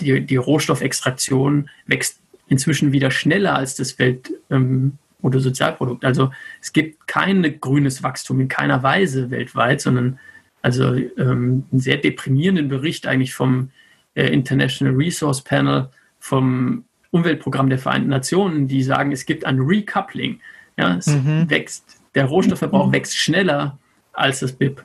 die, 0.00 0.20
die 0.26 0.36
Rohstoffextraktion 0.36 1.70
wächst 1.86 2.20
inzwischen 2.48 2.92
wieder 2.92 3.10
schneller 3.10 3.54
als 3.54 3.76
das 3.76 3.98
Welt- 3.98 4.32
ähm, 4.50 4.98
oder 5.22 5.40
Sozialprodukt. 5.40 6.04
Also 6.04 6.30
es 6.60 6.72
gibt 6.72 7.06
kein 7.06 7.60
grünes 7.60 8.02
Wachstum 8.02 8.40
in 8.40 8.48
keiner 8.48 8.82
Weise 8.82 9.30
weltweit, 9.30 9.80
sondern 9.80 10.18
also 10.62 10.94
ähm, 10.94 11.64
einen 11.70 11.80
sehr 11.80 11.96
deprimierenden 11.96 12.68
Bericht 12.68 13.06
eigentlich 13.06 13.34
vom 13.34 13.70
äh, 14.14 14.26
International 14.26 14.94
Resource 14.94 15.42
Panel, 15.42 15.88
vom 16.18 16.84
Umweltprogramm 17.10 17.70
der 17.70 17.78
Vereinten 17.78 18.08
Nationen, 18.08 18.68
die 18.68 18.82
sagen, 18.82 19.12
es 19.12 19.26
gibt 19.26 19.46
ein 19.46 19.60
Recoupling. 19.60 20.40
Ja, 20.78 20.96
es 20.96 21.06
mhm. 21.06 21.48
wächst, 21.48 21.84
der 22.14 22.26
Rohstoffverbrauch 22.26 22.88
mhm. 22.88 22.92
wächst 22.92 23.16
schneller 23.16 23.78
als 24.12 24.40
das 24.40 24.52
BIP. 24.52 24.84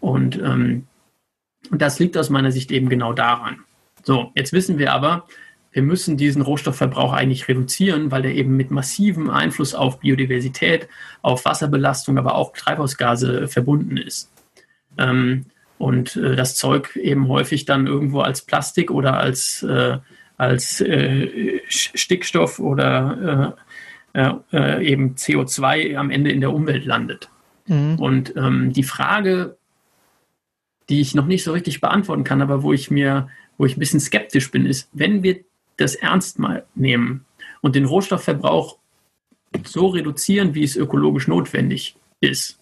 Und 0.00 0.36
ähm, 0.36 0.86
das 1.70 1.98
liegt 1.98 2.16
aus 2.16 2.30
meiner 2.30 2.52
Sicht 2.52 2.70
eben 2.70 2.88
genau 2.88 3.12
daran. 3.12 3.64
So, 4.02 4.32
jetzt 4.34 4.52
wissen 4.52 4.78
wir 4.78 4.92
aber, 4.92 5.26
wir 5.72 5.82
müssen 5.82 6.16
diesen 6.16 6.42
Rohstoffverbrauch 6.42 7.12
eigentlich 7.12 7.48
reduzieren, 7.48 8.12
weil 8.12 8.22
der 8.22 8.34
eben 8.34 8.56
mit 8.56 8.70
massivem 8.70 9.28
Einfluss 9.28 9.74
auf 9.74 9.98
Biodiversität, 9.98 10.88
auf 11.22 11.44
Wasserbelastung, 11.44 12.16
aber 12.16 12.36
auch 12.36 12.52
Treibhausgase 12.52 13.48
verbunden 13.48 13.96
ist. 13.96 14.30
Ähm, 14.98 15.46
und 15.78 16.14
äh, 16.16 16.36
das 16.36 16.54
Zeug 16.54 16.94
eben 16.96 17.28
häufig 17.28 17.64
dann 17.64 17.88
irgendwo 17.88 18.20
als 18.20 18.42
Plastik 18.42 18.92
oder 18.92 19.18
als, 19.18 19.64
äh, 19.64 19.98
als 20.36 20.80
äh, 20.80 21.60
Stickstoff 21.66 22.60
oder 22.60 23.56
äh, 24.14 24.32
äh, 24.52 24.86
eben 24.86 25.16
CO2 25.16 25.96
am 25.96 26.10
Ende 26.10 26.30
in 26.30 26.40
der 26.40 26.52
Umwelt 26.52 26.84
landet. 26.84 27.28
Mhm. 27.66 27.96
Und 27.98 28.36
ähm, 28.36 28.72
die 28.72 28.84
Frage, 28.84 29.56
die 30.88 31.00
ich 31.00 31.16
noch 31.16 31.26
nicht 31.26 31.42
so 31.42 31.52
richtig 31.52 31.80
beantworten 31.80 32.22
kann, 32.22 32.40
aber 32.40 32.62
wo 32.62 32.72
ich 32.72 32.92
mir, 32.92 33.28
wo 33.58 33.66
ich 33.66 33.76
ein 33.76 33.80
bisschen 33.80 33.98
skeptisch 33.98 34.52
bin, 34.52 34.66
ist, 34.66 34.88
wenn 34.92 35.24
wir 35.24 35.40
das 35.78 35.96
ernst 35.96 36.38
mal 36.38 36.64
nehmen 36.76 37.24
und 37.60 37.74
den 37.74 37.86
Rohstoffverbrauch 37.86 38.78
so 39.64 39.88
reduzieren, 39.88 40.54
wie 40.54 40.62
es 40.62 40.76
ökologisch 40.76 41.26
notwendig 41.26 41.96
ist, 42.20 42.60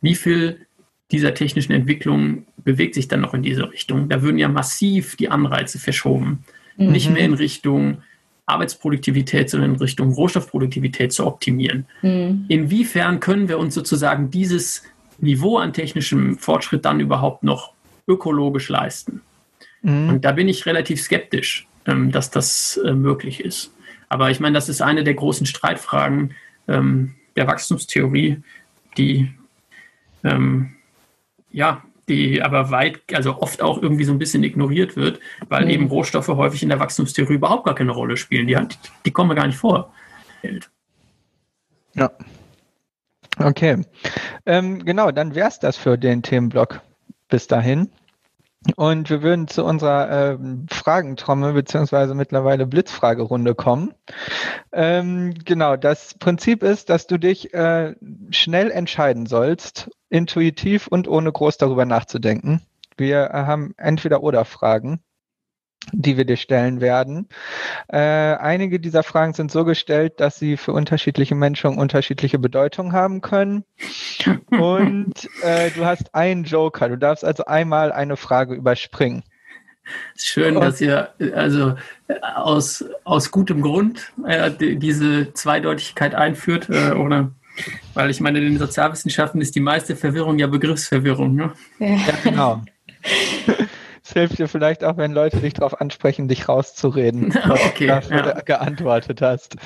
wie 0.00 0.14
viel 0.14 0.66
dieser 1.10 1.34
technischen 1.34 1.72
Entwicklung 1.72 2.46
bewegt 2.58 2.94
sich 2.94 3.08
dann 3.08 3.20
noch 3.20 3.34
in 3.34 3.42
diese 3.42 3.70
Richtung? 3.70 4.08
Da 4.08 4.22
würden 4.22 4.38
ja 4.38 4.48
massiv 4.48 5.16
die 5.16 5.28
Anreize 5.28 5.80
verschoben. 5.80 6.44
Mhm. 6.76 6.92
Nicht 6.92 7.10
mehr 7.10 7.24
in 7.24 7.34
Richtung 7.34 8.02
Arbeitsproduktivität, 8.46 9.48
sondern 9.50 9.74
in 9.74 9.76
Richtung 9.76 10.12
Rohstoffproduktivität 10.12 11.12
zu 11.12 11.26
optimieren. 11.26 11.86
Mhm. 12.02 12.44
Inwiefern 12.48 13.20
können 13.20 13.48
wir 13.48 13.58
uns 13.58 13.74
sozusagen 13.74 14.30
dieses 14.30 14.82
Niveau 15.18 15.58
an 15.58 15.72
technischem 15.72 16.38
Fortschritt 16.38 16.84
dann 16.84 17.00
überhaupt 17.00 17.42
noch 17.42 17.72
ökologisch 18.06 18.68
leisten? 18.68 19.22
Mhm. 19.82 20.08
Und 20.08 20.24
da 20.24 20.32
bin 20.32 20.48
ich 20.48 20.66
relativ 20.66 21.00
skeptisch, 21.00 21.66
ähm, 21.86 22.12
dass 22.12 22.30
das 22.30 22.78
äh, 22.84 22.92
möglich 22.92 23.40
ist. 23.40 23.72
Aber 24.08 24.30
ich 24.30 24.40
meine, 24.40 24.54
das 24.54 24.68
ist 24.68 24.82
eine 24.82 25.04
der 25.04 25.14
großen 25.14 25.46
Streitfragen 25.46 26.34
ähm, 26.68 27.14
der 27.36 27.46
Wachstumstheorie, 27.46 28.42
die 28.96 29.32
ähm, 30.22 30.72
ja, 31.50 31.82
die 32.08 32.42
aber 32.42 32.70
weit, 32.70 33.00
also 33.12 33.38
oft 33.40 33.62
auch 33.62 33.82
irgendwie 33.82 34.04
so 34.04 34.12
ein 34.12 34.18
bisschen 34.18 34.44
ignoriert 34.44 34.96
wird, 34.96 35.20
weil 35.48 35.64
mhm. 35.64 35.70
eben 35.70 35.86
Rohstoffe 35.86 36.28
häufig 36.28 36.62
in 36.62 36.68
der 36.68 36.80
Wachstumstheorie 36.80 37.34
überhaupt 37.34 37.64
gar 37.64 37.74
keine 37.74 37.92
Rolle 37.92 38.16
spielen. 38.16 38.46
Die, 38.46 38.56
die 39.04 39.10
kommen 39.10 39.36
gar 39.36 39.46
nicht 39.46 39.58
vor. 39.58 39.92
Ja. 41.94 42.10
Okay. 43.38 43.84
Ähm, 44.46 44.84
genau, 44.84 45.10
dann 45.10 45.34
wäre 45.34 45.48
es 45.48 45.58
das 45.58 45.76
für 45.76 45.98
den 45.98 46.22
Themenblock 46.22 46.80
bis 47.28 47.46
dahin. 47.46 47.90
Und 48.76 49.10
wir 49.10 49.22
würden 49.22 49.46
zu 49.46 49.64
unserer 49.64 50.32
äh, 50.32 50.38
Fragentrommel 50.70 51.52
beziehungsweise 51.52 52.14
mittlerweile 52.14 52.66
Blitzfragerunde 52.66 53.54
kommen. 53.54 53.92
Ähm, 54.72 55.34
genau, 55.44 55.76
das 55.76 56.14
Prinzip 56.14 56.62
ist, 56.62 56.88
dass 56.88 57.06
du 57.06 57.18
dich 57.18 57.52
äh, 57.52 57.94
schnell 58.30 58.70
entscheiden 58.70 59.26
sollst, 59.26 59.90
intuitiv 60.08 60.86
und 60.86 61.08
ohne 61.08 61.30
groß 61.30 61.58
darüber 61.58 61.84
nachzudenken. 61.84 62.62
Wir 62.96 63.30
äh, 63.30 63.44
haben 63.44 63.74
entweder 63.76 64.22
oder 64.22 64.44
Fragen 64.44 65.00
die 65.92 66.16
wir 66.16 66.24
dir 66.24 66.36
stellen 66.36 66.80
werden. 66.80 67.28
Äh, 67.88 67.98
einige 67.98 68.80
dieser 68.80 69.02
Fragen 69.02 69.34
sind 69.34 69.50
so 69.50 69.64
gestellt, 69.64 70.14
dass 70.18 70.38
sie 70.38 70.56
für 70.56 70.72
unterschiedliche 70.72 71.34
Menschen 71.34 71.76
unterschiedliche 71.78 72.38
Bedeutung 72.38 72.92
haben 72.92 73.20
können. 73.20 73.64
Und 74.50 75.14
äh, 75.42 75.70
du 75.70 75.84
hast 75.84 76.14
einen 76.14 76.44
Joker. 76.44 76.88
Du 76.88 76.98
darfst 76.98 77.24
also 77.24 77.44
einmal 77.44 77.92
eine 77.92 78.16
Frage 78.16 78.54
überspringen. 78.54 79.22
Schön, 80.16 80.54
dass 80.54 80.80
ihr 80.80 81.10
also 81.34 81.74
aus, 82.36 82.84
aus 83.04 83.30
gutem 83.30 83.60
Grund 83.60 84.12
äh, 84.26 84.50
diese 84.50 85.34
Zweideutigkeit 85.34 86.14
einführt, 86.14 86.70
äh, 86.70 86.92
oder? 86.92 87.32
Weil 87.92 88.10
ich 88.10 88.20
meine, 88.20 88.38
in 88.38 88.44
den 88.44 88.58
Sozialwissenschaften 88.58 89.40
ist 89.40 89.54
die 89.54 89.60
meiste 89.60 89.94
Verwirrung 89.94 90.38
ja 90.38 90.46
Begriffsverwirrung. 90.46 91.34
Ne? 91.34 91.52
Ja. 91.78 91.86
ja, 91.86 92.14
genau. 92.22 92.62
Es 94.06 94.12
hilft 94.12 94.38
dir 94.38 94.48
vielleicht 94.48 94.84
auch, 94.84 94.98
wenn 94.98 95.12
Leute 95.12 95.38
dich 95.38 95.54
darauf 95.54 95.80
ansprechen, 95.80 96.28
dich 96.28 96.46
rauszureden, 96.46 97.34
was 97.46 97.64
okay, 97.64 97.86
du 97.86 97.86
dafür 97.86 98.26
ja. 98.26 98.40
geantwortet 98.42 99.22
hast. 99.22 99.56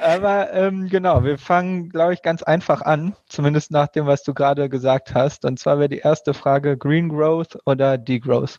Aber 0.00 0.50
ähm, 0.54 0.88
genau, 0.88 1.22
wir 1.22 1.36
fangen, 1.36 1.90
glaube 1.90 2.14
ich, 2.14 2.22
ganz 2.22 2.42
einfach 2.42 2.80
an, 2.80 3.14
zumindest 3.26 3.70
nach 3.70 3.88
dem, 3.88 4.06
was 4.06 4.22
du 4.22 4.32
gerade 4.32 4.70
gesagt 4.70 5.14
hast. 5.14 5.44
Und 5.44 5.58
zwar 5.58 5.78
wäre 5.78 5.90
die 5.90 5.98
erste 5.98 6.32
Frage 6.32 6.78
Green 6.78 7.10
Growth 7.10 7.58
oder 7.66 7.98
Degrowth? 7.98 8.56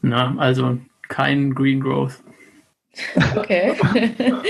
Na, 0.00 0.34
also 0.38 0.78
kein 1.08 1.54
Green 1.54 1.82
Growth. 1.82 2.22
Okay. 3.36 3.76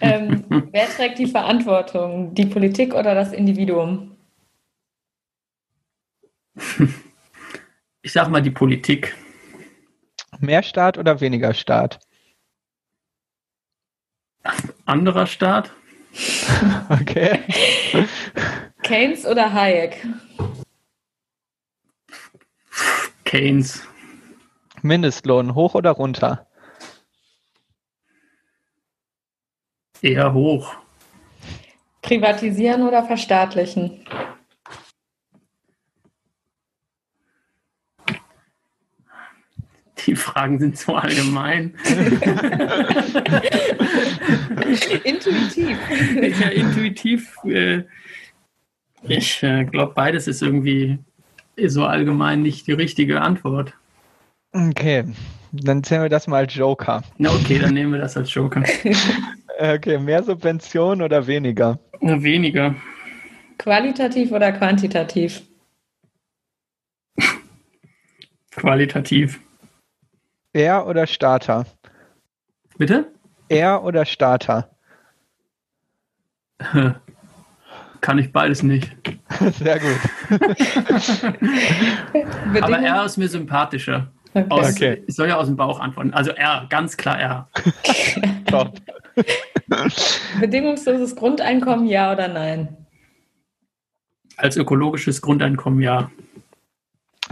ähm, 0.00 0.44
wer 0.72 0.88
trägt 0.88 1.20
die 1.20 1.28
Verantwortung? 1.28 2.34
Die 2.34 2.46
Politik 2.46 2.92
oder 2.92 3.14
das 3.14 3.32
Individuum? 3.32 4.16
ich 8.02 8.12
sag 8.12 8.28
mal, 8.28 8.42
die 8.42 8.50
Politik. 8.50 9.16
Mehr 10.38 10.62
Staat 10.62 10.96
oder 10.98 11.20
weniger 11.20 11.54
Staat? 11.54 12.00
Anderer 14.86 15.26
Staat. 15.26 15.72
Okay. 16.90 17.38
Keynes 18.82 19.24
oder 19.24 19.52
Hayek? 19.52 20.04
Keynes. 23.24 23.86
Mindestlohn 24.82 25.54
hoch 25.54 25.74
oder 25.74 25.92
runter? 25.92 26.48
Eher 30.02 30.34
hoch. 30.34 30.74
Privatisieren 32.02 32.82
oder 32.82 33.04
verstaatlichen? 33.04 34.04
Die 40.10 40.16
Fragen 40.16 40.58
sind 40.58 40.76
so 40.76 40.96
allgemein. 40.96 41.72
Intuitiv. 45.04 45.78
ja, 46.40 46.48
intuitiv. 46.48 47.36
Äh, 47.44 47.84
ich 49.04 49.40
äh, 49.44 49.66
glaube, 49.66 49.92
beides 49.94 50.26
ist 50.26 50.42
irgendwie 50.42 50.98
so 51.64 51.84
allgemein 51.84 52.42
nicht 52.42 52.66
die 52.66 52.72
richtige 52.72 53.20
Antwort. 53.20 53.72
Okay, 54.52 55.04
dann 55.52 55.84
zählen 55.84 56.02
wir 56.02 56.08
das 56.08 56.26
mal 56.26 56.38
als 56.38 56.56
Joker. 56.56 57.04
Na 57.18 57.30
okay, 57.30 57.60
dann 57.60 57.74
nehmen 57.74 57.92
wir 57.92 58.00
das 58.00 58.16
als 58.16 58.34
Joker. 58.34 58.64
Okay, 59.62 59.98
mehr 59.98 60.22
Subvention 60.22 61.02
oder 61.02 61.26
weniger? 61.26 61.78
Na, 62.00 62.22
weniger. 62.22 62.74
Qualitativ 63.58 64.32
oder 64.32 64.52
quantitativ? 64.52 65.42
Qualitativ. 68.52 69.38
Er 70.52 70.86
oder 70.86 71.06
Starter? 71.06 71.64
Bitte? 72.76 73.12
Er 73.48 73.82
oder 73.84 74.04
Starter? 74.04 74.68
Kann 78.00 78.18
ich 78.18 78.32
beides 78.32 78.62
nicht. 78.62 78.96
Sehr 79.58 79.78
gut. 79.78 79.98
Aber 82.62 82.78
er 82.78 83.04
ist 83.04 83.18
mir 83.18 83.28
sympathischer. 83.28 84.10
Okay. 84.32 84.46
Aus, 84.48 84.72
Okay. 84.74 85.02
Ich 85.06 85.16
soll 85.16 85.28
ja 85.28 85.36
aus 85.36 85.46
dem 85.46 85.56
Bauch 85.56 85.78
antworten. 85.80 86.14
Also 86.14 86.30
er, 86.30 86.66
ganz 86.70 86.96
klar 86.96 87.20
er. 87.20 87.48
Top. 88.46 88.72
Bedingungsloses 90.40 91.14
Grundeinkommen, 91.16 91.86
ja 91.86 92.12
oder 92.12 92.28
nein? 92.28 92.76
Als 94.36 94.56
ökologisches 94.56 95.20
Grundeinkommen 95.20 95.82
ja. 95.82 96.10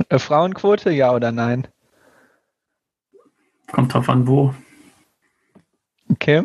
Äh, 0.09 0.19
Frauenquote, 0.19 0.91
ja 0.91 1.15
oder 1.15 1.31
nein? 1.33 1.69
Kommt 3.73 3.95
drauf 3.95 4.09
an, 4.09 4.27
wo. 4.27 4.55
Okay. 6.11 6.45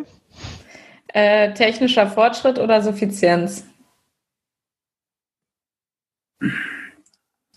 Äh, 1.08 1.54
technischer 1.54 2.06
Fortschritt 2.08 2.58
oder 2.58 2.82
Suffizienz? 2.82 3.66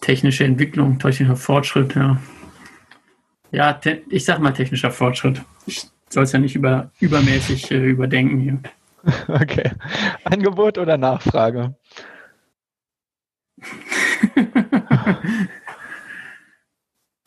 Technische 0.01 0.45
Entwicklung, 0.45 0.99
technischer 0.99 1.36
Fortschritt, 1.36 1.95
ja. 1.95 2.22
Ja, 3.51 3.80
ich 4.09 4.26
sag 4.26 4.39
mal 4.39 4.53
technischer 4.53 4.91
Fortschritt. 4.91 5.41
Ich 5.65 5.89
soll 6.09 6.24
es 6.24 6.32
ja 6.32 6.39
nicht 6.39 6.55
über, 6.55 6.91
übermäßig 6.99 7.72
äh, 7.72 7.86
überdenken 7.86 8.39
hier. 8.39 8.59
Okay. 9.30 9.72
Angebot 10.26 10.78
oder 10.78 10.97
Nachfrage? 10.97 11.76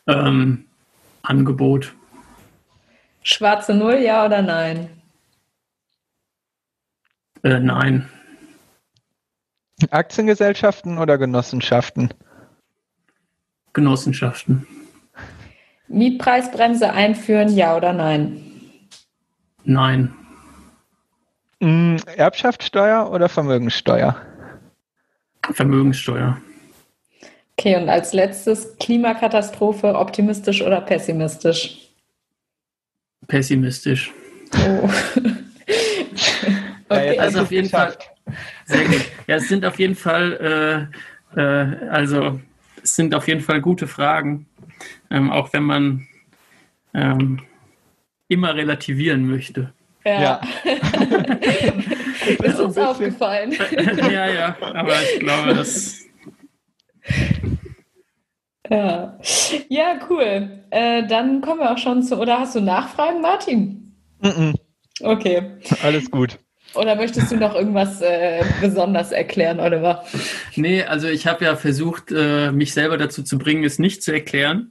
ähm, 0.07 0.67
Angebot. 1.23 1.95
Schwarze 3.23 3.75
Null, 3.75 3.99
ja 3.99 4.25
oder 4.25 4.43
nein? 4.43 4.89
Äh, 7.43 7.61
nein. 7.61 8.09
Aktiengesellschaften 9.91 10.99
oder 10.99 11.19
Genossenschaften? 11.19 12.13
Genossenschaften. 13.73 14.67
Mietpreisbremse 15.89 16.93
einführen, 16.93 17.49
ja 17.55 17.77
oder 17.77 17.93
nein? 17.93 18.43
Nein. 19.65 20.15
Mm, 21.61 21.97
Erbschaftssteuer 22.17 23.11
oder 23.11 23.29
Vermögenssteuer? 23.29 24.17
Vermögenssteuer. 25.53 26.41
Okay, 27.59 27.77
und 27.77 27.89
als 27.89 28.13
letztes 28.13 28.79
Klimakatastrophe, 28.79 29.95
optimistisch 29.95 30.63
oder 30.63 30.81
pessimistisch? 30.81 31.90
Pessimistisch. 33.27 34.13
Oh. 34.57 34.89
Ja, 36.91 36.97
okay. 36.97 37.07
jetzt 37.07 37.21
Also 37.21 37.41
auf 37.43 37.53
jeden 37.53 37.69
Fall. 37.69 37.87
geschafft. 37.87 38.11
Sehr 38.65 38.85
gut. 38.85 39.05
Ja, 39.27 39.37
es 39.37 39.49
sind 39.49 39.65
auf 39.65 39.79
jeden 39.79 39.95
Fall, 39.95 40.91
äh, 41.37 41.41
äh, 41.41 41.89
also 41.89 42.41
es 42.83 42.97
sind 42.97 43.15
auf 43.15 43.29
jeden 43.29 43.41
Fall 43.41 43.61
gute 43.61 43.87
Fragen, 43.87 44.47
ähm, 45.11 45.31
auch 45.31 45.53
wenn 45.53 45.63
man 45.63 46.09
ähm, 46.95 47.41
immer 48.29 48.55
relativieren 48.55 49.29
möchte. 49.29 49.73
ja. 50.05 50.21
Ja. 50.21 50.41
Ist 52.43 52.57
so 52.57 52.63
ein 52.63 52.69
uns 52.69 52.79
aufgefallen. 52.79 53.53
ja, 54.11 54.29
ja, 54.29 54.57
aber 54.61 54.95
ich 55.03 55.21
glaube, 55.21 55.55
das 55.55 56.07
Ja, 58.71 59.19
ja 59.69 59.99
cool. 60.09 60.49
Äh, 60.71 61.07
dann 61.07 61.41
kommen 61.41 61.61
wir 61.61 61.73
auch 61.73 61.79
schon 61.79 62.03
zu. 62.03 62.19
Oder 62.19 62.39
hast 62.39 62.55
du 62.55 62.61
Nachfragen, 62.61 63.21
Martin? 63.21 63.95
Mm-mm. 64.23 64.55
Okay. 65.03 65.43
Alles 65.83 66.11
gut. 66.11 66.39
Oder 66.75 66.95
möchtest 66.95 67.33
du 67.33 67.37
noch 67.37 67.57
irgendwas 67.57 68.01
äh, 68.01 68.45
besonders 68.61 69.11
erklären, 69.11 69.59
Oliver? 69.59 70.05
Nee, 70.55 70.85
also 70.85 71.09
ich 71.09 71.27
habe 71.27 71.45
ja 71.45 71.57
versucht, 71.57 72.13
äh, 72.13 72.53
mich 72.53 72.73
selber 72.73 72.97
dazu 72.97 73.25
zu 73.25 73.39
bringen, 73.39 73.65
es 73.65 73.81
nicht 73.81 74.05
zu 74.05 74.13
erklären. 74.13 74.71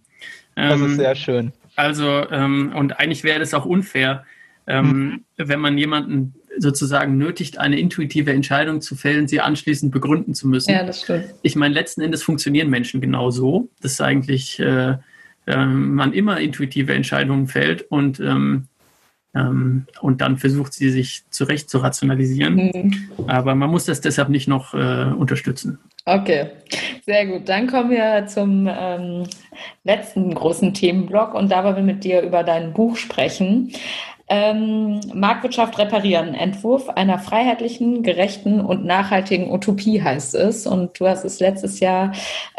Das 0.55 0.79
Ähm, 0.79 0.91
ist 0.91 0.95
sehr 0.95 1.15
schön. 1.15 1.51
Also, 1.75 2.25
ähm, 2.31 2.71
und 2.75 2.99
eigentlich 2.99 3.23
wäre 3.23 3.39
das 3.39 3.53
auch 3.53 3.65
unfair, 3.65 4.25
ähm, 4.67 5.25
wenn 5.35 5.59
man 5.59 5.77
jemanden 5.77 6.35
sozusagen 6.57 7.17
nötigt, 7.17 7.57
eine 7.57 7.79
intuitive 7.79 8.31
Entscheidung 8.31 8.81
zu 8.81 8.95
fällen, 8.95 9.27
sie 9.27 9.41
anschließend 9.41 9.91
begründen 9.91 10.33
zu 10.33 10.47
müssen. 10.47 10.71
Ja, 10.71 10.83
das 10.83 11.01
stimmt. 11.03 11.25
Ich 11.41 11.55
meine, 11.55 11.73
letzten 11.73 12.01
Endes 12.01 12.23
funktionieren 12.23 12.69
Menschen 12.69 13.01
genau 13.01 13.29
so, 13.31 13.69
dass 13.81 14.01
eigentlich 14.01 14.59
äh, 14.59 14.95
äh, 15.49 15.65
man 15.65 16.13
immer 16.13 16.39
intuitive 16.39 16.93
Entscheidungen 16.93 17.47
fällt 17.47 17.83
und, 17.89 18.19
ähm, 18.19 18.67
ähm, 19.33 19.87
und 20.01 20.21
dann 20.21 20.37
versucht, 20.37 20.73
sie 20.73 20.89
sich 20.89 21.23
zurecht 21.29 21.69
zu 21.69 21.79
rationalisieren. 21.79 22.55
Mhm. 22.55 23.09
Aber 23.27 23.55
man 23.55 23.69
muss 23.69 23.85
das 23.85 24.01
deshalb 24.01 24.29
nicht 24.29 24.47
noch 24.47 24.73
äh, 24.73 25.11
unterstützen. 25.17 25.79
Okay, 26.05 26.49
sehr 27.05 27.25
gut. 27.27 27.49
Dann 27.49 27.67
kommen 27.67 27.91
wir 27.91 28.25
zum 28.27 28.67
ähm, 28.69 29.27
letzten 29.83 30.33
großen 30.33 30.73
Themenblock 30.73 31.33
und 31.33 31.51
da 31.51 31.63
wollen 31.63 31.75
wir 31.75 31.83
mit 31.83 32.03
dir 32.03 32.21
über 32.21 32.43
dein 32.43 32.73
Buch 32.73 32.97
sprechen. 32.97 33.73
Ähm, 34.31 34.99
Marktwirtschaft 35.13 35.79
reparieren, 35.79 36.35
Entwurf 36.35 36.87
einer 36.89 37.17
freiheitlichen, 37.17 38.03
gerechten 38.03 38.61
und 38.61 38.85
nachhaltigen 38.85 39.51
Utopie 39.51 40.01
heißt 40.01 40.35
es. 40.35 40.67
Und 40.67 40.99
du 40.99 41.07
hast 41.07 41.25
es 41.25 41.39
letztes 41.39 41.79
Jahr 41.79 42.11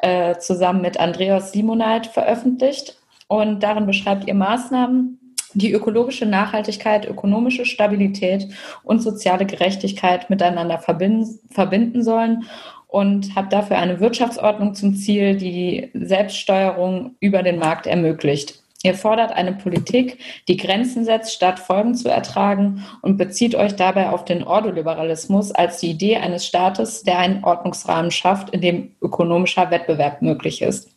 äh, 0.02 0.36
zusammen 0.38 0.82
mit 0.82 0.98
Andreas 0.98 1.52
Simoneit 1.52 2.08
veröffentlicht. 2.08 2.96
Und 3.28 3.62
darin 3.62 3.86
beschreibt 3.86 4.26
ihr 4.26 4.34
Maßnahmen, 4.34 5.20
die 5.54 5.72
ökologische 5.72 6.26
Nachhaltigkeit, 6.26 7.08
ökonomische 7.08 7.64
Stabilität 7.64 8.48
und 8.82 9.02
soziale 9.02 9.46
Gerechtigkeit 9.46 10.30
miteinander 10.30 10.78
verbinden, 10.78 11.38
verbinden 11.50 12.02
sollen 12.02 12.44
und 12.88 13.34
hat 13.36 13.52
dafür 13.52 13.78
eine 13.78 14.00
Wirtschaftsordnung 14.00 14.74
zum 14.74 14.94
Ziel, 14.94 15.36
die 15.36 15.90
Selbststeuerung 15.94 17.14
über 17.20 17.42
den 17.42 17.58
Markt 17.58 17.86
ermöglicht. 17.86 18.59
Ihr 18.82 18.94
fordert 18.94 19.32
eine 19.32 19.52
Politik, 19.52 20.18
die 20.48 20.56
Grenzen 20.56 21.04
setzt, 21.04 21.34
statt 21.34 21.58
Folgen 21.58 21.94
zu 21.94 22.08
ertragen 22.08 22.82
und 23.02 23.18
bezieht 23.18 23.54
euch 23.54 23.76
dabei 23.76 24.08
auf 24.08 24.24
den 24.24 24.42
Ordoliberalismus 24.42 25.52
als 25.52 25.80
die 25.80 25.90
Idee 25.90 26.16
eines 26.16 26.46
Staates, 26.46 27.02
der 27.02 27.18
einen 27.18 27.44
Ordnungsrahmen 27.44 28.10
schafft, 28.10 28.50
in 28.50 28.62
dem 28.62 28.92
ökonomischer 29.02 29.70
Wettbewerb 29.70 30.22
möglich 30.22 30.62
ist. 30.62 30.96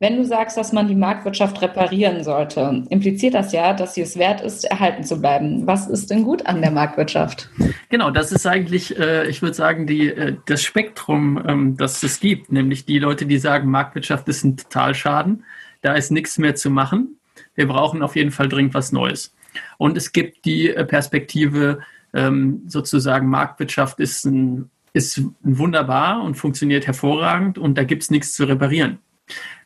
Wenn 0.00 0.16
du 0.16 0.24
sagst, 0.24 0.56
dass 0.56 0.72
man 0.72 0.86
die 0.86 0.94
Marktwirtschaft 0.94 1.60
reparieren 1.60 2.22
sollte, 2.22 2.84
impliziert 2.88 3.34
das 3.34 3.52
ja, 3.52 3.72
dass 3.72 3.94
sie 3.94 4.02
es 4.02 4.16
wert 4.16 4.42
ist, 4.42 4.64
erhalten 4.64 5.02
zu 5.02 5.20
bleiben. 5.20 5.66
Was 5.66 5.88
ist 5.88 6.10
denn 6.10 6.22
gut 6.22 6.46
an 6.46 6.60
der 6.60 6.70
Marktwirtschaft? 6.70 7.48
Genau, 7.88 8.10
das 8.10 8.30
ist 8.30 8.46
eigentlich, 8.46 8.96
äh, 8.96 9.26
ich 9.26 9.42
würde 9.42 9.54
sagen, 9.54 9.88
die, 9.88 10.08
äh, 10.10 10.36
das 10.46 10.62
Spektrum, 10.62 11.42
ähm, 11.44 11.76
das 11.76 12.02
es 12.04 12.20
gibt, 12.20 12.52
nämlich 12.52 12.84
die 12.84 13.00
Leute, 13.00 13.26
die 13.26 13.38
sagen, 13.38 13.70
Marktwirtschaft 13.70 14.28
ist 14.28 14.44
ein 14.44 14.56
Totalschaden, 14.56 15.42
da 15.80 15.94
ist 15.94 16.10
nichts 16.10 16.38
mehr 16.38 16.54
zu 16.54 16.70
machen. 16.70 17.18
Wir 17.54 17.68
brauchen 17.68 18.02
auf 18.02 18.16
jeden 18.16 18.30
Fall 18.30 18.48
dringend 18.48 18.74
was 18.74 18.92
Neues. 18.92 19.34
Und 19.78 19.96
es 19.96 20.12
gibt 20.12 20.44
die 20.44 20.70
äh, 20.70 20.84
Perspektive, 20.84 21.80
ähm, 22.12 22.62
sozusagen, 22.66 23.28
Marktwirtschaft 23.28 24.00
ist, 24.00 24.24
ein, 24.24 24.70
ist 24.92 25.22
wunderbar 25.42 26.22
und 26.22 26.36
funktioniert 26.36 26.86
hervorragend 26.86 27.58
und 27.58 27.76
da 27.76 27.84
gibt 27.84 28.02
es 28.02 28.10
nichts 28.10 28.32
zu 28.34 28.44
reparieren. 28.44 28.98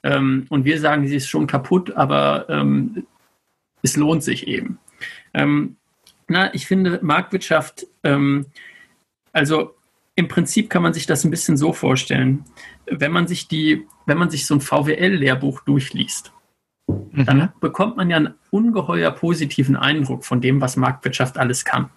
Ähm, 0.02 0.46
und 0.48 0.64
wir 0.64 0.80
sagen, 0.80 1.06
sie 1.06 1.16
ist 1.16 1.28
schon 1.28 1.46
kaputt, 1.46 1.92
aber 1.92 2.46
ähm, 2.48 3.06
es 3.82 3.96
lohnt 3.96 4.22
sich 4.22 4.46
eben. 4.46 4.78
Na, 5.34 6.54
ich 6.54 6.66
finde 6.66 7.00
Marktwirtschaft, 7.02 7.86
also 9.32 9.74
im 10.14 10.28
Prinzip 10.28 10.68
kann 10.68 10.82
man 10.82 10.92
sich 10.92 11.06
das 11.06 11.24
ein 11.24 11.30
bisschen 11.30 11.56
so 11.56 11.72
vorstellen. 11.72 12.44
Wenn 12.86 13.12
man 13.12 13.26
sich 13.26 13.48
die, 13.48 13.86
wenn 14.06 14.18
man 14.18 14.30
sich 14.30 14.46
so 14.46 14.54
ein 14.54 14.60
VWL-Lehrbuch 14.60 15.62
durchliest, 15.62 16.32
mhm. 16.86 17.24
dann 17.24 17.52
bekommt 17.60 17.96
man 17.96 18.10
ja 18.10 18.18
einen 18.18 18.34
ungeheuer 18.50 19.10
positiven 19.10 19.76
Eindruck 19.76 20.24
von 20.24 20.40
dem, 20.40 20.60
was 20.60 20.76
Marktwirtschaft 20.76 21.38
alles 21.38 21.64
kann. 21.64 21.88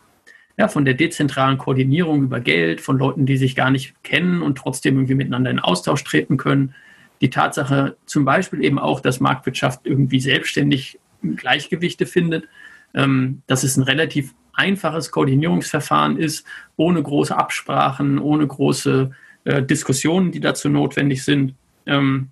Ja, 0.58 0.70
von 0.70 0.86
der 0.86 0.94
dezentralen 0.94 1.58
Koordinierung 1.58 2.24
über 2.24 2.40
Geld, 2.40 2.80
von 2.80 2.98
Leuten, 2.98 3.26
die 3.26 3.36
sich 3.36 3.58
gar 3.58 3.72
nicht 3.72 4.02
kennen 4.04 4.42
und 4.42 4.58
trotzdem 4.58 4.96
irgendwie 4.96 5.16
miteinander 5.16 5.52
in 5.52 5.60
Austausch 5.60 6.02
treten 6.06 6.38
können. 6.38 6.74
Die 7.20 7.30
Tatsache 7.30 7.98
zum 8.06 8.24
Beispiel 8.24 8.64
eben 8.64 8.80
auch, 8.80 9.02
dass 9.02 9.20
Marktwirtschaft 9.20 9.82
irgendwie 9.84 10.22
selbstständig 10.22 10.98
Gleichgewichte 11.22 12.06
findet, 12.06 12.48
ähm, 12.94 13.42
dass 13.48 13.64
es 13.64 13.76
ein 13.76 13.84
relativ 13.84 14.34
einfaches 14.56 15.12
Koordinierungsverfahren 15.12 16.18
ist, 16.18 16.46
ohne 16.76 17.02
große 17.02 17.36
Absprachen, 17.36 18.20
ohne 18.20 18.48
große 18.48 19.12
äh, 19.46 19.64
Diskussionen, 19.64 20.32
die 20.32 20.40
dazu 20.40 20.70
notwendig 20.70 21.24
sind. 21.24 21.56
Ähm, 21.86 22.30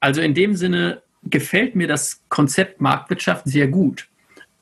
also 0.00 0.20
in 0.20 0.34
dem 0.34 0.54
Sinne 0.54 1.02
gefällt 1.22 1.76
mir 1.76 1.86
das 1.86 2.22
Konzept 2.28 2.80
Marktwirtschaft 2.80 3.46
sehr 3.46 3.68
gut. 3.68 4.08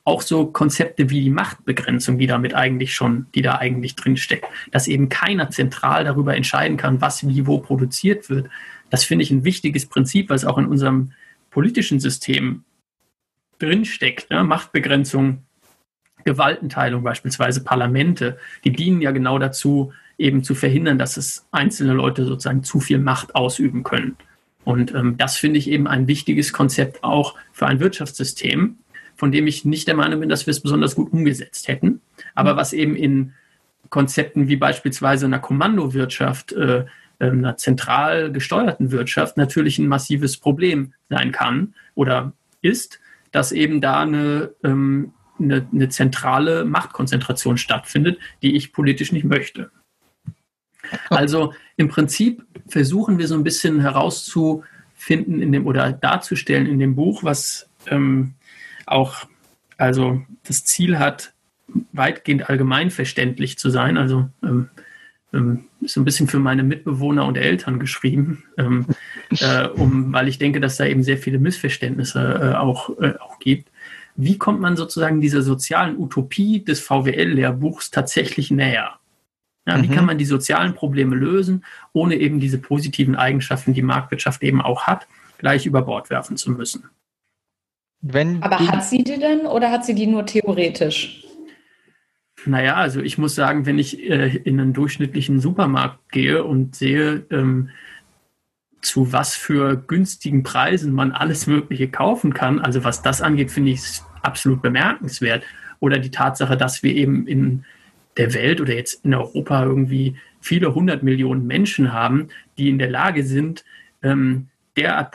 Auch 0.03 0.21
so 0.21 0.47
Konzepte 0.47 1.09
wie 1.09 1.21
die 1.21 1.29
Machtbegrenzung, 1.29 2.17
die 2.17 2.27
damit 2.27 2.53
eigentlich 2.53 2.95
schon, 2.95 3.27
die 3.35 3.41
da 3.41 3.55
eigentlich 3.55 3.95
drinsteckt, 3.95 4.45
dass 4.71 4.87
eben 4.87 5.09
keiner 5.09 5.49
zentral 5.51 6.03
darüber 6.03 6.35
entscheiden 6.35 6.77
kann, 6.77 7.01
was 7.01 7.27
wie 7.27 7.45
wo 7.45 7.59
produziert 7.59 8.29
wird. 8.29 8.49
Das 8.89 9.03
finde 9.03 9.23
ich 9.23 9.31
ein 9.31 9.43
wichtiges 9.43 9.85
Prinzip, 9.85 10.29
was 10.29 10.45
auch 10.45 10.57
in 10.57 10.65
unserem 10.65 11.11
politischen 11.51 11.99
System 11.99 12.63
drinsteckt. 13.59 14.29
Ne? 14.31 14.43
Machtbegrenzung 14.43 15.43
Gewaltenteilung, 16.25 17.03
beispielsweise 17.03 17.63
Parlamente, 17.63 18.37
die 18.63 18.71
dienen 18.71 19.01
ja 19.01 19.11
genau 19.11 19.39
dazu, 19.39 19.93
eben 20.17 20.43
zu 20.43 20.53
verhindern, 20.53 20.97
dass 20.97 21.17
es 21.17 21.47
einzelne 21.51 21.93
Leute 21.93 22.25
sozusagen 22.25 22.63
zu 22.63 22.79
viel 22.79 22.99
Macht 22.99 23.35
ausüben 23.35 23.83
können. 23.83 24.17
Und 24.65 24.93
ähm, 24.93 25.17
das 25.17 25.37
finde 25.37 25.57
ich 25.57 25.69
eben 25.69 25.87
ein 25.87 26.07
wichtiges 26.07 26.53
Konzept 26.53 27.03
auch 27.03 27.35
für 27.53 27.65
ein 27.67 27.79
Wirtschaftssystem, 27.79 28.77
von 29.15 29.31
dem 29.31 29.47
ich 29.47 29.65
nicht 29.65 29.87
der 29.87 29.95
Meinung 29.95 30.19
bin, 30.19 30.29
dass 30.29 30.45
wir 30.45 30.51
es 30.51 30.61
besonders 30.61 30.95
gut 30.95 31.11
umgesetzt 31.11 31.67
hätten, 31.67 32.01
aber 32.35 32.55
was 32.55 32.73
eben 32.73 32.95
in 32.95 33.33
Konzepten 33.89 34.47
wie 34.47 34.55
beispielsweise 34.55 35.25
einer 35.25 35.39
Kommandowirtschaft, 35.39 36.51
äh, 36.53 36.85
einer 37.19 37.57
zentral 37.57 38.31
gesteuerten 38.31 38.91
Wirtschaft 38.91 39.35
natürlich 39.35 39.77
ein 39.79 39.87
massives 39.87 40.37
Problem 40.37 40.93
sein 41.09 41.31
kann 41.31 41.73
oder 41.95 42.33
ist, 42.61 42.99
dass 43.31 43.51
eben 43.51 43.81
da 43.81 44.01
eine 44.01 44.51
ähm, 44.63 45.13
eine, 45.39 45.67
eine 45.71 45.89
zentrale 45.89 46.65
Machtkonzentration 46.65 47.57
stattfindet, 47.57 48.19
die 48.41 48.55
ich 48.55 48.73
politisch 48.73 49.11
nicht 49.11 49.25
möchte. 49.25 49.71
Also 51.09 51.53
im 51.77 51.87
Prinzip 51.87 52.43
versuchen 52.67 53.17
wir 53.17 53.27
so 53.27 53.35
ein 53.35 53.43
bisschen 53.43 53.81
herauszufinden 53.81 55.41
in 55.41 55.51
dem 55.51 55.67
oder 55.67 55.91
darzustellen 55.91 56.67
in 56.67 56.79
dem 56.79 56.95
Buch, 56.95 57.23
was 57.23 57.69
ähm, 57.87 58.33
auch 58.85 59.27
also 59.77 60.21
das 60.43 60.65
Ziel 60.65 60.99
hat, 60.99 61.33
weitgehend 61.93 62.49
allgemeinverständlich 62.49 63.57
zu 63.57 63.69
sein. 63.69 63.97
Also 63.97 64.29
ähm, 64.43 64.69
ähm, 65.33 65.65
ist 65.81 65.95
ein 65.95 66.05
bisschen 66.05 66.27
für 66.27 66.39
meine 66.39 66.63
Mitbewohner 66.63 67.25
und 67.25 67.37
Eltern 67.37 67.79
geschrieben, 67.79 68.43
ähm, 68.57 68.85
äh, 69.39 69.67
um, 69.67 70.11
weil 70.11 70.27
ich 70.27 70.39
denke, 70.39 70.59
dass 70.59 70.77
da 70.77 70.85
eben 70.85 71.03
sehr 71.03 71.17
viele 71.17 71.39
Missverständnisse 71.39 72.53
äh, 72.53 72.57
auch, 72.57 72.89
äh, 72.99 73.13
auch 73.19 73.39
gibt 73.39 73.68
wie 74.21 74.37
kommt 74.37 74.59
man 74.59 74.75
sozusagen 74.75 75.21
dieser 75.21 75.41
sozialen 75.41 75.97
Utopie 75.97 76.61
des 76.61 76.81
VWL-Lehrbuchs 76.81 77.89
tatsächlich 77.89 78.51
näher? 78.51 78.99
Ja, 79.65 79.77
mhm. 79.77 79.83
Wie 79.83 79.87
kann 79.87 80.05
man 80.05 80.17
die 80.17 80.25
sozialen 80.25 80.73
Probleme 80.73 81.15
lösen, 81.15 81.63
ohne 81.93 82.15
eben 82.15 82.41
diese 82.41 82.57
positiven 82.57 83.15
Eigenschaften, 83.15 83.73
die 83.73 83.81
Marktwirtschaft 83.81 84.43
eben 84.43 84.61
auch 84.61 84.83
hat, 84.83 85.07
gleich 85.37 85.65
über 85.65 85.83
Bord 85.83 86.09
werfen 86.09 86.35
zu 86.35 86.51
müssen? 86.51 86.89
Wenn 88.01 88.43
Aber 88.43 88.59
hat 88.59 88.83
sie 88.83 89.05
die 89.05 89.19
denn 89.19 89.45
oder 89.45 89.71
hat 89.71 89.85
sie 89.85 89.95
die 89.95 90.07
nur 90.07 90.25
theoretisch? 90.25 91.23
Naja, 92.45 92.75
also 92.75 92.99
ich 92.99 93.17
muss 93.17 93.35
sagen, 93.35 93.65
wenn 93.65 93.79
ich 93.79 94.01
äh, 94.09 94.35
in 94.35 94.59
einen 94.59 94.73
durchschnittlichen 94.73 95.39
Supermarkt 95.39 96.11
gehe 96.11 96.43
und 96.43 96.75
sehe, 96.75 97.25
ähm, 97.31 97.69
zu 98.81 99.13
was 99.13 99.35
für 99.35 99.77
günstigen 99.77 100.43
Preisen 100.43 100.93
man 100.93 101.11
alles 101.13 101.47
Mögliche 101.47 101.89
kaufen 101.89 102.33
kann, 102.33 102.59
also 102.59 102.83
was 102.83 103.01
das 103.01 103.21
angeht, 103.21 103.51
finde 103.51 103.71
ich 103.71 103.79
es 103.79 104.08
absolut 104.21 104.61
bemerkenswert. 104.61 105.43
Oder 105.79 105.99
die 105.99 106.11
Tatsache, 106.11 106.57
dass 106.57 106.83
wir 106.83 106.93
eben 106.95 107.25
in 107.27 107.65
der 108.17 108.33
Welt 108.33 108.59
oder 108.59 108.73
jetzt 108.73 109.05
in 109.05 109.13
Europa 109.13 109.63
irgendwie 109.63 110.15
viele 110.41 110.73
hundert 110.73 111.03
Millionen 111.03 111.47
Menschen 111.47 111.93
haben, 111.93 112.27
die 112.57 112.69
in 112.69 112.79
der 112.79 112.89
Lage 112.89 113.23
sind, 113.23 113.63
ähm, 114.01 114.47
derart 114.77 115.13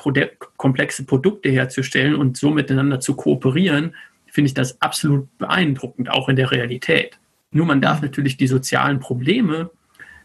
komplexe 0.56 1.04
Produkte 1.04 1.48
herzustellen 1.48 2.14
und 2.14 2.36
so 2.36 2.50
miteinander 2.50 3.00
zu 3.00 3.14
kooperieren, 3.14 3.94
finde 4.26 4.48
ich 4.48 4.54
das 4.54 4.80
absolut 4.82 5.28
beeindruckend, 5.38 6.10
auch 6.10 6.28
in 6.28 6.36
der 6.36 6.50
Realität. 6.50 7.18
Nur 7.50 7.66
man 7.66 7.80
darf 7.80 8.02
natürlich 8.02 8.36
die 8.36 8.46
sozialen 8.46 9.00
Probleme, 9.00 9.70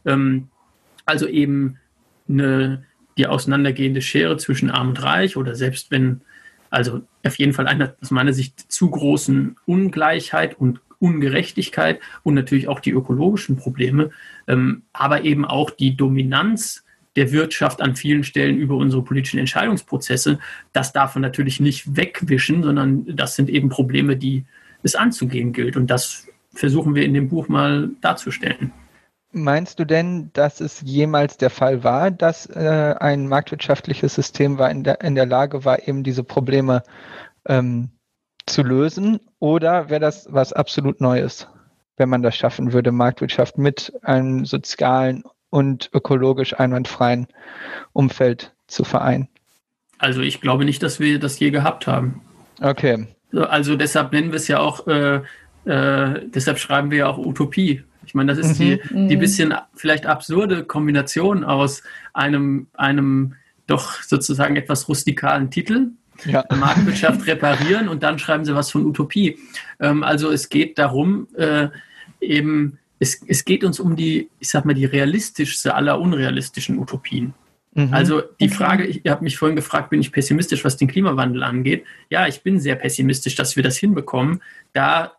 ähm, 0.05 0.49
also 1.05 1.27
eben 1.27 1.77
eine, 2.27 2.85
die 3.17 3.27
auseinandergehende 3.27 4.01
Schere 4.01 4.37
zwischen 4.37 4.71
Arm 4.71 4.89
und 4.89 5.03
Reich 5.03 5.37
oder 5.37 5.55
selbst 5.55 5.91
wenn 5.91 6.21
also 6.69 7.01
auf 7.25 7.37
jeden 7.37 7.53
Fall 7.53 7.67
einer 7.67 7.95
aus 8.01 8.11
meiner 8.11 8.33
Sicht 8.33 8.71
zu 8.71 8.89
großen 8.89 9.55
Ungleichheit 9.65 10.59
und 10.59 10.81
Ungerechtigkeit 10.99 11.99
und 12.23 12.33
natürlich 12.33 12.67
auch 12.67 12.79
die 12.79 12.91
ökologischen 12.91 13.55
Probleme, 13.55 14.11
ähm, 14.47 14.83
aber 14.93 15.23
eben 15.23 15.45
auch 15.45 15.69
die 15.69 15.95
Dominanz 15.95 16.83
der 17.15 17.31
Wirtschaft 17.31 17.81
an 17.81 17.95
vielen 17.95 18.23
Stellen 18.23 18.57
über 18.57 18.75
unsere 18.75 19.03
politischen 19.03 19.39
Entscheidungsprozesse. 19.39 20.39
Das 20.73 20.93
darf 20.93 21.15
man 21.15 21.21
natürlich 21.21 21.59
nicht 21.59 21.95
wegwischen, 21.95 22.63
sondern 22.63 23.05
das 23.15 23.35
sind 23.35 23.49
eben 23.49 23.69
Probleme, 23.69 24.15
die 24.15 24.45
es 24.83 24.95
anzugehen 24.95 25.53
gilt. 25.53 25.75
Und 25.75 25.87
das 25.87 26.27
versuchen 26.53 26.95
wir 26.95 27.03
in 27.03 27.13
dem 27.13 27.29
Buch 27.29 27.47
mal 27.47 27.89
darzustellen. 28.01 28.71
Meinst 29.31 29.79
du 29.79 29.85
denn, 29.85 30.31
dass 30.33 30.59
es 30.59 30.81
jemals 30.81 31.37
der 31.37 31.51
Fall 31.51 31.83
war, 31.83 32.09
dass 32.09 32.47
äh, 32.47 32.95
ein 32.99 33.27
marktwirtschaftliches 33.27 34.15
System 34.15 34.57
war 34.57 34.71
in 34.71 34.83
der, 34.83 35.01
in 35.01 35.13
der 35.13 35.27
Lage 35.27 35.65
war, 35.65 35.87
eben 35.87 36.03
diese 36.03 36.23
Probleme 36.23 36.81
ähm, 37.45 37.91
zu 38.47 38.63
lösen? 38.63 39.19
Oder 39.37 39.89
wäre 39.89 39.99
das 39.99 40.27
was 40.31 40.51
absolut 40.51 40.99
Neues, 40.99 41.47
wenn 41.97 42.09
man 42.09 42.23
das 42.23 42.35
schaffen 42.35 42.73
würde, 42.73 42.91
Marktwirtschaft 42.91 43.59
mit 43.59 43.93
einem 44.01 44.45
sozialen 44.45 45.23
und 45.51 45.91
ökologisch 45.93 46.59
einwandfreien 46.59 47.27
Umfeld 47.93 48.55
zu 48.65 48.83
vereinen? 48.83 49.27
Also 49.99 50.21
ich 50.21 50.41
glaube 50.41 50.65
nicht, 50.65 50.81
dass 50.81 50.99
wir 50.99 51.19
das 51.19 51.39
je 51.39 51.51
gehabt 51.51 51.85
haben. 51.85 52.21
Okay. 52.61 53.07
Also 53.33 53.75
deshalb 53.75 54.11
nennen 54.11 54.31
wir 54.31 54.37
es 54.37 54.47
ja 54.47 54.59
auch, 54.59 54.87
äh, 54.87 55.21
äh, 55.65 56.21
deshalb 56.25 56.57
schreiben 56.57 56.89
wir 56.89 56.99
ja 56.99 57.07
auch 57.07 57.19
Utopie, 57.19 57.83
ich 58.09 58.15
meine, 58.15 58.33
das 58.33 58.43
ist 58.43 58.59
mhm. 58.59 58.63
die, 58.63 59.07
die 59.07 59.15
mhm. 59.15 59.19
bisschen 59.19 59.53
vielleicht 59.75 60.07
absurde 60.07 60.63
Kombination 60.63 61.43
aus 61.43 61.83
einem, 62.11 62.65
einem 62.73 63.35
doch 63.67 64.01
sozusagen 64.01 64.55
etwas 64.55 64.89
rustikalen 64.89 65.51
Titel, 65.51 65.91
ja. 66.25 66.43
Marktwirtschaft 66.49 67.27
reparieren 67.27 67.87
und 67.87 68.01
dann 68.01 68.17
schreiben 68.17 68.45
sie 68.45 68.55
was 68.55 68.71
von 68.71 68.83
Utopie. 68.83 69.37
Ähm, 69.79 70.01
also 70.01 70.31
es 70.31 70.49
geht 70.49 70.79
darum, 70.79 71.27
äh, 71.37 71.67
eben, 72.19 72.79
es, 72.97 73.21
es 73.27 73.45
geht 73.45 73.63
uns 73.63 73.79
um 73.79 73.95
die, 73.95 74.31
ich 74.39 74.49
sag 74.49 74.65
mal, 74.65 74.73
die 74.73 74.85
realistischste 74.85 75.75
aller 75.75 76.01
unrealistischen 76.01 76.79
Utopien. 76.79 77.35
Mhm. 77.75 77.93
Also 77.93 78.21
die 78.39 78.45
okay. 78.45 78.55
Frage, 78.55 78.85
ich, 78.87 79.05
ihr 79.05 79.11
habt 79.11 79.21
mich 79.21 79.37
vorhin 79.37 79.55
gefragt, 79.55 79.91
bin 79.91 80.01
ich 80.01 80.11
pessimistisch, 80.11 80.65
was 80.65 80.77
den 80.77 80.87
Klimawandel 80.87 81.43
angeht? 81.43 81.85
Ja, 82.09 82.25
ich 82.25 82.41
bin 82.41 82.59
sehr 82.59 82.75
pessimistisch, 82.75 83.35
dass 83.35 83.55
wir 83.55 83.61
das 83.61 83.77
hinbekommen. 83.77 84.41
Da 84.73 85.13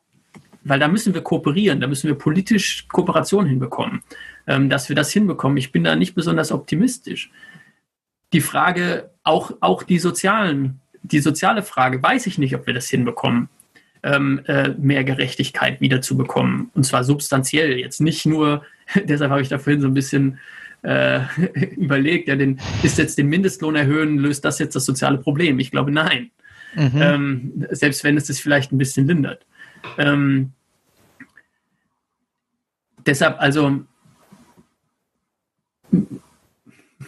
weil 0.62 0.78
da 0.78 0.88
müssen 0.88 1.14
wir 1.14 1.22
kooperieren, 1.22 1.80
da 1.80 1.86
müssen 1.86 2.08
wir 2.08 2.14
politisch 2.14 2.86
Kooperation 2.88 3.46
hinbekommen, 3.46 4.02
ähm, 4.46 4.68
dass 4.68 4.88
wir 4.88 4.96
das 4.96 5.10
hinbekommen. 5.12 5.56
Ich 5.56 5.72
bin 5.72 5.84
da 5.84 5.96
nicht 5.96 6.14
besonders 6.14 6.52
optimistisch. 6.52 7.30
Die 8.32 8.40
Frage, 8.40 9.10
auch, 9.24 9.52
auch 9.60 9.82
die 9.82 9.98
sozialen, 9.98 10.80
die 11.02 11.20
soziale 11.20 11.62
Frage, 11.62 12.02
weiß 12.02 12.26
ich 12.26 12.38
nicht, 12.38 12.54
ob 12.54 12.66
wir 12.66 12.74
das 12.74 12.88
hinbekommen, 12.88 13.48
ähm, 14.02 14.40
äh, 14.46 14.70
mehr 14.70 15.04
Gerechtigkeit 15.04 15.80
wiederzubekommen. 15.80 16.70
Und 16.74 16.84
zwar 16.84 17.04
substanziell, 17.04 17.78
jetzt 17.78 18.00
nicht 18.00 18.26
nur, 18.26 18.64
deshalb 19.04 19.30
habe 19.30 19.42
ich 19.42 19.48
da 19.48 19.58
vorhin 19.58 19.80
so 19.80 19.88
ein 19.88 19.94
bisschen 19.94 20.38
äh, 20.82 21.20
überlegt, 21.76 22.28
ja, 22.28 22.36
den, 22.36 22.60
ist 22.82 22.98
jetzt 22.98 23.18
den 23.18 23.28
Mindestlohn 23.28 23.76
erhöhen, 23.76 24.18
löst 24.18 24.44
das 24.44 24.58
jetzt 24.58 24.76
das 24.76 24.84
soziale 24.84 25.18
Problem? 25.18 25.58
Ich 25.58 25.70
glaube, 25.70 25.90
nein. 25.90 26.30
Mhm. 26.74 26.90
Ähm, 26.94 27.66
selbst 27.70 28.04
wenn 28.04 28.16
es 28.16 28.26
das 28.26 28.38
vielleicht 28.38 28.72
ein 28.72 28.78
bisschen 28.78 29.06
lindert. 29.06 29.44
Ähm, 29.98 30.52
deshalb, 33.06 33.40
also, 33.40 33.84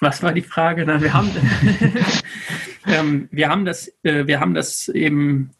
was 0.00 0.22
war 0.22 0.32
die 0.32 0.42
Frage? 0.42 0.84
Na, 0.86 1.00
wir 1.00 1.12
haben, 1.12 1.30
ähm, 2.86 3.28
wir 3.30 3.48
haben 3.48 3.64
das, 3.64 3.88
äh, 4.02 4.26
wir 4.26 4.40
haben 4.40 4.54
das 4.54 4.88
eben 4.88 5.50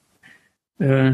äh, 0.79 1.13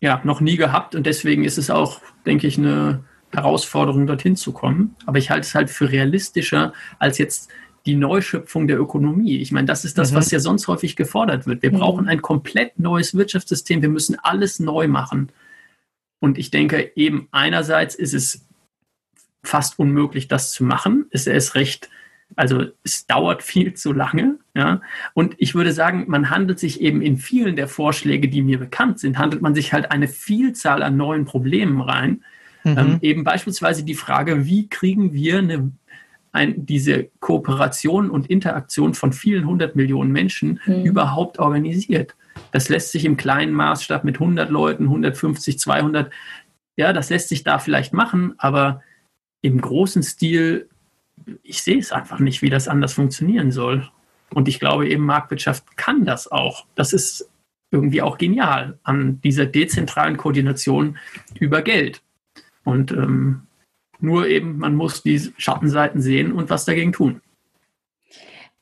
ja, 0.00 0.20
noch 0.24 0.40
nie 0.40 0.56
gehabt 0.56 0.94
und 0.94 1.06
deswegen 1.06 1.44
ist 1.44 1.58
es 1.58 1.70
auch, 1.70 2.00
denke 2.24 2.46
ich, 2.46 2.58
eine 2.58 3.04
Herausforderung, 3.32 4.06
dorthin 4.06 4.36
zu 4.36 4.52
kommen. 4.52 4.96
Aber 5.06 5.18
ich 5.18 5.30
halte 5.30 5.46
es 5.46 5.54
halt 5.54 5.70
für 5.70 5.90
realistischer 5.90 6.72
als 6.98 7.18
jetzt 7.18 7.50
die 7.88 7.96
Neuschöpfung 7.96 8.68
der 8.68 8.78
Ökonomie. 8.78 9.38
Ich 9.38 9.50
meine, 9.50 9.66
das 9.66 9.84
ist 9.84 9.96
das, 9.96 10.12
mhm. 10.12 10.16
was 10.16 10.30
ja 10.30 10.40
sonst 10.40 10.68
häufig 10.68 10.94
gefordert 10.94 11.46
wird. 11.46 11.62
Wir 11.62 11.72
mhm. 11.72 11.78
brauchen 11.78 12.06
ein 12.06 12.20
komplett 12.20 12.78
neues 12.78 13.14
Wirtschaftssystem. 13.14 13.80
Wir 13.80 13.88
müssen 13.88 14.16
alles 14.22 14.60
neu 14.60 14.88
machen. 14.88 15.30
Und 16.20 16.36
ich 16.36 16.50
denke, 16.50 16.92
eben 16.96 17.28
einerseits 17.30 17.94
ist 17.94 18.12
es 18.12 18.44
fast 19.42 19.78
unmöglich, 19.78 20.28
das 20.28 20.52
zu 20.52 20.64
machen. 20.64 21.06
Es 21.10 21.26
ist 21.26 21.54
recht, 21.54 21.88
also 22.36 22.66
es 22.84 23.06
dauert 23.06 23.42
viel 23.42 23.72
zu 23.72 23.94
lange. 23.94 24.36
Ja. 24.54 24.82
Und 25.14 25.34
ich 25.38 25.54
würde 25.54 25.72
sagen, 25.72 26.04
man 26.08 26.28
handelt 26.28 26.58
sich 26.58 26.82
eben 26.82 27.00
in 27.00 27.16
vielen 27.16 27.56
der 27.56 27.68
Vorschläge, 27.68 28.28
die 28.28 28.42
mir 28.42 28.58
bekannt 28.58 28.98
sind, 28.98 29.16
handelt 29.16 29.40
man 29.40 29.54
sich 29.54 29.72
halt 29.72 29.90
eine 29.90 30.08
Vielzahl 30.08 30.82
an 30.82 30.98
neuen 30.98 31.24
Problemen 31.24 31.80
rein. 31.80 32.22
Mhm. 32.64 32.78
Ähm, 32.78 32.98
eben 33.00 33.24
beispielsweise 33.24 33.82
die 33.82 33.94
Frage, 33.94 34.44
wie 34.44 34.68
kriegen 34.68 35.14
wir 35.14 35.38
eine, 35.38 35.72
ein, 36.32 36.66
diese 36.66 37.08
Kooperation 37.20 38.10
und 38.10 38.28
Interaktion 38.28 38.94
von 38.94 39.12
vielen 39.12 39.46
hundert 39.46 39.76
Millionen 39.76 40.12
Menschen 40.12 40.60
mhm. 40.66 40.84
überhaupt 40.84 41.38
organisiert? 41.38 42.14
Das 42.52 42.68
lässt 42.68 42.92
sich 42.92 43.04
im 43.04 43.16
kleinen 43.16 43.52
Maßstab 43.52 44.04
mit 44.04 44.16
100 44.16 44.50
Leuten, 44.50 44.84
150, 44.84 45.58
200, 45.58 46.12
ja, 46.76 46.92
das 46.92 47.10
lässt 47.10 47.28
sich 47.28 47.42
da 47.42 47.58
vielleicht 47.58 47.92
machen, 47.92 48.34
aber 48.38 48.82
im 49.42 49.60
großen 49.60 50.02
Stil, 50.02 50.68
ich 51.42 51.62
sehe 51.62 51.78
es 51.78 51.92
einfach 51.92 52.20
nicht, 52.20 52.42
wie 52.42 52.50
das 52.50 52.68
anders 52.68 52.94
funktionieren 52.94 53.50
soll. 53.50 53.88
Und 54.34 54.48
ich 54.48 54.60
glaube 54.60 54.88
eben, 54.88 55.04
Marktwirtschaft 55.04 55.76
kann 55.76 56.04
das 56.04 56.30
auch. 56.30 56.66
Das 56.74 56.92
ist 56.92 57.28
irgendwie 57.70 58.02
auch 58.02 58.18
genial 58.18 58.78
an 58.82 59.20
dieser 59.20 59.46
dezentralen 59.46 60.16
Koordination 60.16 60.98
über 61.38 61.62
Geld. 61.62 62.02
Und 62.64 62.92
ähm, 62.92 63.47
nur 64.00 64.26
eben, 64.26 64.58
man 64.58 64.74
muss 64.74 65.02
die 65.02 65.20
Schattenseiten 65.36 66.00
sehen 66.00 66.32
und 66.32 66.50
was 66.50 66.64
dagegen 66.64 66.92
tun. 66.92 67.20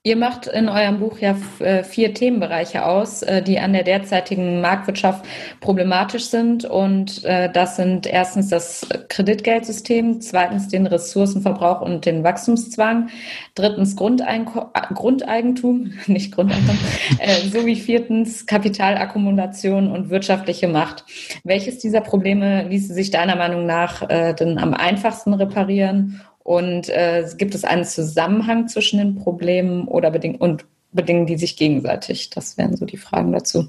Ihr 0.07 0.15
macht 0.15 0.47
in 0.47 0.69
eurem 0.69 1.01
Buch 1.01 1.19
ja 1.19 1.35
äh, 1.59 1.83
vier 1.83 2.15
Themenbereiche 2.15 2.87
aus, 2.87 3.23
äh, 3.23 3.43
die 3.43 3.59
an 3.59 3.73
der 3.73 3.83
derzeitigen 3.83 4.61
Marktwirtschaft 4.61 5.25
problematisch 5.61 6.27
sind. 6.27 6.65
Und 6.65 7.25
äh, 7.25 7.51
das 7.51 7.75
sind 7.75 8.07
erstens 8.07 8.49
das 8.49 8.87
Kreditgeldsystem, 9.09 10.21
zweitens 10.21 10.69
den 10.69 10.87
Ressourcenverbrauch 10.87 11.81
und 11.81 12.07
den 12.07 12.23
Wachstumszwang, 12.23 13.09
drittens 13.57 13.97
Grundeigentum, 13.97 15.91
nicht 16.07 16.33
Grundeinkommen, 16.33 16.81
sowie 17.53 17.75
viertens 17.75 18.47
Kapitalakkumulation 18.47 19.91
und 19.91 20.09
wirtschaftliche 20.09 20.69
Macht. 20.69 21.05
Welches 21.43 21.79
dieser 21.79 22.01
Probleme 22.01 22.69
ließe 22.69 22.95
sich 22.95 23.11
deiner 23.11 23.35
Meinung 23.35 23.67
nach 23.67 24.07
denn 24.07 24.59
am 24.59 24.73
einfachsten 24.73 25.35
reparieren? 25.35 26.21
Und 26.47 26.89
äh, 26.91 27.29
gibt 27.37 27.57
es 27.57 27.65
einen 27.65 27.85
Zusammenhang 27.85 28.69
zwischen 28.69 29.01
den 29.01 29.17
Problemen 29.17 29.89
oder 29.89 30.13
bedingen 30.13 30.37
und 30.37 30.65
bedingen 30.93 31.27
die 31.27 31.37
sich 31.37 31.57
gegenseitig? 31.57 32.31
Das 32.31 32.57
wären 32.57 32.77
so 32.77 32.87
die 32.87 32.99
Fragen 32.99 33.33
dazu. 33.33 33.69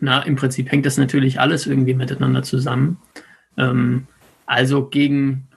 Na, 0.00 0.22
im 0.22 0.34
Prinzip 0.34 0.72
hängt 0.72 0.86
das 0.86 0.96
natürlich 0.96 1.38
alles 1.38 1.66
irgendwie 1.66 1.92
miteinander 1.92 2.42
zusammen. 2.42 2.96
Ähm, 3.58 4.06
also 4.46 4.86
gegen 4.86 5.48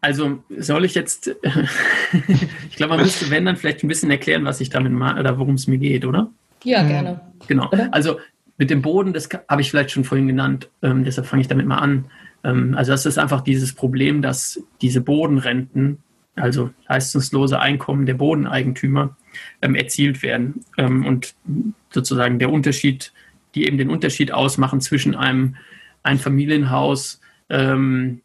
Also 0.00 0.42
soll 0.58 0.84
ich 0.86 0.96
jetzt, 0.96 1.28
ich 2.70 2.76
glaube, 2.76 2.94
man 2.94 3.04
müsste, 3.04 3.30
wenn 3.30 3.44
dann 3.44 3.56
vielleicht 3.56 3.84
ein 3.84 3.88
bisschen 3.88 4.10
erklären, 4.10 4.44
was 4.44 4.60
ich 4.60 4.70
damit 4.70 4.92
mache 4.92 5.20
oder 5.20 5.38
worum 5.38 5.54
es 5.54 5.68
mir 5.68 5.78
geht, 5.78 6.04
oder? 6.04 6.28
Ja, 6.64 6.82
gerne. 6.82 7.20
Genau. 7.46 7.70
Also 7.92 8.18
mit 8.60 8.68
dem 8.68 8.82
Boden, 8.82 9.14
das 9.14 9.30
habe 9.48 9.62
ich 9.62 9.70
vielleicht 9.70 9.90
schon 9.90 10.04
vorhin 10.04 10.28
genannt, 10.28 10.68
ähm, 10.82 11.02
deshalb 11.02 11.26
fange 11.26 11.40
ich 11.40 11.48
damit 11.48 11.66
mal 11.66 11.78
an. 11.78 12.04
Ähm, 12.44 12.74
also 12.76 12.92
das 12.92 13.06
ist 13.06 13.18
einfach 13.18 13.40
dieses 13.40 13.72
Problem, 13.72 14.20
dass 14.20 14.62
diese 14.82 15.00
Bodenrenten, 15.00 15.98
also 16.36 16.68
leistungslose 16.86 17.58
Einkommen 17.58 18.04
der 18.04 18.14
Bodeneigentümer, 18.14 19.16
ähm, 19.62 19.74
erzielt 19.74 20.22
werden. 20.22 20.60
Ähm, 20.76 21.06
und 21.06 21.34
sozusagen 21.88 22.38
der 22.38 22.52
Unterschied, 22.52 23.14
die 23.54 23.66
eben 23.66 23.78
den 23.78 23.88
Unterschied 23.88 24.30
ausmachen 24.30 24.82
zwischen 24.82 25.14
einem 25.14 25.56
Einfamilienhaus 26.02 27.22
ähm, 27.48 28.20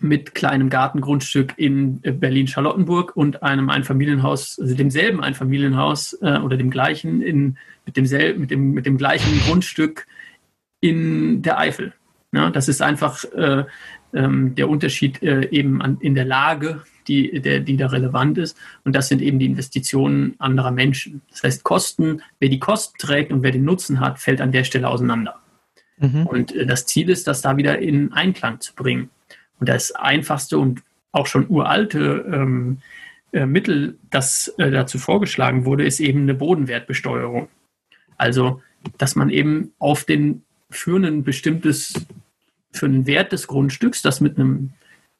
mit 0.00 0.36
kleinem 0.36 0.70
Gartengrundstück 0.70 1.54
in 1.56 2.00
Berlin-Charlottenburg 2.00 3.16
und 3.16 3.42
einem 3.42 3.70
Einfamilienhaus, 3.70 4.56
also 4.60 4.76
demselben 4.76 5.20
Einfamilienhaus 5.20 6.16
äh, 6.22 6.38
oder 6.38 6.56
dem 6.56 6.70
gleichen 6.70 7.22
in, 7.22 7.56
mit, 7.86 7.96
demselben, 7.96 8.40
mit, 8.40 8.50
dem, 8.50 8.72
mit 8.72 8.86
dem 8.86 8.96
gleichen 8.96 9.40
Grundstück 9.40 10.06
in 10.80 11.42
der 11.42 11.58
Eifel. 11.58 11.92
Ja, 12.32 12.50
das 12.50 12.68
ist 12.68 12.82
einfach 12.82 13.24
äh, 13.32 13.64
ähm, 14.12 14.54
der 14.54 14.68
Unterschied 14.68 15.22
äh, 15.22 15.48
eben 15.50 15.80
an, 15.82 15.98
in 16.00 16.14
der 16.14 16.24
Lage, 16.24 16.82
die, 17.06 17.40
der, 17.40 17.60
die 17.60 17.76
da 17.76 17.86
relevant 17.88 18.38
ist. 18.38 18.56
Und 18.84 18.94
das 18.94 19.08
sind 19.08 19.22
eben 19.22 19.38
die 19.38 19.46
Investitionen 19.46 20.34
anderer 20.38 20.70
Menschen. 20.70 21.22
Das 21.30 21.42
heißt, 21.42 21.64
Kosten, 21.64 22.22
wer 22.40 22.48
die 22.48 22.58
Kosten 22.58 22.98
trägt 22.98 23.32
und 23.32 23.42
wer 23.42 23.52
den 23.52 23.64
Nutzen 23.64 24.00
hat, 24.00 24.18
fällt 24.18 24.40
an 24.40 24.52
der 24.52 24.64
Stelle 24.64 24.88
auseinander. 24.88 25.40
Mhm. 25.98 26.26
Und 26.26 26.54
äh, 26.54 26.66
das 26.66 26.86
Ziel 26.86 27.08
ist, 27.10 27.26
das 27.26 27.40
da 27.40 27.56
wieder 27.56 27.78
in 27.78 28.12
Einklang 28.12 28.60
zu 28.60 28.74
bringen. 28.74 29.10
Und 29.60 29.68
das 29.68 29.92
einfachste 29.92 30.58
und 30.58 30.82
auch 31.12 31.26
schon 31.26 31.48
uralte 31.48 32.24
ähm, 32.32 32.78
äh, 33.32 33.46
Mittel, 33.46 33.98
das 34.10 34.48
äh, 34.58 34.70
dazu 34.70 34.98
vorgeschlagen 34.98 35.64
wurde, 35.64 35.84
ist 35.84 36.00
eben 36.00 36.22
eine 36.22 36.34
Bodenwertbesteuerung. 36.34 37.48
Also, 38.16 38.62
dass 38.98 39.16
man 39.16 39.30
eben 39.30 39.72
auf 39.78 40.04
den 40.04 40.42
für 40.70 40.96
ein 40.96 41.22
bestimmtes, 41.22 41.94
für 42.72 42.86
einen 42.86 43.06
Wert 43.06 43.32
des 43.32 43.46
Grundstücks, 43.46 44.02
das 44.02 44.20
mit 44.20 44.38
einem 44.38 44.70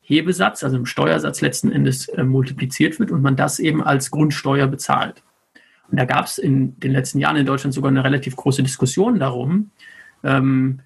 Hebesatz, 0.00 0.62
also 0.62 0.76
einem 0.76 0.86
Steuersatz 0.86 1.40
letzten 1.40 1.72
Endes 1.72 2.08
äh, 2.08 2.24
multipliziert 2.24 2.98
wird 2.98 3.10
und 3.10 3.22
man 3.22 3.36
das 3.36 3.58
eben 3.58 3.82
als 3.82 4.10
Grundsteuer 4.10 4.66
bezahlt. 4.66 5.22
Und 5.90 5.98
da 5.98 6.04
gab 6.04 6.26
es 6.26 6.38
in 6.38 6.78
den 6.80 6.92
letzten 6.92 7.18
Jahren 7.18 7.36
in 7.36 7.46
Deutschland 7.46 7.72
sogar 7.72 7.90
eine 7.90 8.04
relativ 8.04 8.36
große 8.36 8.62
Diskussion 8.62 9.18
darum, 9.18 9.70
ähm, 10.22 10.80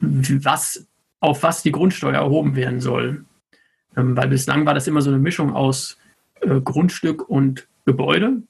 was 0.00 0.86
auf 1.20 1.42
was 1.42 1.62
die 1.62 1.72
Grundsteuer 1.72 2.14
erhoben 2.14 2.54
werden 2.56 2.80
soll. 2.80 3.24
Ähm, 3.96 4.16
weil 4.16 4.28
bislang 4.28 4.64
war 4.66 4.74
das 4.74 4.86
immer 4.86 5.02
so 5.02 5.10
eine 5.10 5.18
Mischung 5.18 5.54
aus 5.54 5.98
äh, 6.40 6.60
Grundstück 6.60 7.28
und 7.28 7.66
Gebäude. 7.84 8.42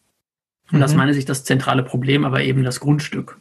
Und 0.70 0.78
mhm. 0.78 0.82
das 0.82 0.94
meine 0.94 1.12
ich 1.12 1.24
das 1.24 1.44
zentrale 1.44 1.82
Problem, 1.82 2.24
aber 2.24 2.42
eben 2.42 2.64
das 2.64 2.80
Grundstück. 2.80 3.38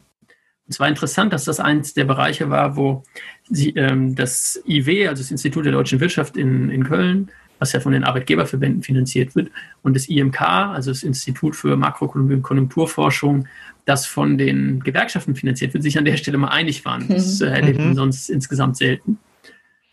Und 0.68 0.72
es 0.72 0.80
war 0.80 0.88
interessant, 0.88 1.32
dass 1.32 1.44
das 1.44 1.60
eins 1.60 1.94
der 1.94 2.04
Bereiche 2.04 2.50
war, 2.50 2.76
wo 2.76 3.02
sie, 3.48 3.70
ähm, 3.70 4.14
das 4.14 4.62
IW, 4.66 5.08
also 5.08 5.22
das 5.22 5.30
Institut 5.30 5.64
der 5.64 5.72
deutschen 5.72 6.00
Wirtschaft 6.00 6.36
in, 6.36 6.70
in 6.70 6.84
Köln, 6.84 7.30
was 7.58 7.72
ja 7.72 7.80
von 7.80 7.92
den 7.92 8.04
Arbeitgeberverbänden 8.04 8.82
finanziert 8.82 9.34
wird, 9.34 9.50
und 9.82 9.94
das 9.96 10.08
IMK, 10.08 10.40
also 10.42 10.90
das 10.90 11.02
Institut 11.02 11.56
für 11.56 11.76
Makroökonomie 11.76 12.34
und 12.34 12.42
Konjunkturforschung, 12.42 13.48
das 13.84 14.06
von 14.06 14.38
den 14.38 14.80
Gewerkschaften 14.80 15.34
finanziert 15.34 15.72
wird, 15.72 15.82
sich 15.82 15.98
an 15.98 16.04
der 16.04 16.16
Stelle 16.16 16.38
mal 16.38 16.48
einig 16.48 16.84
waren. 16.84 17.08
Das 17.08 17.40
äh, 17.40 17.46
erlebt 17.46 17.78
man 17.78 17.88
mhm. 17.90 17.94
sonst 17.94 18.28
insgesamt 18.28 18.76
selten. 18.76 19.18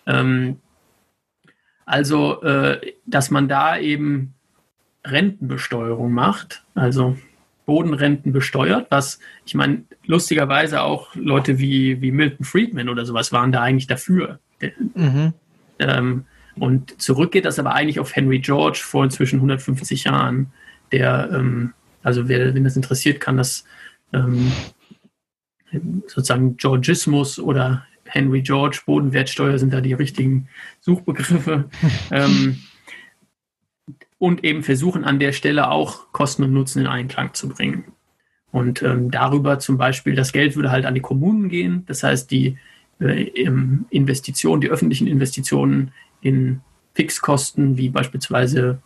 Ähm, 0.05 0.57
also, 1.86 2.41
äh, 2.41 2.93
dass 3.05 3.31
man 3.31 3.47
da 3.47 3.77
eben 3.77 4.34
Rentenbesteuerung 5.05 6.11
macht, 6.11 6.63
also 6.73 7.17
Bodenrenten 7.65 8.31
besteuert, 8.31 8.87
was 8.89 9.19
ich 9.45 9.55
meine, 9.55 9.83
lustigerweise 10.05 10.81
auch 10.81 11.15
Leute 11.15 11.59
wie, 11.59 12.01
wie 12.01 12.11
Milton 12.11 12.45
Friedman 12.45 12.89
oder 12.89 13.05
sowas 13.05 13.31
waren 13.31 13.51
da 13.51 13.61
eigentlich 13.61 13.87
dafür. 13.87 14.39
Mhm. 14.93 15.33
Ähm, 15.79 16.25
und 16.57 17.01
zurück 17.01 17.31
geht 17.31 17.45
das 17.45 17.59
aber 17.59 17.73
eigentlich 17.73 17.99
auf 17.99 18.15
Henry 18.15 18.39
George 18.39 18.81
vor 18.83 19.03
inzwischen 19.03 19.37
150 19.37 20.05
Jahren, 20.05 20.51
der, 20.91 21.29
ähm, 21.33 21.73
also 22.03 22.27
wer, 22.27 22.53
wenn 22.53 22.63
das 22.63 22.75
interessiert, 22.75 23.19
kann 23.19 23.37
das 23.37 23.65
ähm, 24.13 24.51
sozusagen 26.07 26.55
Georgismus 26.57 27.39
oder 27.39 27.85
Henry 28.05 28.41
George, 28.41 28.81
Bodenwertsteuer 28.85 29.57
sind 29.57 29.73
da 29.73 29.81
die 29.81 29.93
richtigen 29.93 30.47
Suchbegriffe. 30.79 31.65
ähm, 32.11 32.59
und 34.18 34.43
eben 34.43 34.63
versuchen 34.63 35.03
an 35.03 35.20
der 35.20 35.32
Stelle 35.32 35.70
auch 35.70 36.11
Kosten 36.11 36.43
und 36.43 36.53
Nutzen 36.53 36.82
in 36.82 36.88
Einklang 36.88 37.34
zu 37.34 37.49
bringen. 37.49 37.86
Und 38.51 38.82
ähm, 38.84 39.11
darüber 39.11 39.59
zum 39.59 39.78
Beispiel, 39.78 40.16
das 40.16 40.32
Geld 40.32 40.55
würde 40.55 40.72
halt 40.72 40.86
an 40.86 40.93
die 40.93 41.01
Kommunen 41.01 41.49
gehen. 41.49 41.84
Das 41.88 42.03
heißt, 42.03 42.32
die 42.32 42.57
äh, 42.99 43.24
Investitionen, 43.89 44.61
die 44.61 44.70
öffentlichen 44.70 45.07
Investitionen 45.07 45.91
in 46.22 46.61
Fixkosten, 46.93 47.78
wie 47.78 47.89
beispielsweise 47.89 48.80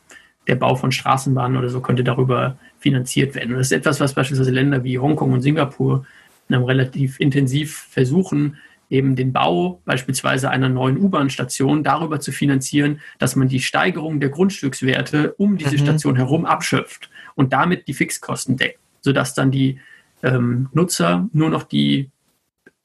der 0.47 0.55
Bau 0.55 0.75
von 0.75 0.91
Straßenbahnen 0.91 1.57
oder 1.57 1.69
so, 1.69 1.81
könnte 1.81 2.03
darüber 2.03 2.57
finanziert 2.79 3.35
werden. 3.35 3.51
Und 3.51 3.59
das 3.59 3.67
ist 3.67 3.77
etwas, 3.77 3.99
was 3.99 4.13
beispielsweise 4.13 4.51
Länder 4.51 4.83
wie 4.83 4.97
Hongkong 4.97 5.33
und 5.33 5.41
Singapur 5.41 6.05
relativ 6.49 7.19
intensiv 7.19 7.77
versuchen, 7.91 8.57
eben 8.89 9.15
den 9.15 9.33
Bau 9.33 9.81
beispielsweise 9.85 10.49
einer 10.49 10.69
neuen 10.69 10.97
U-Bahn-Station 10.97 11.83
darüber 11.83 12.19
zu 12.19 12.31
finanzieren, 12.31 13.01
dass 13.19 13.35
man 13.35 13.47
die 13.47 13.61
Steigerung 13.61 14.19
der 14.19 14.29
Grundstückswerte 14.29 15.33
um 15.33 15.57
diese 15.57 15.73
mhm. 15.73 15.79
Station 15.79 16.15
herum 16.15 16.45
abschöpft 16.45 17.09
und 17.35 17.53
damit 17.53 17.87
die 17.87 17.93
Fixkosten 17.93 18.57
deckt, 18.57 18.79
sodass 19.01 19.33
dann 19.33 19.51
die 19.51 19.79
ähm, 20.23 20.69
Nutzer 20.73 21.29
nur 21.33 21.49
noch 21.49 21.63
die 21.63 22.09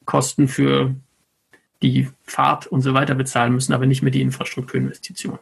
Kosten 0.05 0.49
für 0.49 0.95
die 1.83 2.09
Fahrt 2.23 2.67
und 2.67 2.83
so 2.83 2.95
weiter 2.95 3.15
bezahlen 3.15 3.53
müssen, 3.53 3.73
aber 3.73 3.87
nicht 3.87 4.03
mehr 4.03 4.13
die 4.13 4.23
Infrastrukturinvestitionen. 4.23 5.41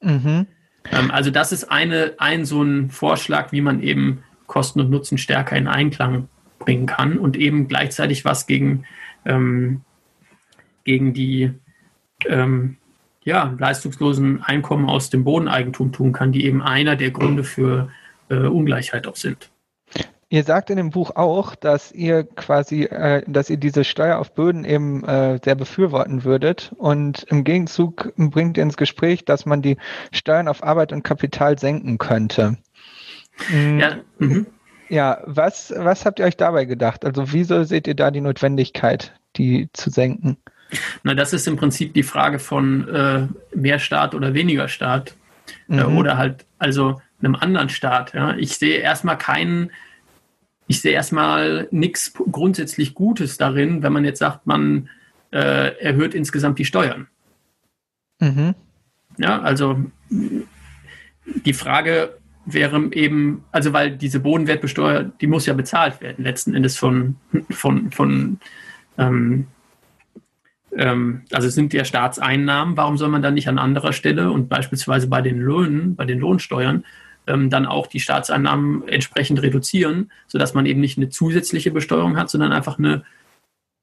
Mhm. 0.00 0.46
Ähm, 0.90 1.10
also 1.10 1.30
das 1.30 1.52
ist 1.52 1.64
eine, 1.70 2.14
ein 2.18 2.44
so 2.44 2.62
ein 2.62 2.90
Vorschlag, 2.90 3.52
wie 3.52 3.60
man 3.60 3.82
eben 3.82 4.24
Kosten 4.46 4.80
und 4.80 4.90
Nutzen 4.90 5.18
stärker 5.18 5.56
in 5.56 5.68
Einklang 5.68 6.28
bringen 6.58 6.86
kann 6.86 7.18
und 7.18 7.36
eben 7.36 7.68
gleichzeitig 7.68 8.24
was 8.24 8.46
gegen, 8.46 8.84
ähm, 9.24 9.82
gegen 10.84 11.12
die 11.12 11.52
ähm, 12.26 12.76
ja, 13.24 13.54
leistungslosen 13.58 14.42
Einkommen 14.42 14.88
aus 14.88 15.10
dem 15.10 15.24
Bodeneigentum 15.24 15.92
tun 15.92 16.12
kann, 16.12 16.32
die 16.32 16.44
eben 16.44 16.62
einer 16.62 16.96
der 16.96 17.10
Gründe 17.10 17.44
für 17.44 17.90
äh, 18.28 18.36
Ungleichheit 18.36 19.06
auch 19.06 19.16
sind. 19.16 19.50
Ihr 20.28 20.44
sagt 20.44 20.70
in 20.70 20.78
dem 20.78 20.88
Buch 20.88 21.14
auch, 21.14 21.54
dass 21.54 21.92
ihr 21.92 22.24
quasi, 22.24 22.84
äh, 22.84 23.22
dass 23.26 23.50
ihr 23.50 23.58
diese 23.58 23.84
Steuer 23.84 24.18
auf 24.18 24.32
Böden 24.34 24.64
eben 24.64 25.04
äh, 25.04 25.38
sehr 25.44 25.54
befürworten 25.54 26.24
würdet 26.24 26.72
und 26.78 27.24
im 27.24 27.44
Gegenzug 27.44 28.14
bringt 28.16 28.56
ihr 28.56 28.62
ins 28.62 28.78
Gespräch, 28.78 29.26
dass 29.26 29.44
man 29.44 29.60
die 29.60 29.76
Steuern 30.10 30.48
auf 30.48 30.62
Arbeit 30.62 30.92
und 30.92 31.02
Kapital 31.02 31.58
senken 31.58 31.98
könnte. 31.98 32.56
Ja, 33.50 33.98
mhm. 34.18 34.46
Ja 34.92 35.22
was, 35.24 35.72
was 35.76 36.04
habt 36.04 36.18
ihr 36.18 36.24
euch 36.24 36.36
dabei 36.36 36.64
gedacht? 36.64 37.04
Also 37.04 37.32
wieso 37.32 37.64
seht 37.64 37.86
ihr 37.86 37.94
da 37.94 38.10
die 38.10 38.20
Notwendigkeit, 38.20 39.12
die 39.36 39.68
zu 39.72 39.90
senken? 39.90 40.36
Na, 41.02 41.14
das 41.14 41.32
ist 41.32 41.48
im 41.48 41.56
Prinzip 41.56 41.94
die 41.94 42.02
Frage 42.02 42.38
von 42.38 42.88
äh, 42.88 43.26
mehr 43.54 43.78
Staat 43.78 44.14
oder 44.14 44.34
weniger 44.34 44.68
Staat. 44.68 45.14
Äh, 45.68 45.74
mhm. 45.74 45.78
Äh, 45.78 45.84
oder 45.84 46.16
halt, 46.16 46.44
also 46.58 47.00
einem 47.20 47.34
anderen 47.34 47.68
Staat. 47.68 48.14
Ja. 48.14 48.36
Ich 48.36 48.56
sehe 48.56 48.78
erstmal 48.78 49.18
keinen 49.18 49.70
ich 50.72 50.80
sehe 50.80 50.92
erstmal 50.92 51.68
nichts 51.70 52.14
grundsätzlich 52.14 52.94
Gutes 52.94 53.36
darin, 53.36 53.82
wenn 53.82 53.92
man 53.92 54.06
jetzt 54.06 54.20
sagt, 54.20 54.46
man 54.46 54.88
äh, 55.30 55.76
erhöht 55.78 56.14
insgesamt 56.14 56.58
die 56.58 56.64
Steuern. 56.64 57.08
Mhm. 58.20 58.54
Ja, 59.18 59.40
also 59.42 59.78
die 60.08 61.52
Frage 61.52 62.16
wäre 62.44 62.90
eben, 62.92 63.44
also 63.52 63.72
weil 63.72 63.96
diese 63.96 64.20
Bodenwertbesteuer, 64.20 65.04
die 65.04 65.26
muss 65.26 65.46
ja 65.46 65.54
bezahlt 65.54 66.00
werden, 66.00 66.24
letzten 66.24 66.54
Endes 66.54 66.76
von, 66.76 67.16
von, 67.50 67.90
von 67.92 68.40
ähm, 68.98 69.46
ähm, 70.76 71.22
also 71.32 71.48
es 71.48 71.54
sind 71.54 71.72
ja 71.72 71.84
Staatseinnahmen, 71.84 72.76
warum 72.76 72.96
soll 72.96 73.08
man 73.08 73.22
dann 73.22 73.34
nicht 73.34 73.48
an 73.48 73.58
anderer 73.58 73.92
Stelle 73.92 74.30
und 74.30 74.48
beispielsweise 74.48 75.06
bei 75.06 75.20
den 75.20 75.38
Löhnen, 75.38 75.94
bei 75.96 76.04
den 76.04 76.18
Lohnsteuern, 76.18 76.84
ähm, 77.26 77.50
dann 77.50 77.66
auch 77.66 77.86
die 77.86 78.00
Staatseinnahmen 78.00 78.88
entsprechend 78.88 79.42
reduzieren, 79.42 80.10
sodass 80.26 80.54
man 80.54 80.66
eben 80.66 80.80
nicht 80.80 80.98
eine 80.98 81.08
zusätzliche 81.08 81.70
Besteuerung 81.70 82.16
hat, 82.16 82.30
sondern 82.30 82.52
einfach 82.52 82.78
eine 82.78 83.04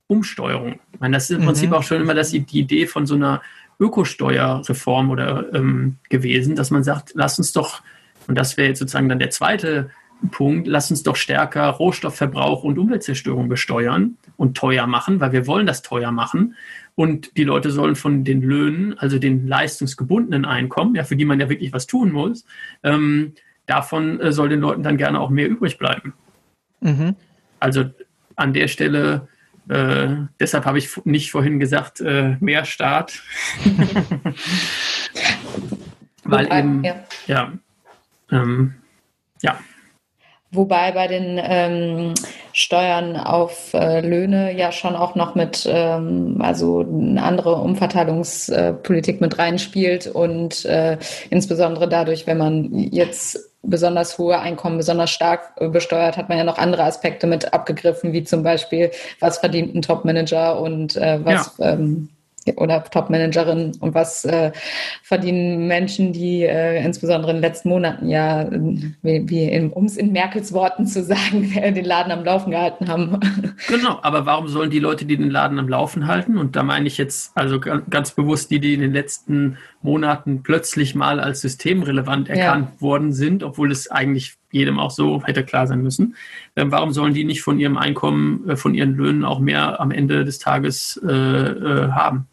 Umsteuerung. 0.07 0.79
Ich 0.91 0.99
meine, 0.99 1.15
das 1.15 1.29
ist 1.29 1.35
im 1.35 1.41
mhm. 1.41 1.45
Prinzip 1.45 1.71
auch 1.71 1.83
schon 1.83 2.01
immer 2.01 2.15
das, 2.15 2.31
die 2.31 2.59
Idee 2.59 2.87
von 2.87 3.05
so 3.05 3.15
einer 3.15 3.41
Ökosteuerreform 3.79 5.09
oder 5.09 5.53
ähm, 5.53 5.97
gewesen, 6.09 6.55
dass 6.55 6.71
man 6.71 6.83
sagt, 6.83 7.11
lass 7.13 7.37
uns 7.37 7.53
doch, 7.53 7.81
und 8.29 8.37
das 8.37 8.55
wäre 8.57 8.69
jetzt 8.69 8.77
sozusagen 8.79 9.09
dann 9.09 9.17
der 9.17 9.31
zweite 9.31 9.89
Punkt, 10.31 10.67
lass 10.67 10.91
uns 10.91 11.01
doch 11.01 11.15
stärker 11.15 11.67
Rohstoffverbrauch 11.67 12.63
und 12.63 12.77
Umweltzerstörung 12.77 13.49
besteuern 13.49 14.17
und 14.37 14.55
teuer 14.55 14.85
machen, 14.85 15.19
weil 15.19 15.31
wir 15.31 15.47
wollen 15.47 15.65
das 15.65 15.81
teuer 15.81 16.11
machen. 16.11 16.55
Und 16.93 17.35
die 17.37 17.43
Leute 17.43 17.71
sollen 17.71 17.95
von 17.95 18.23
den 18.23 18.43
Löhnen, 18.43 18.99
also 18.99 19.17
den 19.17 19.47
leistungsgebundenen 19.47 20.45
Einkommen, 20.45 20.93
ja, 20.93 21.03
für 21.05 21.15
die 21.15 21.25
man 21.25 21.39
ja 21.39 21.49
wirklich 21.49 21.73
was 21.73 21.87
tun 21.87 22.11
muss, 22.11 22.45
ähm, 22.83 23.33
davon 23.65 24.19
äh, 24.19 24.31
soll 24.31 24.49
den 24.49 24.59
Leuten 24.59 24.83
dann 24.83 24.97
gerne 24.97 25.19
auch 25.19 25.31
mehr 25.31 25.49
übrig 25.49 25.79
bleiben. 25.79 26.13
Mhm. 26.81 27.15
Also 27.59 27.85
an 28.35 28.53
der 28.53 28.67
Stelle, 28.67 29.27
äh, 29.69 30.09
deshalb 30.39 30.65
habe 30.65 30.77
ich 30.77 31.03
nicht 31.03 31.31
vorhin 31.31 31.59
gesagt, 31.59 31.99
äh, 31.99 32.35
mehr 32.41 32.65
Staat. 32.65 33.23
Weil 36.25 36.45
eben, 36.53 36.83
ja, 36.83 36.95
ja, 37.25 37.53
ähm, 38.31 38.75
ja. 39.41 39.57
Wobei 40.51 40.91
bei 40.93 41.07
den 41.07 41.39
ähm, 41.43 42.13
Steuern 42.53 43.15
auf 43.17 43.71
äh, 43.75 44.01
Löhne 44.01 44.57
ja 44.57 44.71
schon 44.71 44.95
auch 44.95 45.13
noch 45.13 45.35
mit, 45.35 45.69
ähm, 45.71 46.37
also 46.39 46.79
eine 46.79 47.21
andere 47.21 47.55
Umverteilungspolitik 47.57 49.21
mit 49.21 49.37
reinspielt 49.37 50.07
und 50.07 50.65
äh, 50.65 50.97
insbesondere 51.29 51.87
dadurch, 51.87 52.25
wenn 52.25 52.39
man 52.39 52.73
jetzt 52.73 53.37
besonders 53.61 54.17
hohe 54.17 54.39
Einkommen 54.39 54.77
besonders 54.77 55.11
stark 55.11 55.51
äh, 55.57 55.67
besteuert, 55.67 56.17
hat 56.17 56.29
man 56.29 56.39
ja 56.39 56.43
noch 56.43 56.57
andere 56.57 56.83
Aspekte 56.83 57.27
mit 57.27 57.53
abgegriffen, 57.53 58.11
wie 58.11 58.23
zum 58.23 58.41
Beispiel, 58.41 58.89
was 59.19 59.37
verdient 59.37 59.75
ein 59.75 59.83
Top-Manager 59.83 60.59
und 60.59 60.95
äh, 60.95 61.19
was 61.23 61.57
ja. 61.59 61.73
ähm, 61.73 62.09
oder 62.57 62.83
Top-Managerin 62.83 63.73
und 63.79 63.93
was 63.93 64.25
äh, 64.25 64.51
verdienen 65.03 65.67
Menschen, 65.67 66.13
die 66.13 66.43
äh, 66.43 66.83
insbesondere 66.83 67.31
in 67.31 67.37
den 67.37 67.43
letzten 67.43 67.69
Monaten 67.69 68.09
ja, 68.09 68.49
wie, 68.51 69.29
wie 69.29 69.69
um 69.73 69.85
es 69.85 69.97
in 69.97 70.11
Merkels 70.11 70.53
Worten 70.53 70.85
zu 70.85 71.03
sagen, 71.03 71.51
den 71.53 71.85
Laden 71.85 72.11
am 72.11 72.23
Laufen 72.23 72.51
gehalten 72.51 72.87
haben. 72.87 73.19
Genau, 73.67 73.99
aber 74.01 74.25
warum 74.25 74.47
sollen 74.47 74.69
die 74.69 74.79
Leute, 74.79 75.05
die 75.05 75.17
den 75.17 75.29
Laden 75.29 75.59
am 75.59 75.67
Laufen 75.67 76.07
halten, 76.07 76.37
und 76.37 76.55
da 76.55 76.63
meine 76.63 76.87
ich 76.87 76.97
jetzt 76.97 77.31
also 77.35 77.59
ganz 77.59 78.11
bewusst 78.11 78.51
die, 78.51 78.59
die 78.59 78.73
in 78.73 78.81
den 78.81 78.93
letzten 78.93 79.57
Monaten 79.81 80.43
plötzlich 80.43 80.95
mal 80.95 81.19
als 81.19 81.41
systemrelevant 81.41 82.29
erkannt 82.29 82.69
ja. 82.75 82.81
worden 82.81 83.13
sind, 83.13 83.43
obwohl 83.43 83.71
es 83.71 83.89
eigentlich 83.89 84.37
jedem 84.51 84.79
auch 84.79 84.91
so 84.91 85.23
hätte 85.23 85.43
klar 85.43 85.67
sein 85.67 85.81
müssen. 85.81 86.15
Ähm, 86.55 86.71
warum 86.71 86.91
sollen 86.91 87.13
die 87.13 87.23
nicht 87.23 87.41
von 87.41 87.59
ihrem 87.59 87.77
Einkommen, 87.77 88.49
äh, 88.49 88.55
von 88.55 88.73
ihren 88.73 88.95
Löhnen 88.95 89.23
auch 89.23 89.39
mehr 89.39 89.79
am 89.79 89.91
Ende 89.91 90.25
des 90.25 90.39
Tages 90.39 90.99
äh, 91.07 91.11
äh, 91.11 91.91
haben? 91.91 92.27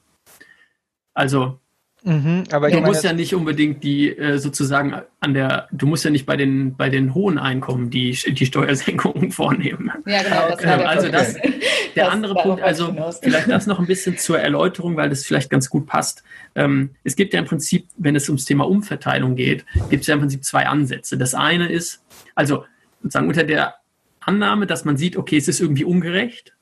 Also 1.17 1.59
mhm, 2.05 2.45
aber 2.51 2.71
du 2.71 2.81
musst 2.81 3.03
ja 3.03 3.15
nicht 3.15 3.35
unbedingt 3.35 3.83
die 3.83 4.11
äh, 4.11 4.39
sozusagen 4.39 5.01
an 5.21 5.33
der, 5.33 5.67
du 5.73 5.87
musst 5.87 6.05
ja 6.05 6.11
nicht 6.11 6.27
bei 6.27 6.37
den 6.37 6.77
bei 6.77 6.91
den 6.91 7.15
hohen 7.15 7.39
Einkommen 7.39 7.89
die, 7.91 8.13
die 8.13 8.47
Steuersenkungen 8.47 9.33
vornehmen. 9.33 9.91
Ja, 10.05 10.23
genau. 10.23 10.49
Das 10.51 10.63
ähm, 10.63 10.87
also 10.87 11.09
das, 11.09 11.35
der 11.35 12.05
das 12.05 12.09
andere 12.09 12.35
Punkt, 12.35 12.63
also 12.63 12.95
vielleicht 13.23 13.49
das 13.49 13.67
noch 13.67 13.79
ein 13.79 13.87
bisschen 13.87 14.19
zur 14.19 14.39
Erläuterung, 14.39 14.97
weil 14.97 15.09
das 15.09 15.25
vielleicht 15.25 15.49
ganz 15.49 15.71
gut 15.71 15.87
passt. 15.87 16.23
Ähm, 16.55 16.91
es 17.03 17.17
gibt 17.17 17.33
ja 17.33 17.41
im 17.41 17.47
Prinzip, 17.47 17.89
wenn 17.97 18.15
es 18.15 18.29
ums 18.29 18.45
Thema 18.45 18.69
Umverteilung 18.69 19.35
geht, 19.35 19.65
gibt 19.89 20.03
es 20.03 20.07
ja 20.07 20.15
im 20.15 20.21
Prinzip 20.21 20.45
zwei 20.45 20.67
Ansätze. 20.67 21.17
Das 21.17 21.35
eine 21.35 21.73
ist, 21.73 22.05
also 22.35 22.67
sozusagen 23.03 23.29
unter 23.29 23.45
der 23.45 23.77
Annahme, 24.21 24.67
dass 24.67 24.85
man 24.85 24.99
sieht, 24.99 25.17
okay, 25.17 25.39
es 25.39 25.49
ist 25.49 25.61
irgendwie 25.61 25.85
ungerecht, 25.85 26.55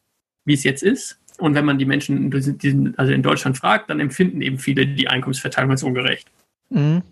wie 0.44 0.54
es 0.54 0.62
jetzt 0.62 0.84
ist. 0.84 1.18
Und 1.38 1.54
wenn 1.54 1.64
man 1.64 1.78
die 1.78 1.84
Menschen 1.84 2.94
also 2.96 3.12
in 3.12 3.22
Deutschland 3.22 3.58
fragt, 3.58 3.90
dann 3.90 4.00
empfinden 4.00 4.40
eben 4.40 4.58
viele 4.58 4.86
die 4.86 5.08
Einkommensverteilung 5.08 5.70
als 5.70 5.82
ungerecht. 5.82 6.30
Mhm. 6.70 7.02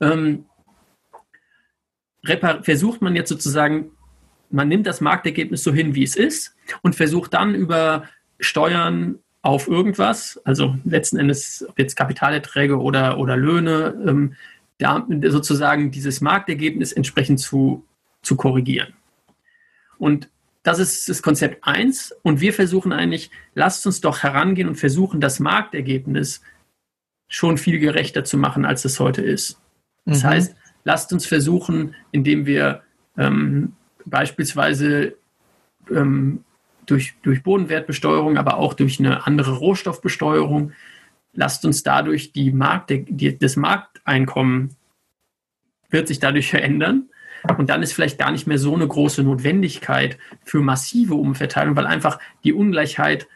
Ähm, 0.00 0.44
versucht 2.62 3.00
man 3.00 3.16
jetzt 3.16 3.28
sozusagen, 3.28 3.92
man 4.50 4.68
nimmt 4.68 4.86
das 4.86 5.00
Marktergebnis 5.00 5.62
so 5.62 5.72
hin, 5.72 5.94
wie 5.94 6.02
es 6.02 6.16
ist 6.16 6.54
und 6.82 6.94
versucht 6.94 7.34
dann 7.34 7.54
über 7.54 8.04
Steuern 8.40 9.18
auf 9.42 9.68
irgendwas, 9.68 10.40
also 10.44 10.76
letzten 10.84 11.18
Endes 11.18 11.64
ob 11.68 11.78
jetzt 11.78 11.94
Kapitalerträge 11.94 12.78
oder, 12.78 13.18
oder 13.18 13.36
Löhne, 13.36 13.96
ähm, 14.06 14.34
da 14.78 15.06
sozusagen 15.28 15.90
dieses 15.90 16.20
Marktergebnis 16.20 16.92
entsprechend 16.92 17.40
zu, 17.40 17.84
zu 18.22 18.36
korrigieren. 18.36 18.92
Und 19.98 20.28
das 20.66 20.80
ist 20.80 21.08
das 21.08 21.22
Konzept 21.22 21.64
1. 21.64 22.16
Und 22.22 22.40
wir 22.40 22.52
versuchen 22.52 22.92
eigentlich, 22.92 23.30
lasst 23.54 23.86
uns 23.86 24.00
doch 24.00 24.24
herangehen 24.24 24.66
und 24.66 24.74
versuchen, 24.74 25.20
das 25.20 25.38
Marktergebnis 25.38 26.42
schon 27.28 27.56
viel 27.56 27.78
gerechter 27.78 28.24
zu 28.24 28.36
machen, 28.36 28.64
als 28.64 28.84
es 28.84 28.98
heute 28.98 29.22
ist. 29.22 29.60
Das 30.06 30.24
mhm. 30.24 30.28
heißt, 30.28 30.56
lasst 30.82 31.12
uns 31.12 31.24
versuchen, 31.24 31.94
indem 32.10 32.46
wir 32.46 32.82
ähm, 33.16 33.74
beispielsweise 34.06 35.14
ähm, 35.88 36.44
durch, 36.84 37.14
durch 37.22 37.44
Bodenwertbesteuerung, 37.44 38.36
aber 38.36 38.56
auch 38.56 38.74
durch 38.74 38.98
eine 38.98 39.24
andere 39.24 39.58
Rohstoffbesteuerung, 39.58 40.72
lasst 41.32 41.64
uns 41.64 41.84
dadurch 41.84 42.32
die 42.32 42.50
Markt, 42.50 42.90
die, 42.90 43.38
das 43.38 43.54
Markteinkommen 43.54 44.74
wird 45.90 46.08
sich 46.08 46.18
dadurch 46.18 46.50
verändern 46.50 47.08
und 47.58 47.70
dann 47.70 47.82
ist 47.82 47.92
vielleicht 47.92 48.18
gar 48.18 48.32
nicht 48.32 48.46
mehr 48.46 48.58
so 48.58 48.74
eine 48.74 48.86
große 48.86 49.22
Notwendigkeit 49.22 50.18
für 50.44 50.60
massive 50.60 51.14
Umverteilung, 51.14 51.76
weil 51.76 51.86
einfach 51.86 52.18
die 52.44 52.52
Ungleichheit 52.52 53.26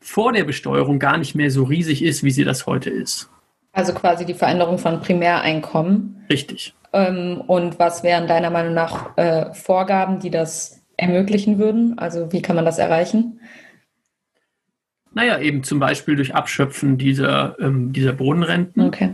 vor 0.00 0.32
der 0.32 0.44
Besteuerung 0.44 0.98
gar 0.98 1.18
nicht 1.18 1.34
mehr 1.34 1.50
so 1.50 1.64
riesig 1.64 2.02
ist, 2.02 2.22
wie 2.22 2.30
sie 2.30 2.44
das 2.44 2.66
heute 2.66 2.90
ist. 2.90 3.30
Also 3.72 3.92
quasi 3.92 4.24
die 4.24 4.34
Veränderung 4.34 4.78
von 4.78 5.00
Primäreinkommen. 5.00 6.24
Richtig. 6.30 6.74
Ähm, 6.92 7.42
und 7.46 7.78
was 7.78 8.02
wären 8.02 8.26
deiner 8.26 8.50
Meinung 8.50 8.74
nach 8.74 9.16
äh, 9.16 9.52
Vorgaben, 9.52 10.20
die 10.20 10.30
das 10.30 10.82
ermöglichen 10.96 11.58
würden? 11.58 11.98
Also 11.98 12.32
wie 12.32 12.42
kann 12.42 12.56
man 12.56 12.64
das 12.64 12.78
erreichen? 12.78 13.40
Naja, 15.12 15.38
eben 15.38 15.62
zum 15.62 15.78
Beispiel 15.78 16.16
durch 16.16 16.34
Abschöpfen 16.34 16.98
dieser, 16.98 17.56
ähm, 17.58 17.92
dieser 17.92 18.12
Bodenrenten. 18.12 18.82
Okay 18.82 19.10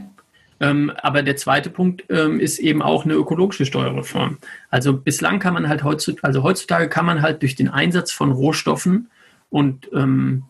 Ähm, 0.62 0.92
aber 1.02 1.24
der 1.24 1.34
zweite 1.34 1.70
Punkt 1.70 2.04
ähm, 2.08 2.38
ist 2.38 2.60
eben 2.60 2.82
auch 2.82 3.04
eine 3.04 3.14
ökologische 3.14 3.66
Steuerreform. 3.66 4.38
Also 4.70 4.96
bislang 4.96 5.40
kann 5.40 5.54
man 5.54 5.68
halt 5.68 5.82
heutzutage, 5.82 6.22
also 6.22 6.44
heutzutage 6.44 6.88
kann 6.88 7.04
man 7.04 7.20
halt 7.20 7.42
durch 7.42 7.56
den 7.56 7.68
Einsatz 7.68 8.12
von 8.12 8.30
Rohstoffen 8.30 9.10
und 9.50 9.90
ähm, 9.92 10.44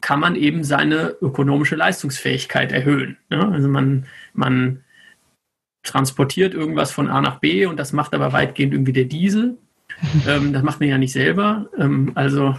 kann 0.00 0.20
man 0.20 0.36
eben 0.36 0.62
seine 0.62 1.16
ökonomische 1.20 1.74
Leistungsfähigkeit 1.74 2.70
erhöhen. 2.70 3.16
Ja? 3.28 3.50
Also 3.50 3.66
man, 3.66 4.06
man 4.34 4.84
transportiert 5.82 6.54
irgendwas 6.54 6.92
von 6.92 7.08
A 7.08 7.20
nach 7.20 7.40
B 7.40 7.66
und 7.66 7.76
das 7.76 7.92
macht 7.92 8.14
aber 8.14 8.32
weitgehend 8.32 8.72
irgendwie 8.72 8.92
der 8.92 9.06
Diesel. 9.06 9.58
ähm, 10.28 10.52
das 10.52 10.62
macht 10.62 10.78
man 10.78 10.88
ja 10.88 10.96
nicht 10.96 11.12
selber. 11.12 11.68
Ähm, 11.76 12.12
also 12.14 12.54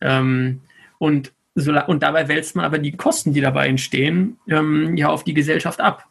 ähm, 0.00 0.62
und, 0.96 1.33
und 1.54 2.02
dabei 2.02 2.28
wälzt 2.28 2.56
man 2.56 2.64
aber 2.64 2.78
die 2.78 2.92
Kosten, 2.92 3.32
die 3.32 3.40
dabei 3.40 3.68
entstehen, 3.68 4.38
ähm, 4.48 4.96
ja 4.96 5.08
auf 5.08 5.22
die 5.22 5.34
Gesellschaft 5.34 5.80
ab. 5.80 6.06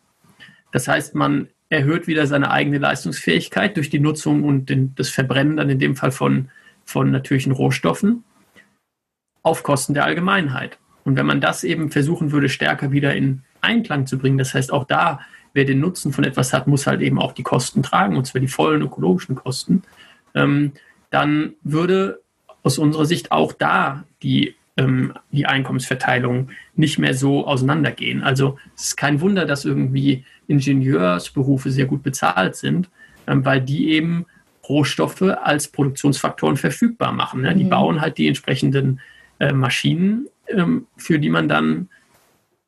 Das 0.71 0.87
heißt, 0.87 1.15
man 1.15 1.49
erhöht 1.69 2.07
wieder 2.07 2.27
seine 2.27 2.51
eigene 2.51 2.77
Leistungsfähigkeit 2.77 3.75
durch 3.75 3.89
die 3.89 3.99
Nutzung 3.99 4.43
und 4.43 4.69
den, 4.69 4.95
das 4.95 5.09
Verbrennen 5.09 5.57
dann 5.57 5.69
in 5.69 5.79
dem 5.79 5.95
Fall 5.95 6.11
von, 6.11 6.49
von 6.85 7.11
natürlichen 7.11 7.51
Rohstoffen 7.51 8.23
auf 9.41 9.63
Kosten 9.63 9.93
der 9.93 10.05
Allgemeinheit. 10.05 10.77
Und 11.03 11.17
wenn 11.17 11.25
man 11.25 11.41
das 11.41 11.65
eben 11.65 11.91
versuchen 11.91 12.31
würde, 12.31 12.47
stärker 12.47 12.91
wieder 12.91 13.13
in 13.13 13.43
Einklang 13.59 14.07
zu 14.07 14.17
bringen, 14.17 14.37
das 14.37 14.53
heißt 14.53 14.71
auch 14.71 14.85
da 14.85 15.19
wer 15.53 15.65
den 15.65 15.79
Nutzen 15.79 16.11
von 16.11 16.23
etwas 16.23 16.51
hat, 16.51 16.67
muss 16.67 16.87
halt 16.87 17.01
eben 17.01 17.19
auch 17.19 17.31
die 17.31 17.43
Kosten 17.43 17.83
tragen, 17.83 18.17
und 18.17 18.25
zwar 18.25 18.41
die 18.41 18.47
vollen 18.47 18.81
ökologischen 18.81 19.35
Kosten, 19.35 19.83
ähm, 20.33 20.73
dann 21.11 21.53
würde 21.61 22.21
aus 22.63 22.77
unserer 22.77 23.05
Sicht 23.05 23.31
auch 23.31 23.53
da 23.53 24.03
die, 24.23 24.55
ähm, 24.77 25.13
die 25.31 25.45
Einkommensverteilung 25.45 26.49
nicht 26.75 26.97
mehr 26.97 27.13
so 27.13 27.45
auseinandergehen. 27.45 28.23
Also 28.23 28.57
es 28.75 28.87
ist 28.87 28.97
kein 28.97 29.21
Wunder, 29.21 29.45
dass 29.45 29.65
irgendwie 29.65 30.25
Ingenieursberufe 30.47 31.71
sehr 31.71 31.85
gut 31.85 32.03
bezahlt 32.03 32.55
sind, 32.55 32.89
ähm, 33.27 33.45
weil 33.45 33.61
die 33.61 33.89
eben 33.89 34.25
Rohstoffe 34.67 35.21
als 35.21 35.67
Produktionsfaktoren 35.67 36.57
verfügbar 36.57 37.11
machen. 37.11 37.41
Ne? 37.41 37.53
Die 37.55 37.65
mhm. 37.65 37.69
bauen 37.69 38.01
halt 38.01 38.17
die 38.17 38.27
entsprechenden 38.27 38.99
äh, 39.39 39.53
Maschinen, 39.53 40.27
ähm, 40.47 40.87
für 40.97 41.19
die 41.19 41.29
man 41.29 41.47
dann 41.47 41.89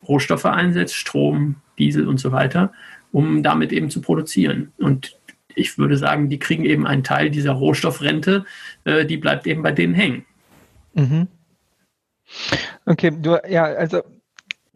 Rohstoffe 0.07 0.45
einsetzt, 0.45 0.95
Strom, 0.95 1.55
Diesel 1.79 2.07
und 2.07 2.19
so 2.19 2.31
weiter, 2.31 2.71
um 3.11 3.43
damit 3.43 3.71
eben 3.71 3.89
zu 3.89 4.01
produzieren. 4.01 4.71
Und 4.77 5.17
ich 5.55 5.77
würde 5.77 5.97
sagen, 5.97 6.29
die 6.29 6.37
kriegen 6.37 6.65
eben 6.65 6.85
einen 6.85 7.03
Teil 7.03 7.29
dieser 7.29 7.53
Rohstoffrente, 7.53 8.45
äh, 8.83 9.05
die 9.05 9.17
bleibt 9.17 9.47
eben 9.47 9.63
bei 9.63 9.71
denen 9.71 9.93
hängen. 9.93 10.25
Mhm. 10.93 11.27
Okay, 12.85 13.11
du, 13.11 13.39
ja, 13.47 13.63
also 13.63 14.01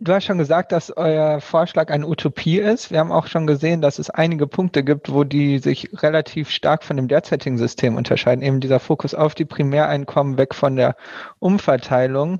Du 0.02 0.14
hast 0.14 0.24
schon 0.24 0.38
gesagt, 0.38 0.72
dass 0.72 0.96
euer 0.96 1.42
Vorschlag 1.42 1.90
eine 1.90 2.08
Utopie 2.08 2.58
ist. 2.58 2.90
Wir 2.90 3.00
haben 3.00 3.12
auch 3.12 3.28
schon 3.28 3.46
gesehen, 3.46 3.82
dass 3.82 4.00
es 4.00 4.10
einige 4.10 4.48
Punkte 4.48 4.82
gibt, 4.82 5.12
wo 5.12 5.26
die 5.26 5.60
sich 5.60 5.90
relativ 6.02 6.52
stark 6.52 6.86
von 6.86 6.96
dem 6.96 7.10
derzeitigen 7.10 7.58
System 7.58 7.98
unterscheiden. 7.98 8.42
Eben 8.42 8.62
dieser 8.62 8.80
Fokus 8.80 9.14
auf 9.14 9.36
die 9.36 9.44
Primäreinkommen, 9.44 10.38
weg 10.38 10.56
von 10.56 10.78
der 10.78 10.96
Umverteilung. 11.40 12.40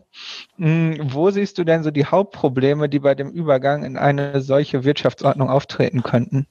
Hm, 0.56 1.00
wo 1.12 1.32
siehst 1.32 1.58
du 1.58 1.66
denn 1.66 1.84
so 1.84 1.92
die 1.92 2.06
Hauptprobleme, 2.06 2.88
die 2.88 3.00
bei 3.00 3.14
dem 3.14 3.30
Übergang 3.30 3.84
in 3.84 3.98
eine 3.98 4.40
solche 4.40 4.86
Wirtschaftsordnung 4.86 5.50
auftreten 5.50 6.02
könnten? 6.02 6.48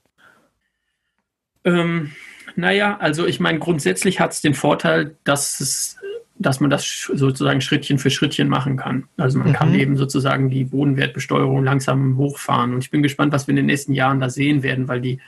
Ähm, 1.64 2.12
naja, 2.54 2.98
also 3.00 3.26
ich 3.26 3.40
meine, 3.40 3.60
grundsätzlich 3.60 4.20
hat 4.20 4.32
es 4.32 4.42
den 4.42 4.54
Vorteil, 4.54 5.16
dass 5.24 5.58
es 5.60 5.96
dass 6.38 6.60
man 6.60 6.70
das 6.70 7.10
sozusagen 7.12 7.60
Schrittchen 7.60 7.98
für 7.98 8.10
Schrittchen 8.10 8.48
machen 8.48 8.76
kann. 8.76 9.08
Also 9.16 9.38
man 9.38 9.48
mhm. 9.48 9.52
kann 9.54 9.74
eben 9.74 9.96
sozusagen 9.96 10.50
die 10.50 10.64
Bodenwertbesteuerung 10.64 11.64
langsam 11.64 12.16
hochfahren. 12.16 12.74
Und 12.74 12.84
ich 12.84 12.90
bin 12.90 13.02
gespannt, 13.02 13.32
was 13.32 13.46
wir 13.46 13.52
in 13.52 13.56
den 13.56 13.66
nächsten 13.66 13.92
Jahren 13.92 14.20
da 14.20 14.30
sehen 14.30 14.62
werden, 14.62 14.86
weil 14.88 15.00
die 15.00 15.20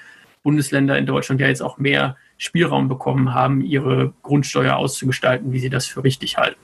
Bundesländer 0.42 0.96
in 0.96 1.06
Deutschland 1.06 1.40
ja 1.40 1.48
jetzt 1.48 1.62
auch 1.62 1.78
mehr 1.78 2.16
Spielraum 2.38 2.88
bekommen 2.88 3.34
haben, 3.34 3.60
ihre 3.60 4.14
Grundsteuer 4.22 4.76
auszugestalten, 4.76 5.52
wie 5.52 5.58
sie 5.58 5.68
das 5.68 5.86
für 5.86 6.04
richtig 6.04 6.38
halten. 6.38 6.60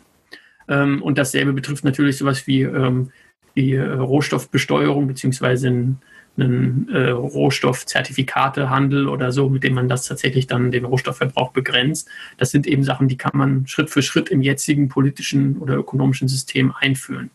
Ähm, 0.69 1.03
und 1.03 1.19
dasselbe 1.19 1.53
betrifft 1.53 1.85
natürlich 1.85 2.17
sowas 2.17 2.47
wie 2.47 2.63
ähm, 2.63 3.11
die 3.57 3.73
äh, 3.75 3.83
Rohstoffbesteuerung 3.83 5.07
beziehungsweise 5.07 5.69
ein 5.69 5.99
einen 6.39 6.89
äh, 6.91 7.11
Rohstoffzertifikatehandel 7.11 9.09
oder 9.09 9.33
so, 9.33 9.49
mit 9.49 9.65
dem 9.65 9.75
man 9.75 9.89
das 9.89 10.07
tatsächlich 10.07 10.47
dann 10.47 10.71
den 10.71 10.85
Rohstoffverbrauch 10.85 11.53
begrenzt. 11.53 12.09
Das 12.37 12.51
sind 12.51 12.67
eben 12.67 12.85
Sachen, 12.85 13.09
die 13.09 13.17
kann 13.17 13.33
man 13.35 13.67
Schritt 13.67 13.91
für 13.91 14.03
Schritt 14.03 14.29
im 14.29 14.43
jetzigen 14.43 14.89
politischen 14.89 15.59
oder 15.59 15.77
ökonomischen 15.77 16.29
System 16.29 16.75
einführen. 16.79 17.31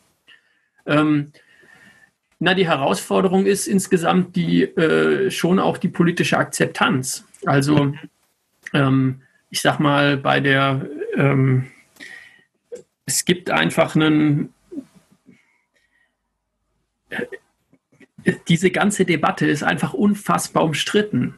Ähm, 0.85 1.31
na, 2.39 2.53
die 2.53 2.67
Herausforderung 2.67 3.45
ist 3.45 3.67
insgesamt 3.67 4.35
die 4.35 4.63
äh, 4.63 5.29
schon 5.29 5.59
auch 5.59 5.77
die 5.77 5.89
politische 5.89 6.37
Akzeptanz. 6.37 7.25
Also 7.45 7.93
ähm, 8.73 9.21
ich 9.49 9.61
sag 9.61 9.79
mal, 9.79 10.17
bei 10.17 10.39
der 10.39 10.87
ähm, 11.15 11.67
es 13.05 13.25
gibt 13.25 13.49
einfach 13.49 13.95
einen 13.95 14.53
diese 18.47 18.71
ganze 18.71 19.05
Debatte 19.05 19.45
ist 19.45 19.63
einfach 19.63 19.93
unfassbar 19.93 20.63
umstritten. 20.63 21.35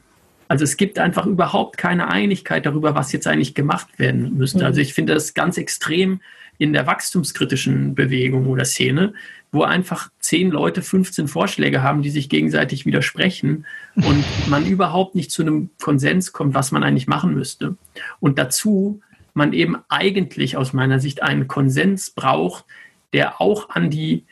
Also 0.48 0.64
es 0.64 0.76
gibt 0.76 0.98
einfach 0.98 1.26
überhaupt 1.26 1.78
keine 1.78 2.08
Einigkeit 2.08 2.66
darüber, 2.66 2.94
was 2.94 3.12
jetzt 3.12 3.26
eigentlich 3.26 3.54
gemacht 3.54 3.98
werden 3.98 4.36
müsste. 4.36 4.58
Mhm. 4.58 4.64
Also 4.64 4.80
ich 4.80 4.94
finde 4.94 5.14
das 5.14 5.34
ganz 5.34 5.56
extrem 5.56 6.20
in 6.58 6.72
der 6.72 6.86
wachstumskritischen 6.86 7.94
Bewegung 7.94 8.46
oder 8.46 8.64
Szene, 8.64 9.14
wo 9.50 9.62
einfach 9.62 10.10
zehn 10.18 10.50
Leute 10.50 10.82
15 10.82 11.28
Vorschläge 11.28 11.82
haben, 11.82 12.02
die 12.02 12.10
sich 12.10 12.28
gegenseitig 12.28 12.86
widersprechen 12.86 13.66
und 13.96 14.24
man 14.48 14.66
überhaupt 14.66 15.14
nicht 15.14 15.30
zu 15.30 15.42
einem 15.42 15.70
Konsens 15.80 16.32
kommt, 16.32 16.54
was 16.54 16.72
man 16.72 16.82
eigentlich 16.82 17.06
machen 17.06 17.34
müsste. 17.34 17.76
Und 18.20 18.38
dazu 18.38 19.00
man 19.32 19.52
eben 19.52 19.76
eigentlich 19.88 20.56
aus 20.56 20.72
meiner 20.72 21.00
Sicht 21.00 21.22
einen 21.22 21.48
Konsens 21.48 22.10
braucht, 22.10 22.64
der 23.12 23.40
auch 23.40 23.70
an 23.70 23.90
die 23.90 24.24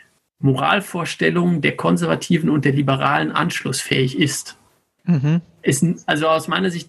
Moralvorstellungen 0.42 1.60
der 1.60 1.76
Konservativen 1.76 2.50
und 2.50 2.64
der 2.64 2.72
Liberalen 2.72 3.32
anschlussfähig 3.32 4.18
ist. 4.18 4.58
Mhm. 5.04 5.40
ist. 5.62 5.84
Also 6.06 6.28
aus 6.28 6.48
meiner 6.48 6.70
Sicht 6.70 6.88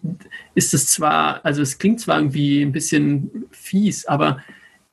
ist 0.56 0.74
es 0.74 0.88
zwar, 0.88 1.43
also 1.45 1.62
es 1.62 1.78
klingt 1.78 1.99
zwar 1.99 2.18
irgendwie 2.18 2.62
ein 2.62 2.72
bisschen 2.72 3.45
fies, 3.51 4.06
aber 4.06 4.39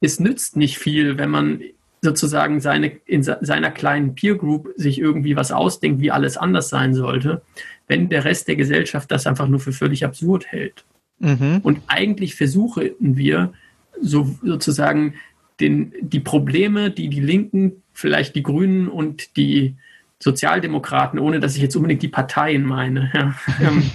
es 0.01 0.21
nützt 0.21 0.57
nicht 0.57 0.79
viel, 0.79 1.19
wenn 1.19 1.31
man 1.31 1.61
sozusagen 2.03 2.61
seine, 2.61 2.93
in 3.05 3.23
seiner 3.23 3.71
kleinen 3.71 4.15
Peer 4.15 4.37
Group 4.37 4.71
sich 4.77 4.99
irgendwie 4.99 5.37
was 5.37 5.53
ausdenkt, 5.53 6.01
wie 6.01 6.11
alles 6.11 6.39
anders 6.39 6.71
sein 6.71 6.95
sollte, 6.95 7.43
wenn 7.89 8.09
der 8.09 8.25
Rest 8.25 8.49
der 8.49 8.57
Gesellschaft 8.57 9.11
das 9.11 9.27
einfach 9.27 9.49
nur 9.49 9.61
für 9.61 9.73
völlig 9.73 10.05
absurd 10.05 10.47
hält. 10.47 10.85
Mhm. 11.19 11.61
Und 11.63 11.81
eigentlich 11.89 12.35
versuchen 12.35 12.93
wir 12.99 13.53
so, 14.01 14.35
sozusagen 14.43 15.15
den, 15.61 15.93
die 16.01 16.21
Probleme, 16.21 16.91
die 16.91 17.09
die 17.09 17.21
Linken 17.21 17.83
vielleicht 18.01 18.35
die 18.35 18.43
Grünen 18.43 18.89
und 18.89 19.37
die 19.37 19.77
Sozialdemokraten, 20.23 21.19
ohne 21.19 21.41
dass 21.41 21.57
ich 21.57 21.63
jetzt 21.63 21.77
unbedingt 21.77 22.03
die 22.03 22.09
Parteien 22.09 22.65
meine, 22.65 23.11
ja, 23.15 23.35
ähm, 23.67 23.91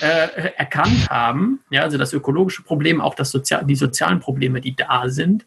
äh, 0.00 0.52
erkannt 0.56 1.08
haben, 1.10 1.60
ja, 1.70 1.82
also 1.82 1.98
das 1.98 2.12
ökologische 2.12 2.62
Problem, 2.62 3.00
auch 3.00 3.14
das 3.14 3.30
Sozial 3.30 3.64
die 3.64 3.74
sozialen 3.74 4.20
Probleme, 4.20 4.60
die 4.60 4.76
da 4.76 5.08
sind, 5.08 5.46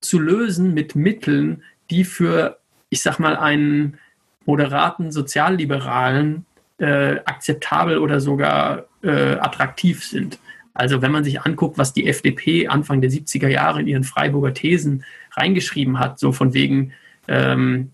zu 0.00 0.18
lösen 0.18 0.74
mit 0.74 0.94
Mitteln, 0.94 1.62
die 1.90 2.04
für, 2.04 2.58
ich 2.90 3.00
sag 3.00 3.18
mal, 3.18 3.36
einen 3.36 3.98
moderaten 4.44 5.10
Sozialliberalen 5.10 6.44
äh, 6.78 7.20
akzeptabel 7.24 7.96
oder 7.98 8.20
sogar 8.20 8.84
äh, 9.02 9.36
attraktiv 9.36 10.04
sind. 10.04 10.38
Also 10.74 11.00
wenn 11.00 11.12
man 11.12 11.24
sich 11.24 11.40
anguckt, 11.40 11.78
was 11.78 11.94
die 11.94 12.06
FDP 12.06 12.66
Anfang 12.66 13.00
der 13.00 13.10
70er 13.10 13.48
Jahre 13.48 13.80
in 13.80 13.86
ihren 13.86 14.04
Freiburger 14.04 14.52
Thesen 14.52 15.04
reingeschrieben 15.32 15.98
hat, 15.98 16.18
so 16.18 16.32
von 16.32 16.52
wegen, 16.52 16.92
ähm, 17.28 17.90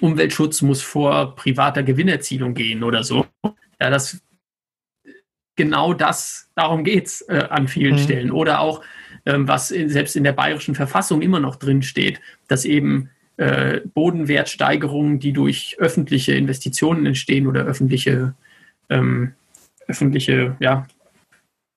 Umweltschutz 0.00 0.62
muss 0.62 0.82
vor 0.82 1.34
privater 1.34 1.82
Gewinnerzielung 1.82 2.54
gehen 2.54 2.82
oder 2.82 3.02
so. 3.02 3.26
Ja, 3.80 3.90
das 3.90 4.20
genau 5.58 5.92
das, 5.92 6.48
darum 6.54 6.84
geht 6.84 7.06
es 7.06 7.20
äh, 7.28 7.44
an 7.50 7.68
vielen 7.68 7.96
mhm. 7.96 7.98
Stellen. 7.98 8.30
Oder 8.30 8.60
auch, 8.60 8.82
ähm, 9.26 9.46
was 9.46 9.70
in, 9.70 9.90
selbst 9.90 10.16
in 10.16 10.24
der 10.24 10.32
bayerischen 10.32 10.74
Verfassung 10.74 11.20
immer 11.20 11.40
noch 11.40 11.56
drin 11.56 11.82
steht, 11.82 12.20
dass 12.46 12.64
eben 12.64 13.10
äh, 13.36 13.80
Bodenwertsteigerungen, 13.92 15.18
die 15.18 15.32
durch 15.32 15.76
öffentliche 15.78 16.32
Investitionen 16.32 17.04
entstehen 17.04 17.46
oder 17.46 17.64
öffentliche, 17.64 18.34
ähm, 18.88 19.34
öffentliche 19.86 20.56
ja, 20.60 20.86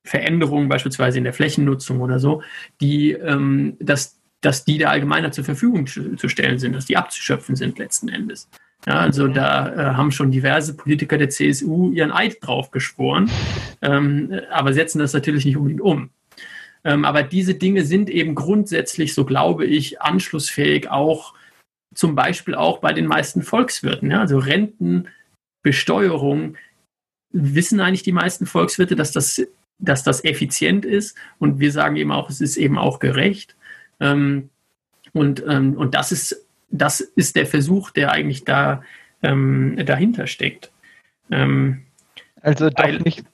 Veränderungen, 0.04 0.68
beispielsweise 0.68 1.18
in 1.18 1.24
der 1.24 1.34
Flächennutzung 1.34 2.00
oder 2.00 2.18
so, 2.18 2.42
die, 2.80 3.12
ähm, 3.12 3.76
dass 3.80 4.18
dass 4.42 4.64
die 4.64 4.76
der 4.76 4.90
Allgemeinheit 4.90 5.34
zur 5.34 5.44
Verfügung 5.44 5.86
zu 5.86 6.28
stellen 6.28 6.58
sind, 6.58 6.74
dass 6.74 6.84
die 6.86 6.96
abzuschöpfen 6.96 7.56
sind 7.56 7.78
letzten 7.78 8.08
Endes. 8.08 8.48
Ja, 8.86 8.94
also 8.94 9.28
da 9.28 9.72
äh, 9.72 9.94
haben 9.94 10.10
schon 10.10 10.32
diverse 10.32 10.74
Politiker 10.74 11.16
der 11.16 11.30
CSU 11.30 11.92
ihren 11.92 12.10
Eid 12.10 12.38
drauf 12.40 12.72
geschworen, 12.72 13.30
ähm, 13.80 14.40
aber 14.50 14.72
setzen 14.72 14.98
das 14.98 15.12
natürlich 15.12 15.44
nicht 15.44 15.56
unbedingt 15.56 15.80
um. 15.80 16.10
Ähm, 16.84 17.04
aber 17.04 17.22
diese 17.22 17.54
Dinge 17.54 17.84
sind 17.84 18.10
eben 18.10 18.34
grundsätzlich, 18.34 19.14
so 19.14 19.24
glaube 19.24 19.66
ich, 19.66 20.02
anschlussfähig 20.02 20.90
auch 20.90 21.34
zum 21.94 22.16
Beispiel 22.16 22.56
auch 22.56 22.78
bei 22.78 22.92
den 22.92 23.06
meisten 23.06 23.42
Volkswirten. 23.42 24.10
Ja? 24.10 24.20
Also 24.20 24.38
Renten 24.38 25.08
Besteuerung 25.62 26.56
wissen 27.30 27.80
eigentlich 27.80 28.02
die 28.02 28.12
meisten 28.12 28.46
Volkswirte, 28.46 28.96
dass 28.96 29.12
das, 29.12 29.42
dass 29.78 30.02
das 30.02 30.24
effizient 30.24 30.84
ist. 30.84 31.16
Und 31.38 31.60
wir 31.60 31.70
sagen 31.70 31.96
eben 31.96 32.10
auch, 32.10 32.30
es 32.30 32.40
ist 32.40 32.56
eben 32.56 32.78
auch 32.78 32.98
gerecht. 32.98 33.56
Ähm, 34.02 34.50
und, 35.12 35.42
ähm, 35.46 35.76
und 35.76 35.94
das 35.94 36.12
ist, 36.12 36.44
das 36.70 37.00
ist 37.00 37.36
der 37.36 37.46
Versuch, 37.46 37.90
der 37.90 38.12
eigentlich 38.12 38.44
da 38.44 38.82
ähm, 39.22 39.80
dahinter 39.86 40.26
steckt. 40.26 40.70
Ähm, 41.30 41.84
also 42.40 42.68
doch 42.68 42.84
weil, 42.84 42.98
nicht. 42.98 43.24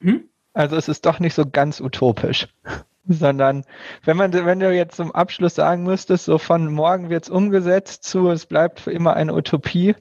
Hm? 0.00 0.24
Also 0.52 0.76
es 0.76 0.88
ist 0.88 1.06
doch 1.06 1.18
nicht 1.18 1.34
so 1.34 1.48
ganz 1.48 1.80
utopisch 1.80 2.48
sondern 3.08 3.64
wenn 4.04 4.16
man, 4.16 4.32
wenn 4.32 4.60
du 4.60 4.72
jetzt 4.72 4.96
zum 4.96 5.12
Abschluss 5.12 5.54
sagen 5.54 5.84
müsstest, 5.84 6.26
so 6.26 6.38
von 6.38 6.72
morgen 6.72 7.10
wird 7.10 7.24
es 7.24 7.30
umgesetzt 7.30 8.04
zu, 8.04 8.30
es 8.30 8.46
bleibt 8.46 8.80
für 8.80 8.92
immer 8.92 9.14
eine 9.14 9.34
Utopie, 9.34 9.94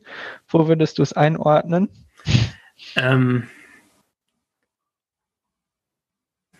wo 0.47 0.67
würdest 0.67 0.99
du 0.99 1.03
es 1.03 1.13
einordnen? 1.13 1.89
Ähm, 2.95 3.47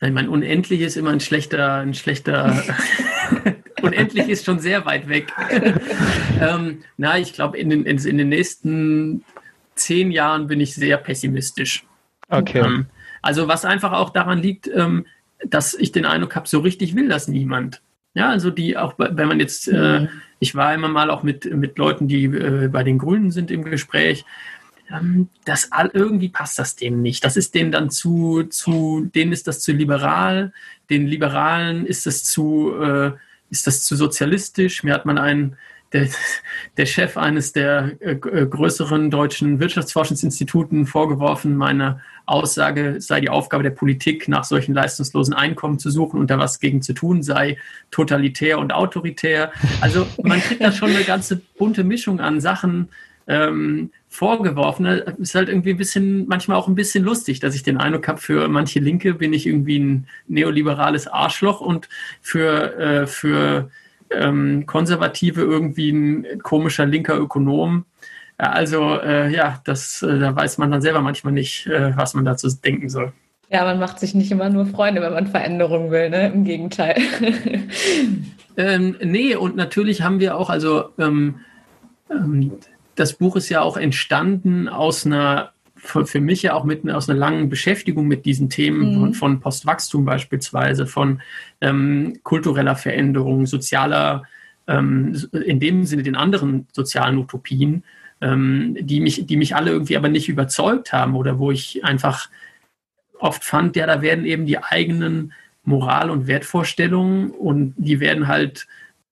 ich 0.01 0.11
meine, 0.11 0.29
unendlich 0.29 0.81
ist 0.81 0.95
immer 0.95 1.11
ein 1.11 1.19
schlechter, 1.19 1.75
ein 1.75 1.93
schlechter, 1.93 2.63
unendlich 3.83 4.29
ist 4.29 4.45
schon 4.45 4.59
sehr 4.59 4.85
weit 4.85 5.07
weg. 5.07 5.33
ähm, 6.41 6.83
na, 6.97 7.17
ich 7.17 7.33
glaube, 7.33 7.57
in 7.57 7.69
den, 7.69 7.85
in, 7.85 7.97
in, 7.97 8.17
den 8.17 8.29
nächsten 8.29 9.23
zehn 9.75 10.11
Jahren 10.11 10.47
bin 10.47 10.59
ich 10.59 10.75
sehr 10.75 10.97
pessimistisch. 10.97 11.85
Okay. 12.29 12.59
Ähm, 12.59 12.85
also 13.21 13.47
was 13.47 13.65
einfach 13.65 13.91
auch 13.93 14.11
daran 14.11 14.39
liegt, 14.39 14.67
ähm, 14.67 15.05
dass 15.45 15.73
ich 15.73 15.91
den 15.91 16.05
Eindruck 16.05 16.35
habe, 16.35 16.47
so 16.47 16.59
richtig 16.59 16.95
will 16.95 17.07
das 17.09 17.27
niemand. 17.27 17.81
Ja, 18.13 18.29
also 18.29 18.49
die 18.49 18.75
auch, 18.77 18.95
wenn 18.97 19.27
man 19.27 19.39
jetzt, 19.39 19.67
äh, 19.67 20.01
mhm. 20.01 20.09
ich 20.39 20.55
war 20.55 20.73
immer 20.73 20.87
mal 20.87 21.11
auch 21.11 21.23
mit, 21.23 21.45
mit 21.55 21.77
Leuten, 21.77 22.07
die 22.07 22.25
äh, 22.25 22.67
bei 22.67 22.83
den 22.83 22.97
Grünen 22.97 23.31
sind 23.31 23.51
im 23.51 23.63
Gespräch, 23.63 24.25
ähm, 24.91 25.29
das 25.45 25.71
all, 25.71 25.91
irgendwie 25.93 26.29
passt 26.29 26.57
das 26.59 26.75
denen 26.75 27.01
nicht. 27.01 27.23
Das 27.23 27.37
ist 27.37 27.53
denen 27.53 27.71
dann 27.71 27.89
zu, 27.89 28.43
zu, 28.43 29.09
denen 29.13 29.31
ist 29.31 29.47
das 29.47 29.61
zu 29.61 29.71
liberal, 29.71 30.53
den 30.89 31.07
Liberalen 31.07 31.85
ist 31.85 32.05
das 32.05 32.23
zu, 32.23 32.73
äh, 32.81 33.11
ist 33.49 33.67
das 33.67 33.83
zu 33.83 33.95
sozialistisch. 33.95 34.83
Mir 34.83 34.93
hat 34.93 35.05
man 35.05 35.17
einen 35.17 35.57
der, 35.93 36.07
der 36.77 36.85
Chef 36.85 37.17
eines 37.17 37.51
der 37.51 37.93
äh, 37.99 38.11
äh, 38.11 38.45
größeren 38.45 39.09
deutschen 39.09 39.59
Wirtschaftsforschungsinstituten 39.59 40.85
vorgeworfen, 40.85 41.55
meine 41.57 42.01
Aussage 42.25 43.01
sei 43.01 43.21
die 43.21 43.29
Aufgabe 43.29 43.63
der 43.63 43.71
Politik, 43.71 44.27
nach 44.27 44.43
solchen 44.43 44.75
leistungslosen 44.75 45.33
Einkommen 45.33 45.79
zu 45.79 45.89
suchen 45.89 46.19
und 46.19 46.29
da 46.29 46.37
was 46.37 46.59
gegen 46.59 46.83
zu 46.83 46.93
tun, 46.93 47.23
sei 47.23 47.57
totalitär 47.89 48.59
und 48.59 48.71
autoritär. 48.71 49.51
Also 49.81 50.05
man 50.21 50.39
kriegt 50.39 50.61
da 50.61 50.71
schon 50.71 50.91
eine 50.91 51.03
ganze 51.03 51.41
bunte 51.57 51.83
Mischung 51.83 52.19
an 52.19 52.39
Sachen 52.39 52.89
ähm, 53.29 53.91
vorgeworfen. 54.09 54.85
Ist 54.85 55.35
halt 55.35 55.47
irgendwie 55.47 55.69
ein 55.69 55.77
bisschen, 55.77 56.27
manchmal 56.27 56.57
auch 56.57 56.67
ein 56.67 56.75
bisschen 56.75 57.03
lustig, 57.03 57.39
dass 57.39 57.55
ich 57.55 57.63
den 57.63 57.77
Eindruck 57.77 58.07
habe, 58.07 58.19
für 58.19 58.49
manche 58.49 58.79
Linke 58.79 59.13
bin 59.13 59.31
ich 59.31 59.45
irgendwie 59.45 59.79
ein 59.79 60.07
neoliberales 60.27 61.07
Arschloch 61.07 61.61
und 61.61 61.87
für, 62.21 62.77
äh, 62.77 63.07
für 63.07 63.69
ähm, 64.09 64.65
Konservative 64.65 65.41
irgendwie 65.41 65.91
ein 65.91 66.39
komischer 66.41 66.87
linker 66.87 67.17
Ökonom. 67.17 67.85
Also 68.37 68.99
äh, 68.99 69.31
ja, 69.31 69.61
das, 69.63 70.01
äh, 70.01 70.17
da 70.17 70.35
weiß 70.35 70.57
man 70.57 70.71
dann 70.71 70.81
selber 70.81 71.01
manchmal 71.01 71.33
nicht, 71.33 71.67
äh, 71.67 71.95
was 71.95 72.15
man 72.15 72.25
dazu 72.25 72.49
denken 72.49 72.89
soll. 72.89 73.13
Ja, 73.51 73.63
man 73.63 73.79
macht 73.79 73.99
sich 73.99 74.15
nicht 74.15 74.31
immer 74.31 74.49
nur 74.49 74.65
Freunde, 74.65 75.01
wenn 75.01 75.13
man 75.13 75.27
Veränderungen 75.27 75.91
will, 75.91 76.09
ne? 76.09 76.31
Im 76.31 76.45
Gegenteil. 76.45 76.95
ähm, 78.57 78.95
nee, 79.03 79.35
und 79.35 79.55
natürlich 79.55 80.01
haben 80.01 80.19
wir 80.19 80.37
auch, 80.37 80.49
also 80.49 80.89
ähm, 80.99 81.39
ähm, 82.09 82.53
das 82.99 83.13
Buch 83.13 83.35
ist 83.35 83.49
ja 83.49 83.61
auch 83.61 83.77
entstanden 83.77 84.67
aus 84.67 85.05
einer 85.05 85.53
für, 85.81 86.19
mich 86.19 86.43
ja 86.43 86.53
auch 86.55 86.65
mit 86.65 86.89
aus 86.91 87.09
einer 87.09 87.17
langen 87.17 87.47
Beschäftigung 87.49 88.05
mit 88.05 88.25
diesen 88.25 88.49
Themen 88.49 88.91
mhm. 88.91 88.99
von, 88.99 89.13
von, 89.13 89.39
Postwachstum 89.39 90.03
beispielsweise, 90.03 90.85
von 90.85 91.21
ähm, 91.61 92.19
kultureller 92.23 92.75
Veränderung, 92.75 93.45
sozialer, 93.45 94.23
ähm, 94.67 95.15
in 95.31 95.61
dem 95.61 95.85
Sinne 95.85 96.03
den 96.03 96.17
anderen 96.17 96.67
sozialen 96.73 97.17
Utopien, 97.17 97.83
ähm, 98.19 98.75
die, 98.79 98.99
mich, 98.99 99.25
die 99.25 99.37
mich 99.37 99.55
alle 99.55 99.71
irgendwie 99.71 99.95
aber 99.95 100.09
nicht 100.09 100.27
überzeugt 100.27 100.91
haben 100.91 101.15
oder 101.15 101.39
wo 101.39 101.49
ich 101.49 101.83
einfach 101.85 102.29
oft 103.17 103.43
fand, 103.43 103.75
ja, 103.75 103.85
da 103.85 104.01
werden 104.01 104.25
eben 104.25 104.45
die 104.45 104.61
eigenen 104.61 105.33
Moral- 105.63 106.09
und 106.09 106.27
Wertvorstellungen 106.27 107.31
und 107.31 107.73
die 107.77 107.99
werden 107.99 108.27
halt 108.27 108.67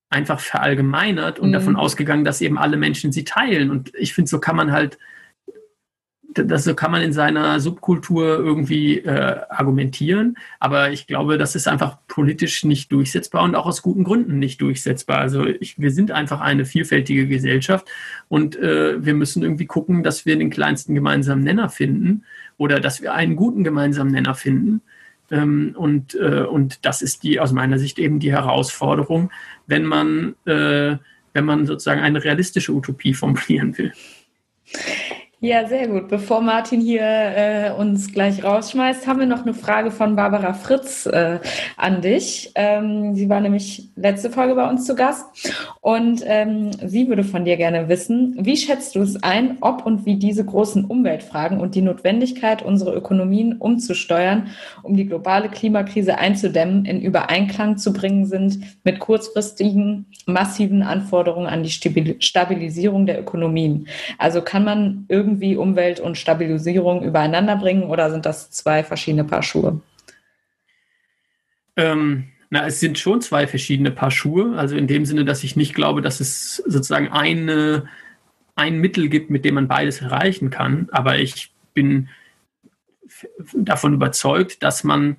einfach 0.10 0.40
verallgemeinert 0.40 1.40
und 1.40 1.50
mhm. 1.50 1.54
davon 1.54 1.76
ausgegangen, 1.76 2.24
dass 2.24 2.42
eben 2.42 2.58
alle 2.58 2.78
Menschen 2.78 3.12
sie 3.12 3.24
teilen. 3.24 3.72
Und 3.72 3.92
ich 3.96 4.14
finde, 4.14 4.30
so 4.30 4.40
kann 4.40 4.56
man 4.56 4.72
halt 4.72 4.98
das 6.46 6.64
so 6.64 6.76
kann 6.76 6.92
man 6.92 7.02
in 7.02 7.14
seiner 7.14 7.60
Subkultur 7.60 8.38
irgendwie 8.38 9.00
äh, 9.00 9.40
argumentieren, 9.50 10.38
aber 10.60 10.92
ich 10.92 11.08
glaube, 11.08 11.38
das 11.38 11.56
ist 11.56 11.68
einfach 11.68 11.98
politisch 12.08 12.64
nicht 12.64 12.92
durchsetzbar 12.92 13.44
und 13.44 13.56
auch 13.56 13.66
aus 13.66 13.82
guten 13.82 14.04
Gründen 14.04 14.40
nicht 14.40 14.62
durchsetzbar. 14.62 15.20
Also 15.20 15.46
ich, 15.46 15.80
wir 15.80 15.92
sind 15.92 16.12
einfach 16.12 16.42
eine 16.42 16.66
vielfältige 16.66 17.28
Gesellschaft 17.28 17.88
und 18.28 18.56
äh, 18.58 19.04
wir 19.04 19.14
müssen 19.14 19.44
irgendwie 19.44 19.66
gucken, 19.66 20.04
dass 20.04 20.26
wir 20.26 20.38
den 20.38 20.50
kleinsten 20.50 20.96
gemeinsamen 20.96 21.44
Nenner 21.44 21.70
finden 21.70 22.24
oder 22.58 22.80
dass 22.80 23.02
wir 23.02 23.14
einen 23.14 23.36
guten 23.36 23.64
gemeinsamen 23.64 24.12
Nenner 24.12 24.36
finden. 24.36 24.82
Ähm, 25.30 25.76
und, 25.78 26.16
äh, 26.16 26.44
und 26.44 26.86
das 26.86 27.02
ist 27.02 27.24
die 27.24 27.40
aus 27.40 27.52
meiner 27.52 27.80
Sicht 27.80 28.00
eben 28.00 28.20
die 28.20 28.32
Herausforderung, 28.32 29.32
wenn 29.66 29.86
man, 29.86 30.36
äh, 30.46 30.98
wenn 31.34 31.46
man 31.46 31.66
sozusagen 31.66 32.02
eine 32.02 32.24
realistische 32.24 32.72
Utopie 32.74 33.14
formulieren 33.14 33.78
will. 33.78 33.94
Ja, 35.48 35.66
sehr 35.66 35.88
gut. 35.88 36.10
Bevor 36.10 36.42
Martin 36.42 36.82
hier 36.82 37.04
äh, 37.04 37.72
uns 37.72 38.12
gleich 38.12 38.44
rausschmeißt, 38.44 39.08
haben 39.08 39.22
wir 39.22 39.28
noch 39.28 39.44
eine 39.44 39.54
Frage 39.54 39.92
von 39.92 40.18
Barbara 40.18 40.52
Fritz 40.52 41.06
äh, 41.06 41.40
an 41.78 42.02
dich. 42.02 42.52
Ähm, 42.56 43.16
sie 43.16 43.30
war 43.30 43.40
nämlich 43.40 43.88
letzte 43.96 44.30
Folge 44.30 44.56
bei 44.56 44.70
uns 44.70 44.84
zu 44.84 44.94
Gast 44.94 45.26
und 45.80 46.22
ähm, 46.26 46.72
sie 46.86 47.08
würde 47.08 47.24
von 47.24 47.46
dir 47.46 47.56
gerne 47.56 47.88
wissen, 47.88 48.36
wie 48.42 48.58
schätzt 48.58 48.96
du 48.96 49.00
es 49.00 49.24
ein, 49.24 49.60
ob 49.62 49.86
und 49.86 50.06
wie 50.06 50.18
diese 50.18 50.44
großen 50.44 50.84
Umweltfragen 50.84 51.62
und 51.62 51.76
die 51.76 51.82
Notwendigkeit, 51.82 52.62
unsere 52.62 52.94
Ökonomien 52.94 53.54
umzusteuern, 53.54 54.48
um 54.84 54.98
die 54.98 55.06
globale 55.06 55.48
Klimakrise 55.48 56.18
einzudämmen, 56.18 56.84
in 56.84 57.00
Übereinklang 57.00 57.78
zu 57.78 57.94
bringen 57.94 58.26
sind 58.26 58.60
mit 58.84 59.00
kurzfristigen, 59.00 60.08
massiven 60.26 60.84
Anforderungen 60.84 61.48
an 61.48 61.64
die 61.64 61.70
Stabilisierung 61.70 63.06
der 63.06 63.22
Ökonomien? 63.22 63.88
Also 64.18 64.42
kann 64.42 64.66
man 64.66 65.06
irgendwie 65.08 65.37
irgendwie 65.38 65.56
Umwelt 65.56 66.00
und 66.00 66.18
Stabilisierung 66.18 67.04
übereinander 67.04 67.56
bringen 67.58 67.84
oder 67.84 68.10
sind 68.10 68.26
das 68.26 68.50
zwei 68.50 68.84
verschiedene 68.84 69.24
Paar 69.24 69.44
Schuhe? 69.44 69.82
Ähm, 71.76 72.30
na, 72.50 72.66
es 72.66 72.80
sind 72.80 72.98
schon 72.98 73.22
zwei 73.22 73.46
verschiedene 73.46 73.92
Paar 73.92 74.10
Schuhe. 74.10 74.58
Also 74.58 74.76
in 74.76 74.88
dem 74.88 75.06
Sinne, 75.06 75.26
dass 75.26 75.44
ich 75.44 75.56
nicht 75.56 75.76
glaube, 75.76 76.02
dass 76.02 76.20
es 76.20 76.58
sozusagen 76.58 77.10
eine, 77.10 77.88
ein 78.56 78.80
Mittel 78.80 79.10
gibt, 79.10 79.30
mit 79.30 79.46
dem 79.46 79.56
man 79.56 79.68
beides 79.68 80.02
erreichen 80.02 80.50
kann. 80.50 80.90
Aber 80.92 81.18
ich 81.20 81.54
bin 81.74 82.10
davon 83.54 83.94
überzeugt, 83.94 84.64
dass 84.64 84.84
man 84.84 85.18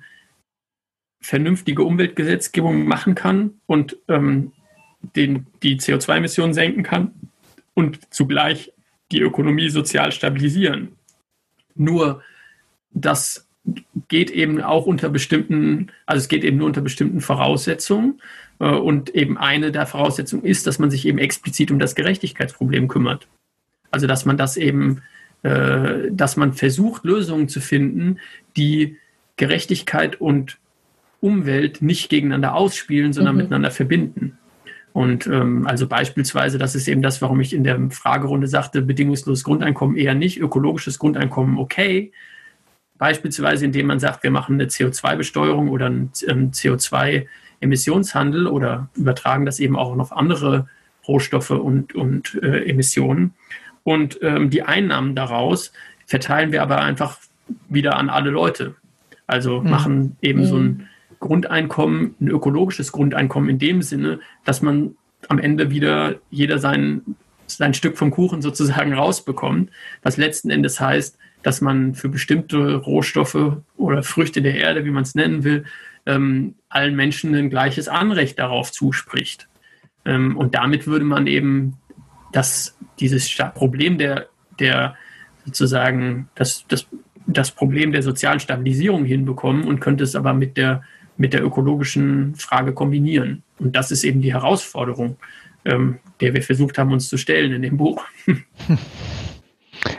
vernünftige 1.21 1.83
Umweltgesetzgebung 1.83 2.85
machen 2.85 3.15
kann 3.15 3.61
und 3.67 3.97
ähm, 4.07 4.51
den, 5.15 5.47
die 5.63 5.79
CO2-Emissionen 5.79 6.53
senken 6.53 6.83
kann 6.83 7.13
und 7.73 8.13
zugleich 8.13 8.73
die 9.11 9.21
Ökonomie 9.21 9.69
sozial 9.69 10.11
stabilisieren. 10.11 10.89
Nur 11.75 12.21
das 12.91 13.47
geht 14.07 14.31
eben 14.31 14.61
auch 14.61 14.85
unter 14.85 15.09
bestimmten, 15.09 15.91
also 16.05 16.19
es 16.19 16.27
geht 16.27 16.43
eben 16.43 16.57
nur 16.57 16.67
unter 16.67 16.81
bestimmten 16.81 17.21
Voraussetzungen. 17.21 18.21
Äh, 18.59 18.69
und 18.69 19.09
eben 19.15 19.37
eine 19.37 19.71
der 19.71 19.85
Voraussetzungen 19.85 20.43
ist, 20.43 20.67
dass 20.67 20.79
man 20.79 20.91
sich 20.91 21.05
eben 21.05 21.17
explizit 21.17 21.71
um 21.71 21.79
das 21.79 21.95
Gerechtigkeitsproblem 21.95 22.87
kümmert. 22.87 23.27
Also 23.91 24.07
dass 24.07 24.25
man 24.25 24.37
das 24.37 24.57
eben, 24.57 25.01
äh, 25.43 26.11
dass 26.11 26.37
man 26.37 26.53
versucht, 26.53 27.03
Lösungen 27.03 27.49
zu 27.49 27.61
finden, 27.61 28.19
die 28.57 28.97
Gerechtigkeit 29.37 30.19
und 30.19 30.57
Umwelt 31.21 31.81
nicht 31.81 32.09
gegeneinander 32.09 32.55
ausspielen, 32.55 33.13
sondern 33.13 33.35
mhm. 33.35 33.41
miteinander 33.41 33.71
verbinden. 33.71 34.37
Und 34.99 35.27
ähm, 35.27 35.65
also 35.65 35.87
beispielsweise, 35.87 36.57
das 36.57 36.75
ist 36.75 36.89
eben 36.89 37.01
das, 37.01 37.21
warum 37.21 37.39
ich 37.39 37.53
in 37.53 37.63
der 37.63 37.79
Fragerunde 37.89 38.47
sagte, 38.47 38.81
bedingungsloses 38.81 39.45
Grundeinkommen 39.45 39.95
eher 39.95 40.13
nicht, 40.13 40.41
ökologisches 40.41 40.99
Grundeinkommen 40.99 41.57
okay. 41.57 42.11
Beispielsweise, 42.97 43.63
indem 43.63 43.87
man 43.87 44.01
sagt, 44.01 44.23
wir 44.23 44.29
machen 44.29 44.55
eine 44.55 44.65
CO2-Besteuerung 44.65 45.69
oder 45.69 45.85
einen 45.85 46.11
ähm, 46.27 46.51
CO2-Emissionshandel 46.51 48.45
oder 48.45 48.89
übertragen 48.93 49.45
das 49.45 49.61
eben 49.61 49.77
auch 49.77 49.97
auf 49.97 50.11
andere 50.11 50.67
Rohstoffe 51.07 51.51
und, 51.51 51.95
und 51.95 52.37
äh, 52.43 52.65
Emissionen. 52.65 53.35
Und 53.85 54.19
ähm, 54.21 54.49
die 54.49 54.63
Einnahmen 54.63 55.15
daraus 55.15 55.71
verteilen 56.07 56.51
wir 56.51 56.61
aber 56.61 56.81
einfach 56.81 57.19
wieder 57.69 57.95
an 57.95 58.09
alle 58.09 58.31
Leute. 58.31 58.75
Also 59.27 59.61
mhm. 59.61 59.69
machen 59.69 60.17
eben 60.21 60.41
mhm. 60.41 60.45
so 60.45 60.57
ein 60.57 60.88
Grundeinkommen, 61.19 62.15
ein 62.19 62.27
ökologisches 62.29 62.91
Grundeinkommen 62.91 63.49
in 63.49 63.59
dem 63.59 63.81
Sinne, 63.81 64.19
dass 64.45 64.61
man 64.61 64.95
am 65.27 65.39
Ende 65.39 65.69
wieder 65.69 66.15
jeder 66.29 66.59
seinen 66.59 67.15
sein 67.47 67.73
Stück 67.73 67.97
vom 67.97 68.11
Kuchen 68.11 68.41
sozusagen 68.41 68.93
rausbekommt, 68.93 69.71
was 70.03 70.17
letzten 70.17 70.49
Endes 70.49 70.79
heißt, 70.79 71.17
dass 71.41 71.61
man 71.61 71.95
für 71.95 72.09
bestimmte 72.09 72.75
Rohstoffe 72.75 73.57
oder 73.77 74.03
Früchte 74.03 74.41
der 74.41 74.55
Erde, 74.55 74.85
wie 74.85 74.91
man 74.91 75.03
es 75.03 75.15
nennen 75.15 75.43
will, 75.43 75.65
ähm, 76.05 76.55
allen 76.69 76.95
Menschen 76.95 77.33
ein 77.35 77.49
gleiches 77.49 77.87
Anrecht 77.87 78.39
darauf 78.39 78.71
zuspricht. 78.71 79.47
Ähm, 80.05 80.37
und 80.37 80.55
damit 80.55 80.87
würde 80.87 81.05
man 81.05 81.27
eben 81.27 81.77
das, 82.31 82.77
dieses 82.99 83.33
Problem 83.55 83.97
der, 83.97 84.27
der 84.59 84.95
sozusagen 85.45 86.29
das, 86.35 86.65
das, 86.67 86.87
das 87.25 87.51
Problem 87.51 87.91
der 87.91 88.03
sozialen 88.03 88.39
Stabilisierung 88.39 89.05
hinbekommen 89.05 89.63
und 89.63 89.79
könnte 89.79 90.03
es 90.03 90.15
aber 90.15 90.33
mit 90.33 90.57
der, 90.57 90.83
mit 91.19 91.33
der 91.33 91.43
ökologischen 91.43 92.33
Frage 92.35 92.73
kombinieren. 92.73 93.43
Und 93.59 93.75
das 93.75 93.91
ist 93.91 94.03
eben 94.03 94.21
die 94.21 94.33
Herausforderung, 94.33 95.17
ähm, 95.65 95.99
der 96.21 96.33
wir 96.33 96.41
versucht 96.41 96.77
haben, 96.77 96.93
uns 96.93 97.09
zu 97.09 97.17
stellen 97.17 97.51
in 97.51 97.61
dem 97.61 97.77
Buch. 97.77 98.03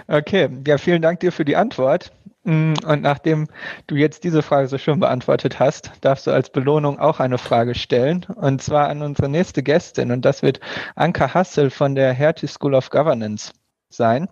Okay, 0.09 0.49
ja, 0.67 0.77
vielen 0.77 1.01
Dank 1.01 1.21
dir 1.21 1.33
für 1.33 1.45
die 1.45 1.57
Antwort. 1.57 2.13
Mm, 2.43 2.75
und 2.85 3.01
nachdem 3.01 3.47
du 3.87 3.95
jetzt 3.95 4.25
diese 4.25 4.43
Frage 4.43 4.67
so 4.67 4.77
schön 4.77 4.99
beantwortet 4.99 5.61
hast, 5.61 5.93
darfst 6.01 6.27
du 6.27 6.33
als 6.33 6.51
Belohnung 6.51 6.99
auch 6.99 7.21
eine 7.21 7.39
Frage 7.39 7.75
stellen. 7.75 8.27
Und 8.35 8.61
zwar 8.61 8.89
an 8.89 9.03
unsere 9.03 9.29
nächste 9.29 9.63
Gästin. 9.63 10.11
Und 10.11 10.25
das 10.25 10.43
wird 10.43 10.61
Anka 10.97 11.33
Hassel 11.33 11.71
von 11.71 11.95
der 11.95 12.13
Hertie 12.13 12.49
School 12.49 12.75
of 12.75 12.91
Governance 12.91 13.53
sein. 13.89 14.29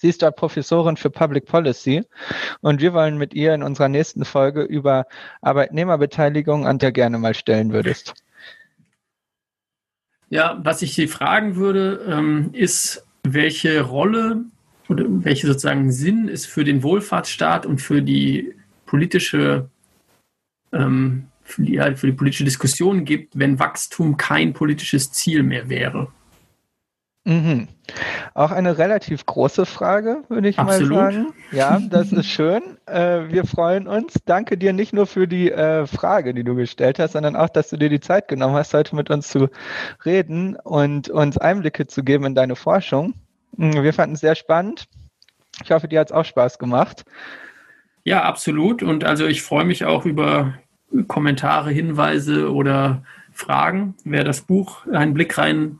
Sie 0.00 0.08
ist 0.08 0.22
dort 0.22 0.36
Professorin 0.36 0.96
für 0.96 1.10
Public 1.10 1.46
Policy 1.46 2.04
und 2.60 2.80
wir 2.80 2.92
wollen 2.92 3.18
mit 3.18 3.34
ihr 3.34 3.54
in 3.54 3.62
unserer 3.62 3.88
nächsten 3.88 4.24
Folge 4.24 4.62
über 4.62 5.06
Arbeitnehmerbeteiligung 5.42 6.66
an 6.66 6.78
der 6.78 6.92
gerne 6.92 7.18
mal 7.18 7.34
stellen 7.34 7.72
würdest. 7.72 8.14
Ja, 10.30 10.58
was 10.62 10.82
ich 10.82 10.94
Sie 10.94 11.06
fragen 11.06 11.56
würde, 11.56 12.04
ähm, 12.08 12.50
ist, 12.52 13.06
welche 13.22 13.82
Rolle 13.82 14.44
oder 14.88 15.04
welche 15.08 15.46
sozusagen 15.46 15.92
Sinn 15.92 16.28
es 16.28 16.44
für 16.46 16.64
den 16.64 16.82
Wohlfahrtsstaat 16.82 17.66
und 17.66 17.80
für 17.80 18.02
die 18.02 18.54
politische 18.86 19.70
ähm, 20.72 21.28
für, 21.44 21.62
die, 21.62 21.78
für 21.96 22.06
die 22.06 22.12
politische 22.12 22.44
Diskussion 22.44 23.04
gibt, 23.04 23.38
wenn 23.38 23.58
Wachstum 23.58 24.16
kein 24.16 24.52
politisches 24.54 25.12
Ziel 25.12 25.42
mehr 25.42 25.68
wäre. 25.68 26.08
Mhm. 27.24 27.68
Auch 28.34 28.50
eine 28.50 28.76
relativ 28.76 29.24
große 29.24 29.64
Frage, 29.64 30.24
würde 30.28 30.48
ich 30.48 30.58
Absolut. 30.58 30.90
mal 30.90 31.12
sagen. 31.12 31.34
Ja, 31.52 31.80
das 31.80 32.12
ist 32.12 32.26
schön. 32.26 32.62
Äh, 32.86 33.28
wir 33.28 33.44
freuen 33.44 33.86
uns. 33.86 34.14
Danke 34.26 34.58
dir 34.58 34.74
nicht 34.74 34.92
nur 34.92 35.06
für 35.06 35.26
die 35.26 35.50
äh, 35.50 35.86
Frage, 35.86 36.34
die 36.34 36.44
du 36.44 36.54
gestellt 36.54 36.98
hast, 36.98 37.12
sondern 37.12 37.34
auch, 37.34 37.48
dass 37.48 37.70
du 37.70 37.78
dir 37.78 37.88
die 37.88 38.00
Zeit 38.00 38.28
genommen 38.28 38.54
hast, 38.54 38.74
heute 38.74 38.94
mit 38.94 39.10
uns 39.10 39.28
zu 39.28 39.48
reden 40.04 40.56
und 40.56 41.08
uns 41.08 41.38
Einblicke 41.38 41.86
zu 41.86 42.02
geben 42.04 42.26
in 42.26 42.34
deine 42.34 42.56
Forschung. 42.56 43.14
Mhm, 43.56 43.82
wir 43.82 43.94
fanden 43.94 44.14
es 44.14 44.20
sehr 44.20 44.34
spannend. 44.34 44.86
Ich 45.62 45.70
hoffe, 45.70 45.88
dir 45.88 46.00
hat 46.00 46.08
es 46.08 46.12
auch 46.12 46.24
Spaß 46.24 46.58
gemacht. 46.58 47.04
Ja, 48.04 48.24
absolut. 48.24 48.82
Und 48.82 49.04
also 49.04 49.26
ich 49.26 49.42
freue 49.42 49.64
mich 49.64 49.86
auch 49.86 50.04
über 50.04 50.54
Kommentare, 51.08 51.70
Hinweise 51.70 52.52
oder 52.52 53.02
Fragen. 53.32 53.94
Wer 54.04 54.24
das 54.24 54.42
Buch 54.42 54.86
einen 54.88 55.14
Blick 55.14 55.38
rein 55.38 55.78